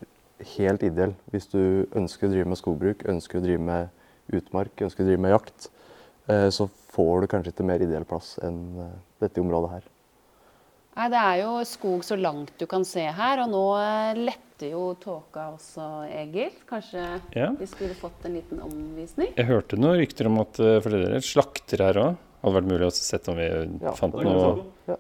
helt 0.54 0.84
ideell 0.88 1.12
hvis 1.34 1.50
du 1.52 1.84
ønsker 1.98 2.28
å 2.28 2.32
drive 2.32 2.48
med 2.48 2.60
skogbruk, 2.60 3.04
ønsker 3.12 3.40
å 3.40 3.44
drive 3.44 3.60
med 3.66 4.38
utmark, 4.38 4.72
ønsker 4.86 5.04
å 5.04 5.10
drive 5.10 5.24
med 5.26 5.34
jakt, 5.36 5.68
uh, 6.32 6.48
så 6.54 6.70
får 6.96 7.22
du 7.22 7.30
kanskje 7.34 7.52
ikke 7.52 7.68
mer 7.68 7.84
ideell 7.84 8.08
plass 8.08 8.38
enn 8.40 8.62
dette 9.20 9.44
området 9.44 9.76
her. 9.76 9.86
Nei, 10.98 11.08
Det 11.14 11.22
er 11.22 11.40
jo 11.44 11.56
skog 11.68 12.04
så 12.06 12.18
langt 12.18 12.54
du 12.58 12.66
kan 12.70 12.84
se 12.86 13.04
her, 13.06 13.44
og 13.44 13.52
nå 13.52 13.64
eh, 13.78 14.22
letter 14.28 14.72
jo 14.72 14.92
tåka 14.98 15.52
også, 15.54 15.84
Egil. 16.10 16.50
Kanskje 16.68 17.04
ja. 17.36 17.52
vi 17.54 17.68
skulle 17.70 17.94
fått 17.98 18.26
en 18.26 18.34
liten 18.34 18.62
omvisning? 18.64 19.30
Jeg 19.38 19.46
hørte 19.46 19.78
noen 19.78 20.00
rykter 20.00 20.26
om 20.26 20.40
at 20.42 20.58
for 20.58 20.90
dere 20.90 21.20
er 21.20 21.24
slakter 21.24 21.84
her 21.86 22.00
òg. 22.02 22.24
Hadde 22.42 22.54
vært 22.54 22.70
mulig 22.70 22.86
å 22.86 22.94
se 22.94 23.18
om 23.30 23.38
vi 23.38 23.46
ja, 23.46 23.92
fant 23.98 24.14
noe 24.14 24.50
ja. 24.86 24.96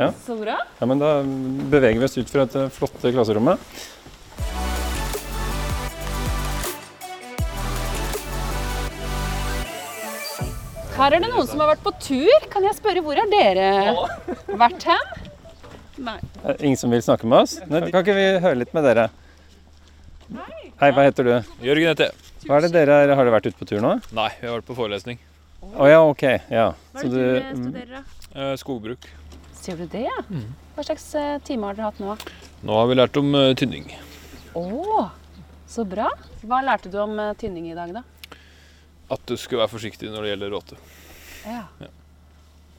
ja. 0.00 0.10
Så 0.24 0.36
bra. 0.40 0.56
Ja, 0.78 0.88
men 0.88 1.00
Da 1.00 1.10
beveger 1.24 2.00
vi 2.00 2.06
oss 2.08 2.16
ut 2.20 2.32
fra 2.32 2.46
dette 2.46 2.68
flotte 2.72 3.12
klasserommet. 3.12 3.72
Her 11.00 11.14
er 11.16 11.22
det 11.24 11.30
noen 11.32 11.46
som 11.48 11.60
har 11.62 11.70
vært 11.70 11.80
på 11.80 11.90
tur. 12.04 12.42
Kan 12.52 12.64
jeg 12.66 12.76
spørre 12.76 13.00
hvor 13.00 13.16
har 13.16 13.28
dere 13.32 13.68
vært 14.60 14.82
hen? 14.84 15.06
Nei. 16.04 16.18
Ingen 16.58 16.76
som 16.76 16.92
vil 16.92 17.00
snakke 17.00 17.24
med 17.24 17.46
oss? 17.46 17.54
Nei, 17.70 17.86
kan 17.86 18.02
ikke 18.04 18.16
vi 18.18 18.26
høre 18.44 18.58
litt 18.60 18.74
med 18.76 18.84
dere? 18.84 19.06
Hei, 20.82 20.90
hva 20.92 21.06
heter 21.06 21.24
du? 21.24 21.32
Jørgen 21.64 21.88
heter 21.94 22.10
jeg. 22.10 22.28
Hva 22.44 22.58
er 22.58 22.66
det 22.66 22.70
dere, 22.74 22.98
Har 23.14 23.24
dere 23.24 23.32
vært 23.32 23.48
ute 23.48 23.56
på 23.56 23.70
tur 23.70 23.80
nå? 23.80 23.94
Nei, 24.12 24.28
vi 24.42 24.50
har 24.50 24.58
vært 24.58 24.68
på 24.68 24.76
forelesning. 24.76 25.22
Å 25.64 25.72
oh, 25.72 25.88
ja, 25.88 26.04
ok. 26.04 26.26
Ja. 26.52 26.68
Hva 26.92 27.06
er 27.06 27.08
det 27.08 27.16
du, 27.16 27.24
du 27.24 27.64
studerer, 27.64 27.96
da? 27.96 28.30
Eh, 28.36 28.52
skogbruk. 28.60 29.10
Ser 29.56 29.80
du 29.80 29.88
det, 29.88 30.04
ja? 30.04 30.20
Mm. 30.28 30.46
Hva 30.76 30.84
slags 30.90 31.10
uh, 31.16 31.34
time 31.48 31.68
har 31.70 31.80
dere 31.80 31.88
hatt 31.94 32.04
nå? 32.04 32.20
Nå 32.60 32.76
har 32.76 32.92
vi 32.92 33.00
lært 33.00 33.16
om 33.24 33.32
uh, 33.40 33.48
tynning. 33.56 33.88
Å, 34.52 34.68
oh, 34.68 35.08
så 35.64 35.88
bra. 35.88 36.12
Hva 36.44 36.60
lærte 36.68 36.92
du 36.92 37.00
om 37.00 37.16
tynning 37.40 37.72
i 37.72 37.76
dag, 37.76 37.96
da? 38.02 38.04
At 39.10 39.24
du 39.26 39.36
skal 39.40 39.64
være 39.64 39.72
forsiktig 39.72 40.10
når 40.12 40.26
det 40.26 40.34
gjelder 40.34 40.54
råte. 40.54 40.78
Ja. 41.46 41.64
ja. 41.82 41.90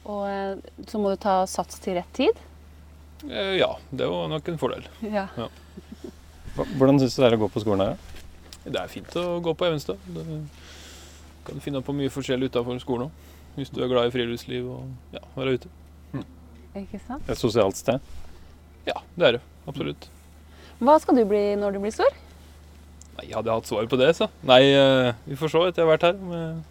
Og 0.08 0.22
eh, 0.28 0.86
så 0.88 1.00
må 1.00 1.12
du 1.12 1.20
ta 1.20 1.42
sats 1.50 1.78
til 1.82 1.98
rett 1.98 2.10
tid? 2.16 2.38
Eh, 3.28 3.58
ja, 3.60 3.70
det 3.90 4.08
var 4.10 4.30
nok 4.32 4.48
en 4.48 4.58
fordel. 4.58 4.88
Ja. 5.04 5.28
ja. 5.36 5.48
Hvordan 6.78 6.98
syns 7.00 7.16
du 7.16 7.22
det 7.22 7.30
er 7.30 7.36
å 7.38 7.42
gå 7.44 7.50
på 7.52 7.62
skolen 7.62 7.84
her? 7.86 8.00
Det 8.62 8.78
er 8.78 8.90
fint 8.90 9.14
å 9.18 9.40
gå 9.42 9.54
på 9.58 9.66
Evenstad. 9.66 10.00
Du 10.06 10.22
kan 11.46 11.62
finne 11.62 11.82
på 11.82 11.94
mye 11.96 12.12
forskjellig 12.12 12.52
utafor 12.52 12.78
skolen 12.82 13.08
òg. 13.08 13.30
Hvis 13.56 13.72
du 13.74 13.82
er 13.84 13.90
glad 13.90 14.08
i 14.08 14.12
friluftsliv 14.14 14.68
og 14.72 15.12
ja, 15.12 15.20
være 15.34 15.58
ute. 15.58 15.70
Mm. 16.14 16.26
Ikke 16.84 17.00
sant? 17.04 17.26
Et 17.28 17.38
sosialt 17.38 17.76
sted? 17.76 18.00
Ja, 18.86 19.02
det 19.18 19.26
er 19.26 19.36
det. 19.36 19.42
Absolutt. 19.68 20.08
Hva 20.82 20.96
skal 21.02 21.18
du 21.20 21.26
bli 21.28 21.42
når 21.60 21.76
du 21.76 21.82
blir 21.82 21.92
stor? 21.94 22.21
Nei, 23.18 23.28
Hadde 23.32 23.50
jeg 23.50 23.56
hatt 23.60 23.70
svar 23.70 23.88
på 23.90 23.98
det, 24.00 24.12
så. 24.18 24.28
Nei, 24.48 24.62
uh, 24.72 25.12
vi 25.28 25.38
får 25.38 25.52
se 25.52 25.64
etter 25.68 25.82
jeg 25.82 25.88
har 25.88 25.92
vært 25.92 26.08
her. 26.10 26.62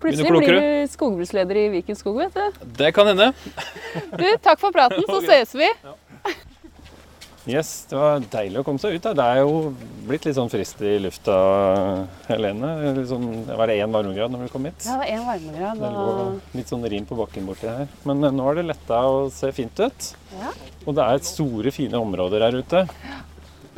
Plutselig 0.00 0.32
blir 0.32 0.54
du 0.56 0.92
skogbruksleder 0.94 1.58
i 1.60 1.66
Viken 1.74 1.98
skog, 1.98 2.22
vet 2.22 2.36
du. 2.36 2.62
Det 2.78 2.92
kan 2.96 3.10
hende. 3.10 3.32
du, 4.16 4.28
takk 4.40 4.60
for 4.62 4.72
praten, 4.72 5.04
så 5.08 5.20
ses 5.28 5.52
vi. 5.56 5.68
Ja. 5.84 5.96
Yes, 7.48 7.86
det 7.88 7.96
var 7.96 8.20
deilig 8.30 8.60
å 8.60 8.64
komme 8.66 8.80
seg 8.80 8.98
ut. 8.98 9.04
Da. 9.04 9.12
Det 9.16 9.24
er 9.24 9.38
jo 9.40 9.72
blitt 10.06 10.26
litt 10.28 10.36
sånn 10.36 10.50
frist 10.52 10.80
i 10.84 10.98
lufta, 11.00 11.36
Helene. 12.28 12.72
Sånn, 13.08 13.26
var 13.48 13.70
det 13.70 13.78
én 13.80 13.94
varmegrad 13.94 14.32
når 14.34 14.44
vi 14.44 14.50
kom 14.52 14.68
hit? 14.68 14.84
Ja, 14.84 14.98
det 15.00 15.00
var 15.00 15.12
én 15.14 15.24
varmegrad. 15.24 15.80
Det 15.80 15.92
lå 15.94 16.58
litt 16.60 16.72
sånn 16.72 16.84
rim 16.92 17.08
på 17.08 17.16
bakken 17.18 17.48
borti 17.48 17.70
her. 17.70 17.88
Men 18.08 18.28
eh, 18.28 18.34
nå 18.36 18.44
har 18.44 18.60
det 18.60 18.66
letta 18.68 19.00
og 19.08 19.32
ser 19.34 19.56
fint 19.56 19.80
ut. 19.80 20.10
Ja. 20.36 20.52
Og 20.84 20.96
det 20.98 21.06
er 21.06 21.24
store, 21.30 21.72
fine 21.74 22.00
områder 22.00 22.44
her 22.44 22.60
ute. 22.60 22.84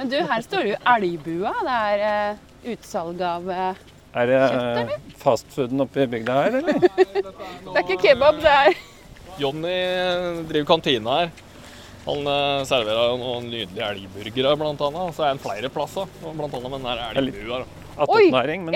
Men 0.03 0.11
du, 0.11 0.17
her 0.27 0.43
står 0.43 0.65
jo 0.67 0.77
Elgbua. 0.97 1.51
Det 1.63 1.75
er 1.79 2.01
uh, 2.03 2.39
utsalg 2.73 3.21
av 3.23 3.45
uh, 3.47 3.83
er 4.19 4.27
det 4.29 4.39
uh, 4.43 4.89
fastfooden 5.21 5.85
oppe 5.85 6.03
i 6.03 6.07
bygda 6.11 6.39
her, 6.41 6.57
eller? 6.59 6.81
det 7.69 7.71
er 7.71 7.85
ikke 7.85 8.01
kebab, 8.03 8.41
det 8.43 8.51
er 8.51 8.81
Jonny 9.39 9.77
driver 10.51 10.67
kantina 10.73 11.21
her. 11.21 11.31
Han 12.03 12.27
uh, 12.27 12.65
serverer 12.67 13.15
noen 13.23 13.47
nydelige 13.47 13.93
elgburgere, 13.93 14.57
blant 14.59 14.83
annet. 14.89 15.15
Så 15.15 15.23
er 15.23 15.31
han 15.37 15.45
flere 15.47 15.71
plasser, 15.71 16.11
blant 16.25 16.51
annet 16.51 16.67
med 16.67 16.77
den 16.81 16.91
her 16.91 17.23
elgbua. 17.23 17.63
Oi, 18.11 18.27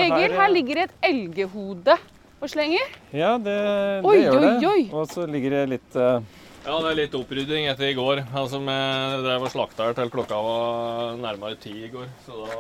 Egil, 0.07 0.39
her 0.39 0.55
ligger 0.55 0.85
et 0.87 0.97
elghode 1.11 1.99
og 2.39 2.55
slenger. 2.55 2.97
Ja, 3.11 3.35
det, 3.35 3.59
det 3.59 4.07
oi, 4.07 4.19
gjør 4.23 4.41
det. 4.47 4.81
Og 4.95 5.11
så 5.11 5.27
ligger 5.27 5.59
det 5.59 5.69
litt 5.75 5.99
uh, 5.99 6.21
ja, 6.67 6.77
det 6.83 6.89
er 6.91 6.99
litt 6.99 7.15
opprydding 7.15 7.69
etter 7.71 7.93
i 7.93 7.95
går. 7.95 8.25
Altså, 8.35 8.59
Vi 8.59 8.77
drev 9.23 9.45
og 9.47 9.53
slakta 9.53 9.87
her 9.87 9.95
til 9.95 10.11
klokka 10.11 10.41
var 10.43 11.21
nærmere 11.21 11.59
ti 11.63 11.71
i 11.87 11.91
går. 11.93 12.09
Så 12.25 12.41
da, 12.43 12.57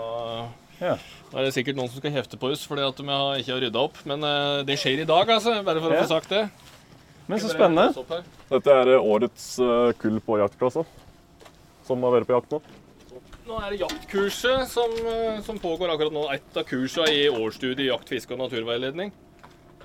ja. 0.78 0.94
da, 1.32 1.40
er 1.40 1.48
det 1.48 1.56
sikkert 1.56 1.80
noen 1.80 1.90
som 1.90 1.98
skal 1.98 2.14
hefte 2.14 2.38
på 2.38 2.52
oss 2.54 2.62
fordi 2.70 2.86
at 2.86 3.02
vi 3.02 3.18
ikke 3.42 3.52
har 3.56 3.64
rydda 3.66 3.82
opp. 3.82 3.98
Men 4.06 4.22
uh, 4.22 4.62
det 4.68 4.78
skjer 4.78 5.02
i 5.02 5.08
dag, 5.10 5.34
altså. 5.38 5.58
Bare 5.66 5.82
for 5.82 5.90
ja. 5.90 5.98
å 5.98 6.06
få 6.06 6.12
sagt 6.14 6.30
det. 6.36 6.44
Men 7.26 7.42
så 7.42 7.50
spennende. 7.50 8.22
Dette 8.52 8.78
er 8.84 8.94
årets 9.00 9.48
uh, 9.58 9.90
kull 9.98 10.22
på 10.22 10.38
jaktklassa 10.38 10.86
som 11.86 12.02
har 12.06 12.14
vært 12.14 12.30
på 12.30 12.38
jakt 12.38 12.54
nå. 12.54 12.62
Nå 13.46 13.58
er 13.62 13.74
det 13.74 13.82
jaktkurset 13.84 14.70
som, 14.70 14.94
som 15.46 15.58
pågår 15.62 15.92
akkurat 15.92 16.14
nå. 16.14 16.24
Et 16.34 16.58
av 16.58 16.66
kursene 16.66 17.10
i 17.14 17.26
årsstudiet 17.30 17.84
i 17.84 17.90
jakt, 17.92 18.10
fiske 18.10 18.34
og 18.34 18.42
naturveiledning. 18.42 19.12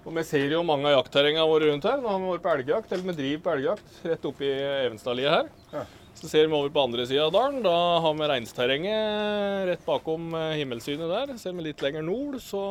Og 0.02 0.14
Vi 0.18 0.24
ser 0.26 0.50
jo 0.50 0.64
mange 0.66 0.90
av 0.90 0.98
jaktterrengene 0.98 1.46
våre 1.46 1.70
rundt 1.70 1.86
her. 1.86 2.00
Nå 2.02 2.10
har 2.10 2.22
vi 2.22 2.30
vært 2.32 2.46
på 2.46 2.54
elgjakt, 2.56 2.94
eller 2.94 3.10
vi 3.12 3.18
driver 3.20 3.42
på 3.46 3.52
elgjakt 3.56 4.06
rett 4.10 4.30
oppi 4.32 4.48
i 4.50 4.62
Evenstadliet 4.88 5.36
her. 5.36 5.52
Ja. 5.76 5.84
Så 6.18 6.30
ser 6.30 6.48
vi 6.50 6.58
over 6.58 6.70
på 6.74 6.82
andre 6.84 7.06
sida 7.10 7.28
av 7.28 7.34
dalen. 7.34 7.62
Da 7.66 7.76
har 8.04 8.16
vi 8.18 8.30
reinsterrenget 8.30 9.68
rett 9.70 9.84
bakom 9.86 10.34
eh, 10.38 10.58
himmelsynet 10.60 11.10
der. 11.10 11.34
Ser 11.42 11.56
vi 11.58 11.66
litt 11.66 11.82
lenger 11.86 12.06
nord, 12.06 12.40
så 12.44 12.62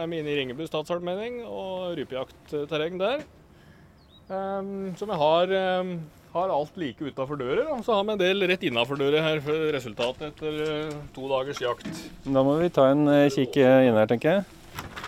er 0.00 0.08
vi 0.08 0.20
inne 0.20 0.32
i 0.32 0.38
Ringebu 0.40 0.64
statsallmenning 0.68 1.42
og 1.46 1.94
rypejaktterreng 2.00 2.98
der. 3.00 3.24
Um, 4.28 4.92
så 4.98 5.08
vi 5.08 5.16
har, 5.16 5.54
um, 5.80 5.94
har 6.34 6.52
alt 6.52 6.76
like 6.80 7.04
utafor 7.04 7.40
døra. 7.40 7.68
Og 7.76 7.84
så 7.84 7.96
har 7.96 8.04
vi 8.04 8.16
en 8.16 8.20
del 8.20 8.48
rett 8.50 8.64
innafor 8.68 9.00
døra 9.00 9.24
her 9.24 9.40
for 9.44 9.72
resultatet 9.76 10.32
etter 10.32 10.60
uh, 10.64 11.00
to 11.16 11.28
dagers 11.32 11.62
jakt. 11.64 11.88
Da 12.24 12.44
må 12.44 12.58
vi 12.60 12.72
ta 12.72 12.90
en 12.92 13.08
uh, 13.08 13.28
kikk 13.32 13.60
inn 13.60 13.96
her, 13.96 14.08
tenker 14.08 14.38
jeg. 14.38 15.07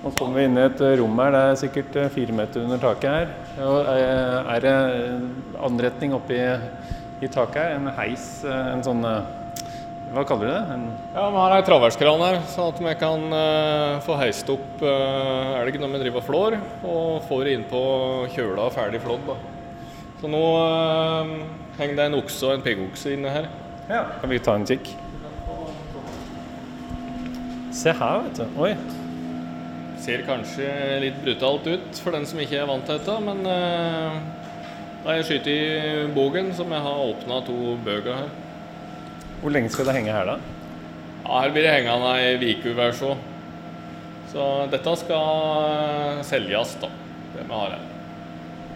Nå 0.00 0.10
kommer 0.16 0.38
vi 0.38 0.46
inn 0.48 0.56
i 0.56 0.62
et 0.64 0.78
rom 0.96 1.18
her. 1.20 1.34
Det 1.34 1.40
er 1.44 1.58
sikkert 1.60 1.96
eh, 2.00 2.12
fire 2.14 2.32
meter 2.32 2.62
under 2.64 2.80
taket 2.80 3.10
her. 3.12 3.32
Eh, 3.60 4.52
er 4.54 4.62
det 4.64 4.76
anretning 5.60 6.14
oppi 6.16 6.38
i 6.40 7.28
taket 7.28 7.58
her? 7.60 7.74
En 7.76 7.90
heis? 7.98 8.24
Eh, 8.48 8.70
en 8.72 8.84
sånn 8.86 9.04
Hva 9.04 10.22
kaller 10.26 10.48
du 10.48 10.52
det? 10.54 10.62
En 10.72 10.86
ja, 11.12 11.26
Vi 11.34 11.36
har 11.36 11.52
ei 11.54 11.66
traverskran 11.68 12.24
her, 12.24 12.38
sånn 12.50 12.72
at 12.72 12.80
vi 12.82 12.94
kan 12.98 13.26
få 14.02 14.16
heist 14.18 14.48
opp 14.50 14.80
elg 14.82 15.76
når 15.78 15.92
vi 15.92 16.00
driver 16.02 16.22
og 16.22 16.26
flår. 16.26 16.56
Og 16.80 17.28
får 17.28 17.44
det 17.44 17.52
innpå 17.58 17.82
kjøla 18.32 18.64
og 18.70 18.74
ferdig 18.74 19.02
flådd. 19.04 19.28
Så 20.22 20.30
nå 20.32 20.40
henger 21.76 22.00
det 22.00 22.08
en 22.08 22.18
okse 22.18 22.48
og 22.48 22.56
en 22.56 22.64
piggokse 22.64 23.12
inne 23.14 23.36
her. 23.36 23.52
Ja, 23.90 24.06
Kan 24.24 24.32
vi 24.32 24.40
ta 24.40 24.56
en 24.56 24.66
kikk? 24.66 24.90
Se 27.70 27.92
her, 27.94 28.24
vet 28.26 28.40
du. 28.40 28.58
Oi 28.64 28.72
ser 30.00 30.22
kanskje 30.26 30.68
litt 31.02 31.18
brutalt 31.24 31.66
ut 31.68 32.00
for 32.02 32.16
den 32.16 32.26
som 32.28 32.40
ikke 32.42 32.60
er 32.60 32.68
vant 32.70 32.86
til 32.88 32.98
dette, 32.98 33.16
men 33.24 33.42
uh, 33.46 34.20
Nei, 35.00 35.14
Jeg 35.16 35.26
skyter 35.30 35.50
i 35.50 36.08
Bogen, 36.12 36.50
som 36.52 36.72
jeg 36.74 36.84
har 36.84 37.04
åpna 37.08 37.38
to 37.46 37.74
bøker 37.86 38.18
her. 38.18 38.26
Hvor 39.40 39.54
lenge 39.54 39.70
skal 39.72 39.88
det 39.88 39.94
henge 39.96 40.12
her, 40.12 40.28
da? 40.28 40.34
Ja, 41.24 41.38
Her 41.40 41.54
blir 41.54 41.64
det 41.64 41.72
hengende 41.72 42.10
ei 42.20 42.50
uke 42.52 42.74
hver 42.76 42.92
så. 42.98 43.14
Så 44.28 44.48
dette 44.70 44.92
skal 45.00 46.20
selges, 46.28 46.76
da. 46.82 46.90
Det 47.32 47.46
vi 47.46 47.56
har 47.62 47.72
her. 47.78 47.88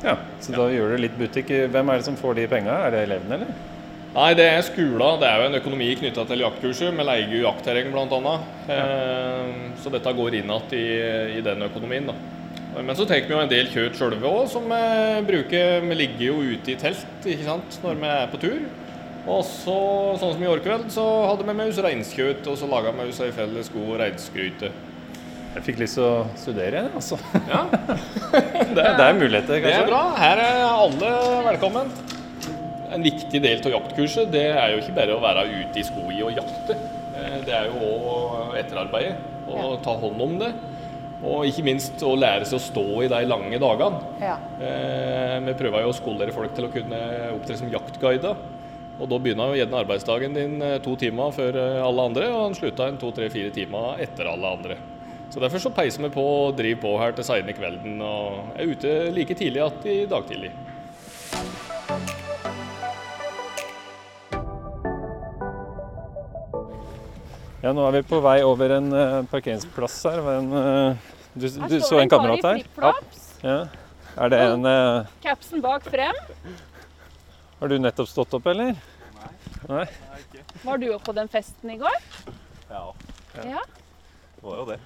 Ja, 0.05 0.17
Så 0.41 0.57
da 0.57 0.71
gjør 0.73 0.95
du 0.95 1.03
litt 1.05 1.21
butikk. 1.21 1.53
Hvem 1.73 1.93
er 1.93 2.01
det 2.01 2.09
som 2.09 2.17
får 2.17 2.41
de 2.41 2.49
penga? 2.49 2.81
Er 2.87 2.97
det 2.97 3.05
elevene, 3.05 3.39
eller? 3.39 3.74
Nei, 4.15 4.29
det 4.39 4.45
er 4.47 4.61
skolen. 4.63 5.19
Det 5.19 5.27
er 5.27 5.41
jo 5.41 5.47
en 5.49 5.59
økonomi 5.59 5.89
knytta 5.99 6.23
til 6.29 6.45
jaktkurset. 6.45 6.95
med 6.95 7.09
leie 7.09 7.41
jaktterreng 7.43 7.91
bl.a. 7.91 8.35
Eh, 8.71 9.49
så 9.83 9.91
dette 9.91 10.13
går 10.15 10.39
inn 10.39 10.53
igjen 10.55 10.79
i, 10.79 10.85
i 11.41 11.43
den 11.43 11.67
økonomien. 11.67 12.07
da. 12.13 12.15
Men 12.79 12.95
så 12.99 13.07
tenker 13.07 13.31
vi 13.31 13.35
jo 13.35 13.43
en 13.43 13.51
del 13.51 13.69
kjøtt 13.71 13.99
sjølve 13.99 14.31
òg, 14.31 14.47
som 14.51 14.71
vi 14.71 14.81
bruker. 15.27 15.83
Vi 15.89 15.99
ligger 15.99 16.25
jo 16.29 16.39
ute 16.55 16.75
i 16.75 16.79
telt 16.79 17.27
ikke 17.27 17.47
sant, 17.47 17.79
når 17.83 18.01
vi 18.01 18.15
er 18.15 18.31
på 18.31 18.43
tur. 18.47 18.65
Og 19.25 19.43
så, 19.49 19.77
sånn 20.21 20.35
som 20.37 20.43
i 20.45 20.51
år 20.51 20.63
kveld, 20.63 20.89
så 20.93 21.05
hadde 21.31 21.47
vi 21.49 21.55
med 21.57 21.71
oss 21.73 21.79
reinskjøtt, 21.83 22.47
og 22.51 22.59
så 22.61 22.69
laga 22.71 22.93
vi 22.95 23.07
oss 23.09 23.23
ei 23.25 23.31
felles 23.35 23.71
god 23.73 23.95
reinsgryte. 24.03 24.71
Jeg 25.55 25.63
fikk 25.69 25.85
lyst 25.85 25.99
til 25.99 26.07
å 26.07 26.25
studere 26.39 26.89
altså. 26.91 27.19
Ja. 27.47 27.63
det, 28.75 28.83
er, 28.83 28.97
det 28.99 29.07
er 29.07 29.15
muligheter, 29.19 29.55
Det 29.55 29.63
kanskje? 29.65 29.85
er 29.85 29.91
bra. 29.91 30.03
Her 30.19 30.43
er 30.43 30.67
alle 30.67 31.15
velkommen. 31.51 31.95
En 32.95 33.03
viktig 33.03 33.41
del 33.43 33.59
av 33.67 33.73
jaktkurset 33.75 34.31
det 34.31 34.45
er 34.55 34.75
jo 34.75 34.83
ikke 34.83 34.95
bare 34.95 35.17
å 35.17 35.23
være 35.23 35.45
ute 35.51 35.81
i 35.81 35.87
skogen 35.87 36.29
og 36.29 36.37
jakte. 36.39 36.77
Eh, 37.17 37.41
Det 37.43 37.55
er 37.55 37.67
jo 37.73 37.91
òg 37.91 38.55
etterarbeidet. 38.61 39.17
Å 39.51 39.75
ta 39.83 39.97
hånd 39.99 40.23
om 40.23 40.39
det. 40.39 40.53
Og 41.25 41.47
ikke 41.49 41.65
minst 41.65 42.03
å 42.05 42.13
lære 42.17 42.47
seg 42.47 42.59
å 42.61 42.63
stå 42.63 42.85
i 43.05 43.09
de 43.11 43.21
lange 43.27 43.59
dagene. 43.59 44.01
Ja. 44.21 44.37
Eh, 44.61 45.41
Vi 45.41 45.55
prøver 45.59 45.83
jo 45.83 45.91
å 45.91 45.97
skolere 45.97 46.33
folk 46.33 46.55
til 46.55 46.69
å 46.69 46.73
kunne 46.73 47.01
opptre 47.35 47.57
som 47.59 47.71
jaktguider. 47.71 48.37
Og 49.01 49.09
da 49.11 49.19
begynner 49.19 49.51
jo 49.51 49.59
gjerne 49.59 49.81
arbeidsdagen 49.83 50.35
din 50.35 50.63
eh, 50.63 50.79
to 50.79 50.95
timer 50.97 51.33
før 51.35 51.59
alle 51.83 52.03
andre, 52.11 52.31
og 52.31 52.47
den 52.53 52.59
slutter 52.61 52.89
en 52.93 53.01
to-tre-fire 53.01 53.51
timer 53.51 53.99
etter 54.05 54.31
alle 54.31 54.47
andre. 54.47 54.77
Så 55.31 55.41
Derfor 55.43 55.59
så 55.59 55.75
peiser 55.75 56.05
vi 56.05 56.13
på 56.15 56.23
og 56.23 56.55
driver 56.55 56.81
på 56.85 56.99
her 57.01 57.13
til 57.17 57.27
seine 57.27 57.53
kvelden 57.57 57.99
og 58.07 58.55
er 58.55 58.71
ute 58.71 59.11
like 59.11 59.35
tidlig 59.35 59.59
igjen 59.65 59.91
i 59.91 60.07
dag 60.07 60.29
tidlig. 60.29 60.53
Ja, 67.65 67.71
nå 67.73 67.81
er 67.89 67.95
vi 67.97 68.01
på 68.05 68.19
vei 68.21 68.43
over 68.45 68.75
en 68.77 68.91
uh, 68.93 69.23
parkeringsplass 69.31 69.95
her. 70.05 70.19
En, 70.35 70.51
uh, 70.53 71.13
du, 71.33 71.47
du 71.49 71.79
så 71.81 71.97
en 72.03 72.11
kamerat 72.13 72.45
her? 72.45 72.59
Ja. 73.41 73.55
Er 74.21 74.33
det 74.35 74.41
en 74.51 74.67
uh, 74.69 75.07
Capsen 75.25 75.63
bak 75.65 75.87
frem. 75.89 76.19
Har 77.63 77.73
du 77.73 77.79
nettopp 77.81 78.11
stått 78.11 78.37
opp, 78.37 78.51
eller? 78.53 78.75
Nei. 79.71 79.87
Var 80.61 80.83
du 80.83 80.91
oppe 80.91 81.07
på 81.09 81.15
den 81.17 81.33
festen 81.33 81.73
i 81.73 81.79
går? 81.81 81.97
Ja, 82.69 82.85
Ja. 83.39 83.65
det 83.65 84.45
var 84.45 84.61
jo 84.61 84.69
det. 84.75 84.79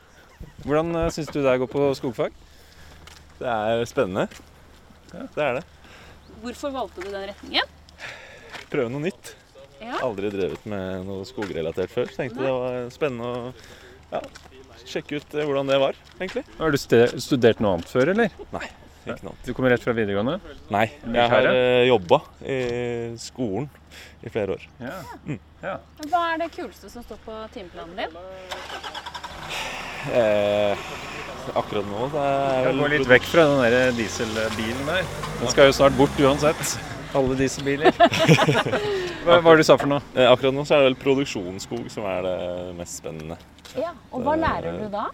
Hvordan 0.63 0.95
uh, 0.95 1.09
syns 1.11 1.35
du 1.35 1.41
det 1.41 1.51
er 1.51 1.59
å 1.59 1.65
gå 1.65 1.71
på 1.75 1.91
skogfag? 1.99 2.39
Det 3.43 3.51
er 3.59 3.83
spennende. 3.91 4.29
Ja. 5.11 5.27
Det 5.35 5.49
er 5.49 5.59
det. 5.59 5.67
Hvorfor 6.47 6.79
valgte 6.79 7.03
du 7.03 7.11
den 7.11 7.27
retningen? 7.33 7.77
Prøve 8.71 8.95
noe 8.95 9.09
nytt. 9.11 9.35
Ja. 9.83 10.01
Aldri 10.07 10.31
drevet 10.35 10.67
med 10.69 11.07
noe 11.09 11.27
skogrelatert 11.29 11.93
før. 11.93 12.11
Så 12.11 12.23
tenkte 12.23 12.45
det 12.45 12.55
var 12.55 12.91
spennende 12.95 13.29
å 13.29 13.53
ja, 14.13 14.23
sjekke 14.85 15.21
ut 15.21 15.37
eh, 15.37 15.47
hvordan 15.47 15.71
det 15.71 15.79
var, 15.83 15.99
egentlig. 16.19 16.45
Har 16.59 16.75
du 16.75 16.79
studert 16.81 17.63
noe 17.63 17.79
annet 17.79 17.91
før, 17.93 18.13
eller? 18.15 18.35
Nei. 18.55 18.67
Ikke 19.09 19.25
noe 19.25 19.33
annet. 19.33 19.45
Du 19.47 19.53
kommer 19.57 19.73
rett 19.73 19.85
fra 19.85 19.95
videregående? 19.97 20.57
Nei, 20.75 20.87
jeg 21.15 21.33
har 21.33 21.49
uh, 21.49 21.83
jobba 21.89 22.21
i 22.45 22.59
skolen 23.21 23.69
i 24.21 24.33
flere 24.33 24.59
år. 24.59 24.67
Ja. 24.83 25.79
Hva 26.11 26.25
er 26.35 26.43
det 26.43 26.51
kuleste 26.57 26.91
som 26.93 27.07
står 27.07 27.23
på 27.25 27.39
timeplanen 27.55 27.97
din? 27.99 28.19
Eh, 30.15 30.89
akkurat 31.59 31.87
nå 31.89 32.07
det 32.13 32.21
er 32.23 32.69
Jeg 32.69 32.77
gå 32.79 32.91
litt 32.93 33.09
vekk 33.11 33.27
fra 33.33 33.47
den 33.49 33.65
der 33.65 33.97
dieselbilen 33.97 34.87
der. 34.93 35.11
Den 35.41 35.53
skal 35.53 35.71
jo 35.71 35.75
snart 35.81 35.97
bort 35.99 36.21
uansett. 36.23 36.79
Alle 37.17 37.37
dieselbiler. 37.39 37.93
Hva 39.25 39.39
var 39.45 39.57
det 39.57 39.65
du 39.65 39.67
sa 39.69 39.77
for 39.81 39.89
noe? 39.91 40.03
Eh, 40.15 40.29
akkurat 40.29 40.55
nå 40.57 40.65
så 40.69 40.77
er 40.77 40.83
det 40.85 40.91
vel 40.91 40.99
produksjonsskog 41.03 41.89
som 41.93 42.05
er 42.09 42.23
det 42.27 42.37
mest 42.79 43.01
spennende. 43.01 43.39
Ja, 43.79 43.93
Og 44.13 44.23
hva 44.25 44.35
lærer 44.41 44.79
du 44.81 44.87
da? 44.93 45.07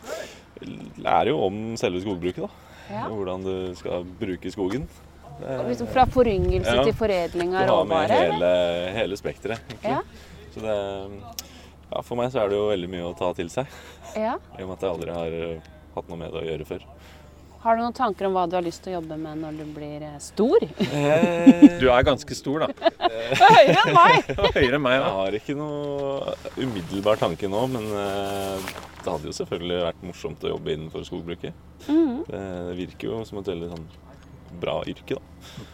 Lærer 1.03 1.31
jo 1.33 1.41
om 1.47 1.59
selve 1.81 2.03
skogbruket, 2.05 2.45
da. 2.45 2.51
Ja. 2.93 3.07
Hvordan 3.11 3.43
du 3.47 3.55
skal 3.79 4.05
bruke 4.21 4.51
skogen. 4.53 4.87
Liksom 5.43 5.89
fra 5.91 6.05
foryngelse 6.07 6.75
Ja. 6.77 6.85
til 6.87 6.95
foredling 6.95 7.51
Du 7.51 7.57
av 7.59 7.69
har 7.81 7.85
med 7.91 8.11
råvare? 8.11 8.21
eller? 8.29 8.59
hele, 8.87 8.99
hele 9.01 9.17
spekteret. 9.19 9.75
Ja. 9.83 10.03
Så 10.55 10.61
det 10.63 10.77
Ja, 11.95 12.01
for 12.03 12.17
meg 12.19 12.31
så 12.33 12.41
er 12.45 12.49
det 12.51 12.57
jo 12.59 12.69
veldig 12.71 12.89
mye 12.91 13.07
å 13.11 13.17
ta 13.19 13.33
til 13.35 13.49
seg. 13.51 13.67
Ja. 14.17 14.37
I 14.59 14.63
og 14.63 14.69
med 14.71 14.77
at 14.79 14.83
jeg 14.87 14.91
aldri 14.95 15.11
har 15.15 15.35
eh, 15.41 15.67
hatt 15.95 16.09
noe 16.09 16.19
med 16.19 16.33
det 16.33 16.41
å 16.43 16.47
gjøre 16.47 16.67
før. 16.67 16.87
Har 17.65 17.77
du 17.77 17.81
noen 17.81 17.95
tanker 17.97 18.27
om 18.29 18.35
hva 18.37 18.43
du 18.45 18.59
har 18.59 18.65
lyst 18.67 18.83
til 18.85 18.93
å 18.93 18.99
jobbe 18.99 19.17
med 19.17 19.39
når 19.41 19.55
du 19.57 19.65
blir 19.73 20.03
eh, 20.05 20.17
stor? 20.21 20.65
Du 21.81 21.87
er 21.89 22.05
ganske 22.05 22.37
stor, 22.37 22.67
da. 22.67 22.91
Høyere 23.41 23.79
enn 23.87 23.95
meg! 23.97 24.27
Høyere 24.59 24.77
enn 24.77 24.85
meg. 24.85 24.97
Jeg 24.99 25.15
har 25.19 25.37
ikke 25.39 25.57
noe 25.57 26.35
umiddelbar 26.61 27.21
tanke 27.23 27.49
nå, 27.49 27.63
men 27.73 27.87
eh, 27.89 28.73
det 29.01 29.09
hadde 29.09 29.31
jo 29.31 29.37
selvfølgelig 29.39 29.79
vært 29.87 30.03
morsomt 30.11 30.45
å 30.45 30.53
jobbe 30.53 30.75
innenfor 30.77 31.07
skogbruket. 31.09 31.57
Mhm. 31.89 32.19
Det 32.29 32.43
virker 32.83 33.09
jo 33.15 33.23
som 33.29 33.41
et 33.41 33.49
veldig 33.55 33.71
sånn 33.73 33.89
bra 34.61 34.83
yrke, 34.89 35.17
da. 35.17 35.71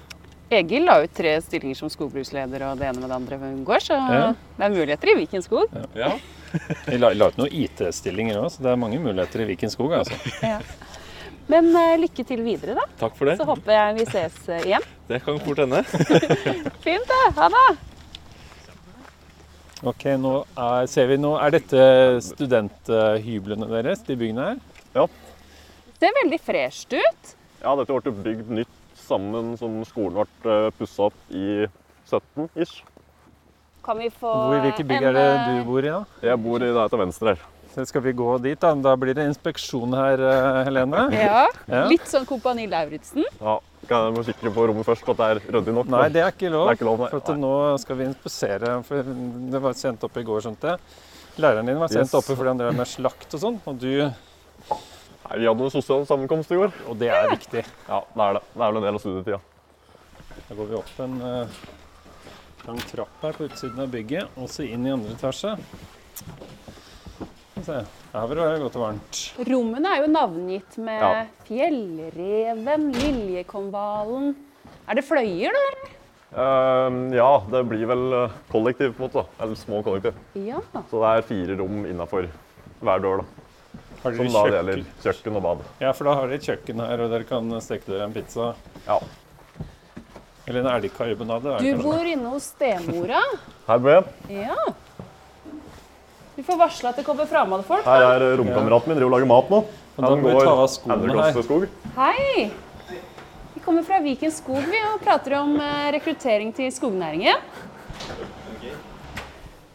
Egil 0.50 0.82
la 0.86 0.96
ut 1.04 1.12
tre 1.14 1.36
stillinger 1.42 1.78
som 1.78 1.90
skogbruksleder 1.92 2.64
og 2.66 2.78
det 2.80 2.88
ene 2.88 2.98
med 3.02 3.10
det 3.12 3.18
andre 3.18 3.36
i 3.50 3.64
går, 3.66 3.82
så 3.84 3.98
Ja. 3.98 4.22
det 4.58 4.64
er 4.66 4.72
muligheter 4.74 5.10
i 5.12 5.14
Viken 5.20 5.42
skog. 5.46 5.74
Ja. 5.94 6.14
Vi 6.88 6.98
la, 6.98 7.12
la 7.14 7.28
ut 7.30 7.36
noen 7.38 7.52
IT-stillinger 7.54 8.40
òg, 8.40 8.48
så 8.50 8.62
det 8.64 8.72
er 8.72 8.80
mange 8.82 8.98
muligheter 8.98 9.44
i 9.44 9.46
Viken 9.52 9.70
skog. 9.70 9.92
altså. 10.00 10.14
Men 11.50 11.70
eh, 11.74 11.96
lykke 11.98 12.24
til 12.26 12.42
videre, 12.46 12.76
da. 12.78 12.86
Takk 13.00 13.16
for 13.18 13.30
det. 13.30 13.36
Så 13.40 13.46
håper 13.48 13.74
jeg 13.74 13.96
vi 13.98 14.06
ses 14.10 14.36
eh, 14.48 14.66
igjen. 14.68 14.84
Det 15.10 15.18
kan 15.24 15.40
fort 15.42 15.58
hende. 15.58 15.82
Fint, 16.84 17.08
det. 17.10 17.22
Ha 17.38 17.48
det. 17.50 17.68
Ok, 19.90 20.04
nå 20.20 20.34
er, 20.60 20.86
ser 20.92 21.08
vi 21.08 21.16
nå, 21.18 21.32
er 21.40 21.54
dette 21.56 21.84
studenthyblene 22.26 23.66
deres, 23.70 24.04
de 24.06 24.16
byggene 24.20 24.50
her? 24.50 24.60
Ja. 24.94 25.06
Det 25.90 26.04
Ser 26.04 26.16
veldig 26.20 26.38
fresht 26.44 26.94
ut. 26.94 27.32
Ja, 27.60 27.72
dette 27.80 27.96
ble 27.96 28.12
bygd 28.28 28.52
nytt 28.60 28.76
sammen 29.00 29.54
som 29.60 29.80
skolen 29.88 30.28
ble 30.44 30.60
pussa 30.78 31.08
opp 31.08 31.34
i 31.34 31.66
17-ish. 32.06 32.84
Kan 33.84 33.98
vi 33.98 34.10
få 34.12 34.28
Hvor, 34.28 34.60
hvilke 34.60 34.84
bygg 34.84 35.00
en, 35.00 35.08
er 35.10 35.16
det 35.16 35.26
eh, 35.32 35.48
du 35.48 35.64
bor 35.68 35.80
i, 35.80 35.90
da? 35.90 36.04
Jeg 36.28 36.42
bor 36.44 36.62
i 36.62 36.70
der 36.76 36.92
til 36.92 37.00
venstre 37.00 37.34
her. 37.34 37.48
Så 37.74 37.84
skal 37.86 38.02
vi 38.02 38.12
gå 38.18 38.26
dit, 38.42 38.58
da. 38.60 38.72
Da 38.74 38.96
blir 38.98 39.14
det 39.14 39.24
inspeksjon 39.30 39.92
her, 39.94 40.18
eh, 40.18 40.64
Helene. 40.66 41.04
Ja, 41.14 41.44
Ja. 41.70 41.84
Litt 41.86 42.06
sånn 42.10 42.26
Kompani 42.26 42.66
Lauritzen. 42.68 43.24
Ja, 43.40 43.58
Kan 43.88 44.08
jeg 44.08 44.14
må 44.18 44.24
sikre 44.26 44.50
på 44.52 44.66
rommet 44.68 44.84
først, 44.84 45.06
at 45.08 45.16
det 45.16 45.26
er 45.46 45.52
ryddig 45.54 45.72
nok? 45.74 45.86
Nei, 45.88 46.08
det 46.12 46.20
er 46.22 46.30
ikke 46.32 46.50
lov. 46.52 46.68
Er 46.68 46.74
ikke 46.76 46.84
lov. 46.84 46.98
For 47.08 47.16
at 47.22 47.30
nå 47.38 47.52
skal 47.80 47.96
vi 47.96 48.04
inspisere. 48.10 48.84
For 48.84 49.02
det 49.02 49.60
var 49.62 49.72
sendt 49.78 50.02
opp 50.04 50.16
i 50.20 50.22
går, 50.26 50.40
skjønte 50.44 50.74
jeg. 50.74 50.78
Læreren 51.38 51.66
din 51.66 51.78
var 51.78 51.88
sendt 51.88 52.10
Yes. 52.12 52.14
oppe 52.14 52.36
fordi 52.36 52.48
han 52.52 52.58
drev 52.58 52.74
med 52.76 52.86
slakt 52.86 53.32
og 53.34 53.40
sånn. 53.40 53.60
Og, 53.66 53.78
du, 53.78 54.12
Nei, 55.30 55.38
Vi 55.38 55.46
hadde 55.46 55.62
en 55.62 55.70
sosial 55.70 56.04
sammenkomst 56.06 56.50
i 56.50 56.56
går. 56.56 56.72
og 56.88 56.98
det 56.98 57.08
er 57.08 57.28
viktig. 57.30 57.64
Ja, 57.88 58.00
det 58.14 58.22
er 58.26 58.32
det. 58.34 58.42
Det 58.54 58.62
er 58.62 58.72
vel 58.72 58.76
en 58.76 58.82
del 58.82 58.94
av 58.94 59.00
studietida. 59.00 59.40
Da 60.48 60.54
går 60.58 60.66
vi 60.68 60.74
opp 60.74 61.00
en 61.00 61.22
uh, 61.22 61.46
lang 62.66 62.78
trapp 62.90 63.22
her 63.22 63.32
på 63.32 63.48
utsiden 63.48 63.78
av 63.80 63.88
bygget, 63.90 64.28
og 64.36 64.48
så 64.48 64.66
inn 64.68 64.86
i 64.86 64.90
andre 64.90 65.14
etasje. 65.14 65.56
Her 67.66 68.26
vil 68.26 68.36
det 68.40 68.44
være 68.46 68.60
godt 68.62 68.76
og 68.76 68.82
varmt. 68.86 69.20
Rommene 69.48 69.88
er 69.96 70.02
jo 70.04 70.10
navngitt 70.12 70.78
med 70.78 71.00
Ja. 71.02 71.24
Fjellreven, 71.46 72.86
Liljekonvalen. 72.94 74.34
Er 74.88 74.94
det 74.94 75.04
fløyer, 75.04 75.52
da? 75.52 75.90
Ehm, 76.40 77.12
ja, 77.12 77.30
det 77.50 77.64
blir 77.68 77.86
vel 77.90 78.12
eh, 78.24 78.30
kollektiv, 78.52 78.94
på 78.96 79.02
en 79.04 79.08
måte. 79.08 79.24
da. 79.24 79.44
Eller 79.44 79.56
små 79.58 79.82
kollektiv. 79.84 80.14
Ja. 80.34 80.60
Så 80.90 81.00
det 81.02 81.10
er 81.10 81.22
fire 81.26 81.56
rom 81.58 81.84
innafor 81.86 82.28
hver 82.80 82.98
dør. 83.02 83.22
da. 83.22 83.24
Har 84.02 84.14
Som 84.16 84.26
da 84.26 84.30
kjøkken? 84.32 84.52
gjelder 84.54 84.84
kjøkken 85.02 85.36
og 85.36 85.42
bad. 85.42 85.64
Ja, 85.80 85.90
for 85.92 86.04
da 86.04 86.14
har 86.14 86.26
dere 86.30 86.38
et 86.40 86.46
kjøkken 86.46 86.80
her, 86.80 87.00
og 87.04 87.10
dere 87.10 87.24
kan 87.28 87.50
steke 87.60 87.84
dere 87.90 88.04
en 88.06 88.12
pizza. 88.14 88.54
Ja. 88.86 88.98
Eller 90.48 90.60
en 90.64 90.70
elgkarbonade. 90.80 91.58
Du 91.60 91.82
bor 91.82 92.00
inne 92.08 92.30
hos 92.32 92.46
stemora. 92.54 93.20
Her 93.68 93.78
bor 93.78 93.90
jeg. 93.90 94.04
Ja. 94.46 94.56
Vi 96.40 96.44
får 96.46 96.56
varsle 96.56 96.88
at 96.88 96.96
det 96.96 97.02
kommer 97.04 97.26
fremmedfolk. 97.28 97.84
Her 97.84 98.02
er 98.16 98.22
romkameraten 98.40 98.88
min. 98.88 98.96
Driver 98.96 99.10
og 99.10 99.12
lager 99.18 99.28
mat 99.28 99.50
nå. 99.52 99.58
Og 99.98 99.98
da 100.06 100.12
må 100.16 100.30
vi 100.30 100.38
ta 100.40 100.52
av 100.56 100.68
skoene 100.72 100.96
her. 101.02 101.10
klasse 101.18 101.42
skog. 101.44 101.66
Hei! 101.98 102.46
Vi 103.52 103.60
kommer 103.60 103.84
fra 103.84 103.98
Viken 104.00 104.32
skog 104.32 104.64
vi, 104.64 104.80
og 104.88 105.02
prater 105.04 105.34
om 105.36 105.52
eh, 105.60 105.90
rekruttering 105.98 106.54
til 106.56 106.70
skognæringen. 106.72 107.44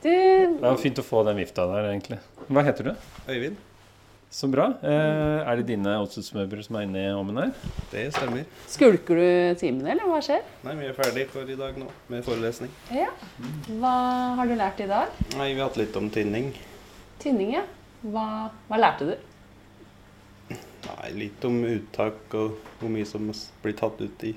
Du, 0.02 0.10
Det 0.10 0.66
er 0.72 0.82
fint 0.82 0.98
å 0.98 1.06
få 1.06 1.22
den 1.30 1.38
vifta 1.38 1.68
der, 1.70 1.92
egentlig. 1.92 2.18
Hva 2.50 2.66
heter 2.66 2.90
du? 2.90 3.08
Øyvind. 3.30 3.62
Så 4.36 4.50
bra. 4.52 4.66
Eh, 4.84 5.48
er 5.48 5.56
det 5.62 5.70
dine 5.70 5.94
oddsusmøbler 6.04 6.60
som 6.66 6.76
er 6.76 6.84
inne 6.84 7.04
i 7.06 7.12
ovnen 7.16 7.38
her? 7.40 7.52
Det 7.88 8.02
stemmer. 8.12 8.44
Skulker 8.68 9.16
du 9.22 9.60
timene, 9.62 9.94
eller 9.94 10.10
hva 10.12 10.18
skjer? 10.26 10.42
Nei, 10.66 10.74
vi 10.82 10.90
er 10.90 10.98
ferdig 10.98 11.24
for 11.32 11.48
i 11.48 11.56
dag 11.56 11.78
nå 11.80 11.88
med 12.12 12.26
forelesning. 12.26 12.74
Ja. 12.92 13.08
Hva 13.70 13.94
har 14.36 14.52
du 14.52 14.58
lært 14.60 14.84
i 14.84 14.90
dag? 14.92 15.14
Nei, 15.38 15.54
vi 15.54 15.62
har 15.62 15.70
hatt 15.70 15.80
litt 15.80 15.96
om 15.96 16.10
tynning. 16.12 16.52
Tynning, 17.24 17.54
ja. 17.56 17.64
Hva, 18.04 18.26
hva 18.68 18.82
lærte 18.82 19.08
du? 19.08 19.16
Nei, 20.52 21.08
litt 21.16 21.48
om 21.48 21.62
uttak 21.72 22.36
og 22.36 22.60
hvor 22.82 22.92
mye 22.92 23.08
som 23.08 23.32
blir 23.64 23.80
tatt 23.80 24.04
ut 24.04 24.28
i 24.28 24.36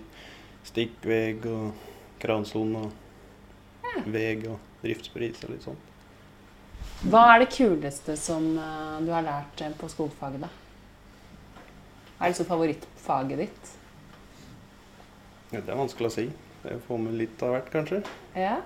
stikkveg 0.70 1.50
og 1.50 2.22
kransone 2.22 2.86
og 2.86 4.06
veg 4.14 4.46
og 4.54 4.62
driftspris 4.86 5.42
og 5.42 5.56
litt 5.56 5.66
sånt. 5.66 5.87
Hva 7.06 7.20
er 7.30 7.44
det 7.44 7.52
kuleste 7.54 8.16
som 8.18 8.56
uh, 8.58 8.98
du 9.04 9.12
har 9.14 9.22
lært 9.22 9.60
uh, 9.62 9.70
på 9.78 9.86
skogfaget, 9.92 10.42
da? 10.42 10.48
Hva 12.18 12.26
er 12.26 12.32
liksom 12.32 12.48
favorittfaget 12.48 13.42
ditt? 13.44 13.70
Ja, 15.52 15.60
det 15.60 15.70
er 15.70 15.78
vanskelig 15.78 16.10
å 16.10 16.14
si. 16.16 16.24
Det 16.64 16.72
er 16.72 16.80
å 16.80 16.82
få 16.88 16.98
med 16.98 17.14
litt 17.20 17.42
av 17.46 17.54
hvert, 17.54 17.68
kanskje. 17.70 18.00
Ja. 18.34 18.56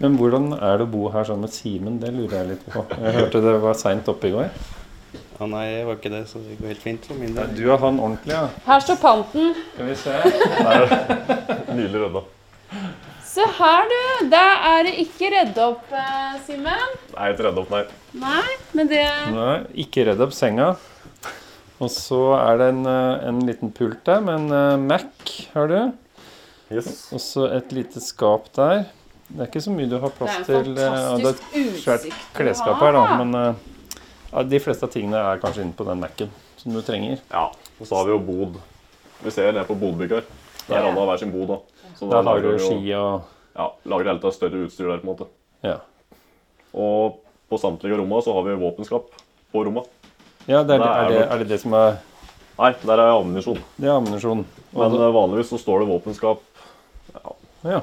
Men 0.00 0.16
hvordan 0.16 0.54
er 0.56 0.80
det 0.80 0.86
å 0.86 0.92
bo 0.92 1.02
her 1.12 1.28
sånn 1.28 1.44
med 1.44 1.52
Simen? 1.52 2.00
Det 2.00 2.08
lurer 2.14 2.38
jeg 2.38 2.48
litt 2.54 2.64
på. 2.72 2.86
Jeg 3.04 3.14
hørte 3.18 3.44
det 3.44 3.52
var 3.60 3.76
seint 3.76 4.08
oppe 4.12 4.30
i 4.30 4.34
går. 4.34 4.48
Ja, 5.36 5.48
nei, 5.52 5.66
jeg 5.68 5.84
var 5.90 6.00
ikke 6.00 6.14
det, 6.14 6.22
så 6.30 6.40
det 6.40 6.56
går 6.56 6.72
helt 6.72 6.84
fint 6.86 7.10
for 7.10 7.20
min 7.20 7.36
del. 7.36 7.52
Du 7.52 7.66
er 7.68 7.80
han 7.84 8.00
ordentlig, 8.00 8.32
ja. 8.32 8.46
Her 8.64 8.80
står 8.84 9.00
panten. 9.04 9.52
Skal 9.74 9.92
vi 9.92 9.98
se. 10.00 10.16
Nydelig 11.76 12.06
rydda. 12.06 12.24
Se 13.36 13.44
her, 13.58 13.88
du. 13.90 14.28
Da 14.32 14.42
er 14.72 14.86
det 14.86 14.94
ikke 15.02 15.28
redd 15.34 15.58
opp, 15.60 15.90
eh, 15.92 16.36
Simen. 16.46 16.92
Nei, 17.12 17.26
ikke 17.34 17.44
redd 17.50 17.58
opp, 17.60 17.72
nei. 17.74 17.82
Nei, 18.16 18.54
men 18.78 18.88
det 18.88 19.02
Nei, 19.34 19.56
ikke 19.84 20.06
redd 20.08 20.22
opp 20.24 20.32
senga. 20.36 20.70
Og 21.76 21.90
så 21.92 22.20
er 22.38 22.56
det 22.62 22.68
en, 22.72 22.86
eh, 22.88 23.26
en 23.28 23.40
liten 23.44 23.72
pult 23.76 24.00
der 24.08 24.22
med 24.24 24.38
en 24.46 24.52
eh, 24.56 24.76
Mac, 24.86 25.34
har 25.52 25.68
du. 25.68 25.76
Yes. 26.72 27.10
Og 27.12 27.20
så 27.20 27.44
et 27.58 27.74
lite 27.76 28.00
skap 28.00 28.48
der. 28.56 28.86
Det 29.28 29.42
er 29.42 29.50
ikke 29.50 29.62
så 29.66 29.74
mye 29.74 29.90
du 29.90 29.98
har 30.00 30.10
plass 30.14 30.38
Det 30.46 30.54
er 30.54 30.58
en 30.62 30.64
til. 30.64 30.78
eh, 30.78 30.96
ja, 30.96 31.16
Det 31.20 31.26
er 31.26 31.36
et 31.36 31.82
svært 31.82 32.06
utsikt 32.08 32.32
klesskap 32.38 32.80
her, 32.80 32.96
da. 32.96 33.04
Men 33.22 33.36
ja, 34.32 34.42
de 34.42 34.62
fleste 34.64 34.88
av 34.88 34.94
tingene 34.96 35.20
er 35.20 35.42
kanskje 35.44 35.66
inne 35.66 35.76
på 35.76 35.84
den 35.84 36.00
Mac-en 36.00 36.32
som 36.56 36.72
du 36.72 36.80
trenger. 36.86 37.20
Ja. 37.30 37.50
Og 37.78 37.84
så 37.86 37.98
har 38.00 38.08
vi 38.08 38.16
jo 38.16 38.18
bod. 38.32 38.56
Vi 39.22 39.30
ser 39.30 39.52
ned 39.52 39.66
på 39.68 39.76
bodbygg 39.78 40.16
her. 40.16 40.24
Der 40.66 40.80
alle 40.80 40.96
har 40.98 41.06
hver 41.12 41.20
sin 41.20 41.30
bod. 41.34 41.48
da. 41.52 41.58
Så 41.96 42.08
da 42.10 42.22
lager 42.24 42.52
du 42.56 42.58
ski 42.62 42.80
og 42.98 43.32
Ja, 43.56 43.70
lager 43.88 44.10
hele 44.10 44.20
tatt 44.20 44.36
større 44.36 44.66
utstyr 44.66 44.90
der, 44.90 44.98
på 45.00 45.06
en 45.08 45.12
måte. 45.14 45.26
Ja. 45.64 45.78
Og 46.76 47.22
på 47.48 47.58
samtlige 47.60 47.96
rommene 47.96 48.20
så 48.24 48.34
har 48.36 48.44
vi 48.44 48.56
våpenskap 48.60 49.06
på 49.52 49.62
rommet. 49.64 49.88
Ja, 50.46 50.60
det 50.62 50.76
er, 50.76 50.82
det, 50.82 50.90
er, 50.90 51.08
det, 51.10 51.22
er 51.24 51.38
det 51.42 51.48
det 51.54 51.60
som 51.62 51.72
er 51.74 51.96
Nei, 52.56 52.70
der 52.88 53.00
er 53.02 53.10
ammunisjon. 53.12 53.58
Det 53.76 53.88
er 53.88 53.98
ammunisjon. 53.98 54.44
Men 54.76 54.94
eh, 54.96 55.10
vanligvis 55.12 55.50
så 55.52 55.58
står 55.60 55.82
det 55.82 55.88
våpenskap 55.90 56.44
ja. 57.66 57.80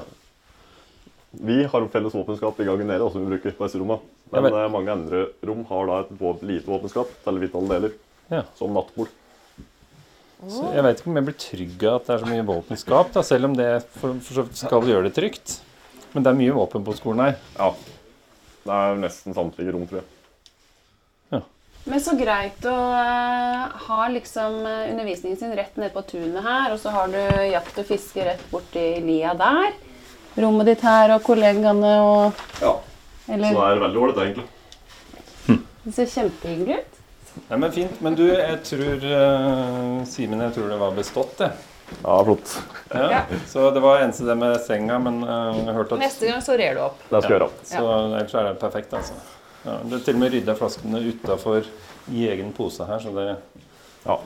Vi 1.44 1.64
har 1.64 1.86
felles 1.92 2.14
våpenskap 2.14 2.60
i 2.60 2.64
gangen 2.64 2.86
nede, 2.88 3.10
som 3.10 3.22
vi 3.22 3.34
bruker 3.34 3.54
på 3.58 3.66
disse 3.66 3.78
rommene. 3.78 4.00
Men 4.30 4.46
men- 4.46 4.54
eh, 4.54 4.70
mange 4.70 4.92
andre 4.92 5.26
rom 5.42 5.64
har 5.68 5.86
da 5.90 6.00
et 6.06 6.42
lite 6.42 6.70
våpenskap 6.70 7.10
til 7.24 7.38
vitale 7.42 7.68
deler. 7.68 7.92
Ja. 8.30 8.42
Som 8.54 8.74
nattbord. 8.74 9.10
Så 10.50 10.70
jeg 10.74 10.84
vet 10.84 11.00
ikke 11.00 11.10
om 11.12 11.20
jeg 11.20 11.28
blir 11.28 11.38
trygg 11.40 11.84
av 11.88 12.00
at 12.00 12.08
det 12.08 12.14
er 12.14 12.24
så 12.24 12.30
mye 12.32 12.46
våpenskap, 12.48 13.12
da, 13.14 13.22
selv 13.26 13.50
om 13.50 13.54
det 13.58 13.68
for, 13.96 14.18
for 14.24 14.38
så 14.38 14.44
vidt 14.46 14.60
skal 14.60 14.90
gjøre 14.90 15.08
det 15.08 15.14
trygt. 15.16 15.58
Men 16.14 16.26
det 16.26 16.30
er 16.32 16.40
mye 16.40 16.56
våpen 16.56 16.84
på 16.86 16.96
skolen 16.98 17.24
her. 17.24 17.38
Ja. 17.58 17.70
Det 18.64 18.80
er 18.80 19.00
nesten 19.00 19.36
samtlige 19.36 19.74
rom, 19.74 19.86
tror 19.88 20.02
jeg. 20.02 20.10
Men 21.84 22.00
så 22.00 22.14
greit 22.16 22.64
å 22.64 22.74
eh, 22.96 23.64
ha 23.88 24.04
liksom 24.08 24.62
eh, 24.64 24.86
undervisningen 24.94 25.36
sin 25.36 25.52
rett 25.52 25.74
nede 25.76 25.92
på 25.92 26.00
tunet 26.08 26.40
her, 26.40 26.72
og 26.72 26.80
så 26.80 26.94
har 26.94 27.10
du 27.12 27.18
jakt 27.50 27.76
og 27.82 27.84
fiske 27.84 28.24
rett 28.24 28.44
borti 28.48 28.86
lia 29.04 29.34
der. 29.36 29.74
Rommet 30.40 30.70
ditt 30.70 30.84
her 30.84 31.12
og 31.14 31.20
kollegaene 31.26 31.92
og 32.00 32.40
Ja. 32.62 32.72
Eller 33.28 33.52
Så 33.52 33.60
det 33.60 33.68
er 33.68 33.82
veldig 33.84 34.00
ålreit, 34.00 34.22
egentlig. 34.24 34.48
Det 35.84 35.92
ser 35.92 36.08
kjempehyggelig 36.08 36.80
ut. 36.80 36.93
Nei, 37.48 37.58
men 37.58 37.72
fint. 37.74 38.00
Men 38.04 38.16
du, 38.18 38.24
jeg 38.30 38.58
tror 38.66 39.04
uh, 39.04 40.02
Simen, 40.08 40.42
jeg 40.46 40.54
tror 40.56 40.68
det 40.70 40.80
var 40.80 40.94
bestått, 40.96 41.34
det. 41.40 41.50
Ja, 42.00 42.16
flott. 42.24 42.52
Ja. 42.90 43.04
Ja. 43.10 43.22
Så 43.50 43.68
det 43.74 43.82
var 43.84 44.02
eneste 44.02 44.26
det 44.28 44.36
med 44.40 44.56
senga, 44.64 44.98
men 45.02 45.20
uh, 45.26 45.50
jeg 45.58 45.76
hørte 45.76 45.98
at 45.98 46.04
Neste 46.06 46.30
gang 46.30 46.42
så 46.44 46.56
rer 46.58 46.78
du 46.78 46.84
opp. 46.86 47.02
Det 47.10 47.20
skal 47.24 47.34
jeg 47.34 47.40
gjøre. 47.40 47.50
Så 47.68 47.84
ellers 47.90 48.36
er 48.38 48.48
det 48.48 48.54
perfekt, 48.62 48.96
altså. 48.96 49.18
Ja, 49.64 49.78
det 49.82 49.98
er 49.98 50.06
til 50.06 50.18
og 50.18 50.22
med 50.22 50.34
rydda 50.36 50.56
flaskene 50.58 51.02
utafor 51.08 51.68
i 52.12 52.26
egen 52.30 52.52
pose 52.56 52.86
her, 52.88 53.02
så 53.02 53.14
det 53.16 53.28
Ja. 54.04 54.18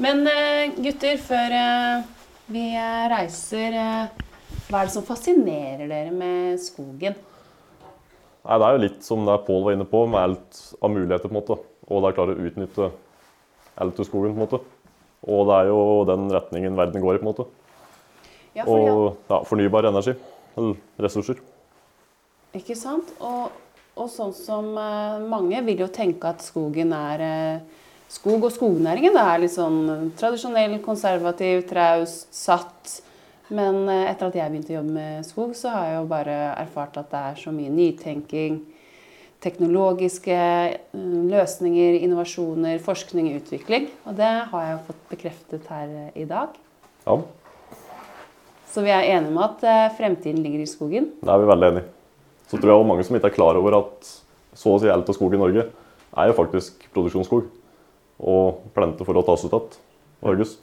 Men 0.00 0.24
uh, 0.26 0.76
gutter, 0.80 1.20
før 1.20 1.56
uh, 1.56 2.10
vi 2.50 2.66
reiser, 3.12 3.76
hva 4.70 4.80
er 4.80 4.88
det 4.88 4.94
som 4.94 5.06
fascinerer 5.06 5.86
dere 5.90 6.14
med 6.14 6.58
skogen? 6.62 7.18
Nei, 8.40 8.56
Det 8.56 8.66
er 8.66 8.72
jo 8.72 8.84
litt 8.86 9.02
som 9.04 9.26
det 9.28 9.36
Pål 9.46 9.66
var 9.66 9.76
inne 9.76 9.86
på, 9.86 10.06
med 10.10 10.20
alt 10.20 10.62
av 10.80 10.90
muligheter. 10.90 11.28
på 11.28 11.34
en 11.34 11.38
måte. 11.38 11.58
Og 11.90 12.04
da 12.04 12.12
klarer 12.14 12.36
klare 12.38 12.46
å 12.46 12.50
utnytte 12.50 12.90
L2-skogen, 13.80 14.34
på 14.34 14.38
en 14.38 14.44
måte. 14.44 14.60
Og 15.26 15.48
det 15.48 15.56
er 15.56 15.70
jo 15.70 15.80
den 16.08 16.28
retningen 16.32 16.78
verden 16.78 17.02
går 17.02 17.18
i. 17.18 17.18
på 17.18 17.26
en 17.26 17.30
måte. 17.32 17.48
Ja, 18.54 18.64
for, 18.64 18.78
Og 18.78 19.16
ja, 19.30 19.42
fornybar 19.46 19.90
energi. 19.90 20.14
Eller 20.56 20.78
ressurser. 20.98 21.42
Ikke 22.56 22.74
sant? 22.78 23.12
Og, 23.22 23.50
og 23.98 24.08
sånn 24.10 24.32
som 24.34 24.72
eh, 24.78 25.20
mange 25.30 25.60
vil 25.66 25.84
jo 25.84 25.90
tenke 25.92 26.32
at 26.32 26.42
skogen 26.42 26.94
er 26.96 27.26
eh, 27.26 27.76
Skog 28.10 28.42
og 28.42 28.50
skognæringen 28.50 29.14
er 29.14 29.36
litt 29.38 29.52
sånn 29.54 30.08
tradisjonell, 30.18 30.72
konservativ, 30.82 31.60
traust, 31.68 32.24
satt. 32.34 32.96
Men 33.54 33.84
eh, 33.86 34.08
etter 34.10 34.26
at 34.26 34.38
jeg 34.40 34.50
begynte 34.50 34.72
å 34.74 34.78
jobbe 34.80 34.94
med 34.96 35.28
skog, 35.28 35.52
så 35.54 35.70
har 35.74 35.84
jeg 35.86 35.94
jo 36.00 36.08
bare 36.10 36.38
erfart 36.58 36.98
at 36.98 37.12
det 37.12 37.20
er 37.28 37.38
så 37.38 37.54
mye 37.54 37.70
nytenking. 37.70 38.58
Teknologiske 39.40 40.36
eh, 40.36 40.96
løsninger, 41.30 41.96
innovasjoner, 42.04 42.80
forskning 42.84 43.30
og 43.30 43.38
utvikling. 43.40 43.88
Og 44.04 44.16
det 44.18 44.30
har 44.52 44.66
jeg 44.66 44.80
fått 44.88 45.04
bekreftet 45.12 45.70
her 45.72 45.86
eh, 45.88 46.10
i 46.22 46.26
dag. 46.28 46.56
Ja, 47.06 47.16
Så 48.70 48.84
vi 48.84 48.92
er 48.94 49.08
enige 49.16 49.32
om 49.32 49.40
at 49.42 49.64
eh, 49.64 49.86
fremtiden 49.96 50.42
ligger 50.44 50.60
i 50.62 50.68
skogen. 50.68 51.12
Det 51.22 51.32
er 51.32 51.40
vi 51.40 51.48
veldig 51.48 51.70
enige. 51.70 51.88
Så 52.50 52.58
tror 52.58 52.72
jeg 52.72 52.80
også 52.80 52.90
mange 52.90 53.06
som 53.06 53.16
ikke 53.16 53.30
er 53.30 53.38
klar 53.38 53.56
over 53.56 53.78
at 53.78 54.10
så 54.58 54.74
å 54.74 54.80
si 54.82 54.90
alt 54.90 55.08
av 55.08 55.16
skog 55.16 55.34
i 55.34 55.40
Norge 55.40 55.64
er 55.70 56.28
jo 56.28 56.36
faktisk 56.36 56.88
produksjonsskog. 56.92 57.46
Og 58.20 58.66
planter 58.76 59.08
for 59.08 59.16
å 59.16 59.24
tas 59.24 59.46
ut 59.46 59.54
igjen 59.54 59.78
og 60.20 60.28
hogges. 60.28 60.58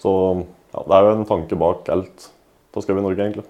Så 0.00 0.12
ja, 0.72 0.80
det 0.80 0.96
er 0.96 1.04
jo 1.04 1.12
en 1.18 1.28
tanke 1.28 1.58
bak 1.60 1.90
alt 1.92 2.30
av 2.74 2.84
skog 2.86 2.98
i 2.98 3.04
Norge, 3.04 3.20
egentlig. 3.20 3.44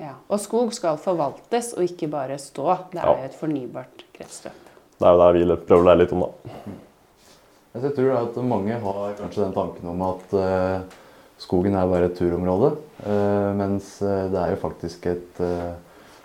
Ja. 0.00 0.14
Og 0.28 0.40
skog 0.42 0.72
skal 0.74 0.96
forvaltes 0.98 1.72
og 1.76 1.84
ikke 1.86 2.08
bare 2.10 2.38
stå. 2.38 2.66
Det 2.92 2.98
er 3.00 3.06
Ja. 3.06 3.16
jo 3.16 3.24
et 3.24 3.34
fornybart 3.38 4.04
kretsløp. 4.16 4.52
Det 4.98 5.06
er 5.06 5.12
jo 5.12 5.32
det 5.32 5.46
vi 5.46 5.66
prøver 5.66 5.82
å 5.82 5.86
lære 5.88 5.98
litt 5.98 6.12
om, 6.12 6.20
da. 6.20 7.80
Jeg 7.80 7.94
tror 7.96 8.12
at 8.16 8.36
mange 8.44 8.72
har 8.80 9.14
kanskje 9.18 9.44
den 9.44 9.52
tanken 9.52 9.88
om 9.90 10.02
at 10.02 10.34
eh, 10.34 10.80
skogen 11.38 11.74
er 11.74 11.86
bare 11.90 12.04
et 12.06 12.16
turområde. 12.18 12.76
eh, 13.04 13.52
mens 13.54 14.00
eh, 14.02 14.28
det 14.30 14.38
er 14.38 14.50
jo 14.54 14.56
faktisk 14.62 15.06
et 15.06 15.40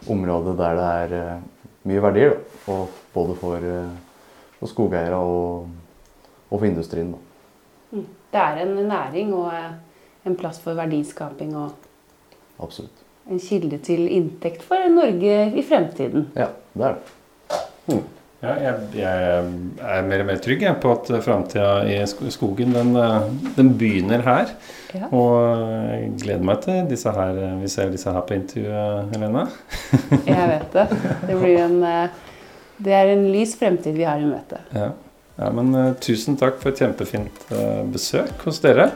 område 0.09 0.55
der 0.57 0.76
det 0.76 1.13
er 1.20 1.41
mye 1.86 2.01
verdier. 2.01 2.38
Da, 2.65 2.74
og 2.74 2.89
både 3.13 3.36
for, 3.36 3.59
for 4.59 4.67
skogeiere 4.67 5.15
og, 5.17 5.67
og 6.51 6.59
for 6.59 6.65
industrien. 6.65 7.11
Da. 7.11 7.17
Det 8.32 8.39
er 8.39 8.61
en 8.61 8.76
næring 8.88 9.34
og 9.34 9.51
en 10.26 10.36
plass 10.36 10.59
for 10.59 10.74
verdiskaping 10.78 11.55
og 11.57 11.72
Absolutt. 12.59 12.91
En 13.30 13.41
kilde 13.41 13.80
til 13.86 14.07
inntekt 14.09 14.63
for 14.65 14.89
Norge 14.93 15.41
i 15.53 15.65
fremtiden. 15.65 16.30
Ja, 16.38 16.51
det 16.73 16.88
er 16.89 16.97
det. 16.97 17.99
Ja, 18.39 18.53
jeg, 18.55 18.75
jeg 18.95 19.23
er 19.84 20.05
mer 20.07 20.21
og 20.23 20.27
mer 20.30 20.38
trygg 20.39 20.61
jeg, 20.63 20.75
på 20.80 20.93
at 20.95 21.09
framtida 21.25 21.82
i 21.91 21.97
skogen, 22.32 22.71
den, 22.71 22.93
den 23.57 23.73
begynner 23.75 24.23
her. 24.23 24.53
Ja. 24.95 25.09
Og 25.11 25.34
jeg 25.91 26.13
gleder 26.21 26.45
meg 26.47 26.61
til 26.63 26.88
disse 26.88 27.11
her, 27.17 27.41
vi 27.59 27.71
ser 27.71 27.91
disse 27.91 28.13
her 28.15 28.23
på 28.23 28.38
intervjuet, 28.38 29.11
Helene. 29.11 29.43
Jeg 30.30 30.47
vet 30.53 30.77
det. 30.77 30.88
Det, 31.27 31.36
blir 31.36 31.59
en, 31.65 31.77
det 32.80 32.95
er 32.95 33.11
en 33.11 33.27
lys 33.34 33.57
fremtid 33.59 33.99
vi 33.99 34.07
har 34.07 34.23
i 34.23 34.30
møte. 34.30 34.63
Ja. 34.71 34.93
ja, 35.41 35.51
men 35.59 35.75
eh, 35.75 35.91
tusen 35.99 36.39
takk 36.39 36.61
for 36.63 36.71
et 36.71 36.80
kjempefint 36.80 37.43
eh, 37.51 37.84
besøk 37.91 38.47
hos 38.47 38.63
dere. 38.63 38.88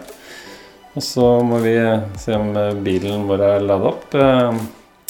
Og 0.93 1.01
så 1.01 1.25
må 1.45 1.57
vi 1.63 1.73
se 2.21 2.35
om 2.37 2.51
eh, 2.59 2.73
bilen 2.85 3.23
vår 3.29 3.41
er 3.47 3.63
ladet 3.65 3.91
opp. 3.93 4.17
Eh, 4.17 4.63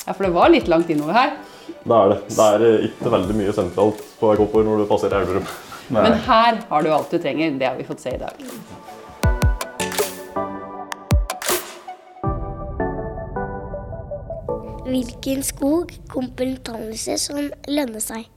Ja, 0.03 0.11
for 0.11 0.25
det 0.27 0.33
var 0.35 0.49
litt 0.51 0.67
langt 0.67 0.89
innover 0.91 1.15
her. 1.15 1.35
Det 1.83 1.95
er 1.95 2.09
det. 2.11 2.17
Det 2.35 2.47
er 2.55 2.65
eh, 2.67 2.85
ikke 2.89 3.11
veldig 3.13 3.35
mye 3.39 3.53
sentralt 3.55 4.01
på 4.19 4.31
vei 4.31 4.37
oppover 4.43 4.67
når 4.67 4.83
du 4.83 4.89
passerer 4.89 5.21
Elverum. 5.23 5.47
nei. 5.89 6.03
Men 6.07 6.17
her 6.27 6.59
har 6.69 6.83
du 6.83 6.91
alt 6.95 7.11
du 7.11 7.19
trenger. 7.23 7.55
Det 7.59 7.67
har 7.69 7.79
vi 7.79 7.87
fått 7.87 8.03
se 8.03 8.15
i 8.15 8.19
dag. 8.19 8.43
Hvilken 14.83 15.43
skog 15.47 15.93
kompetanse 16.11 17.15
som 17.21 17.39
lønner 17.71 18.03
seg. 18.03 18.27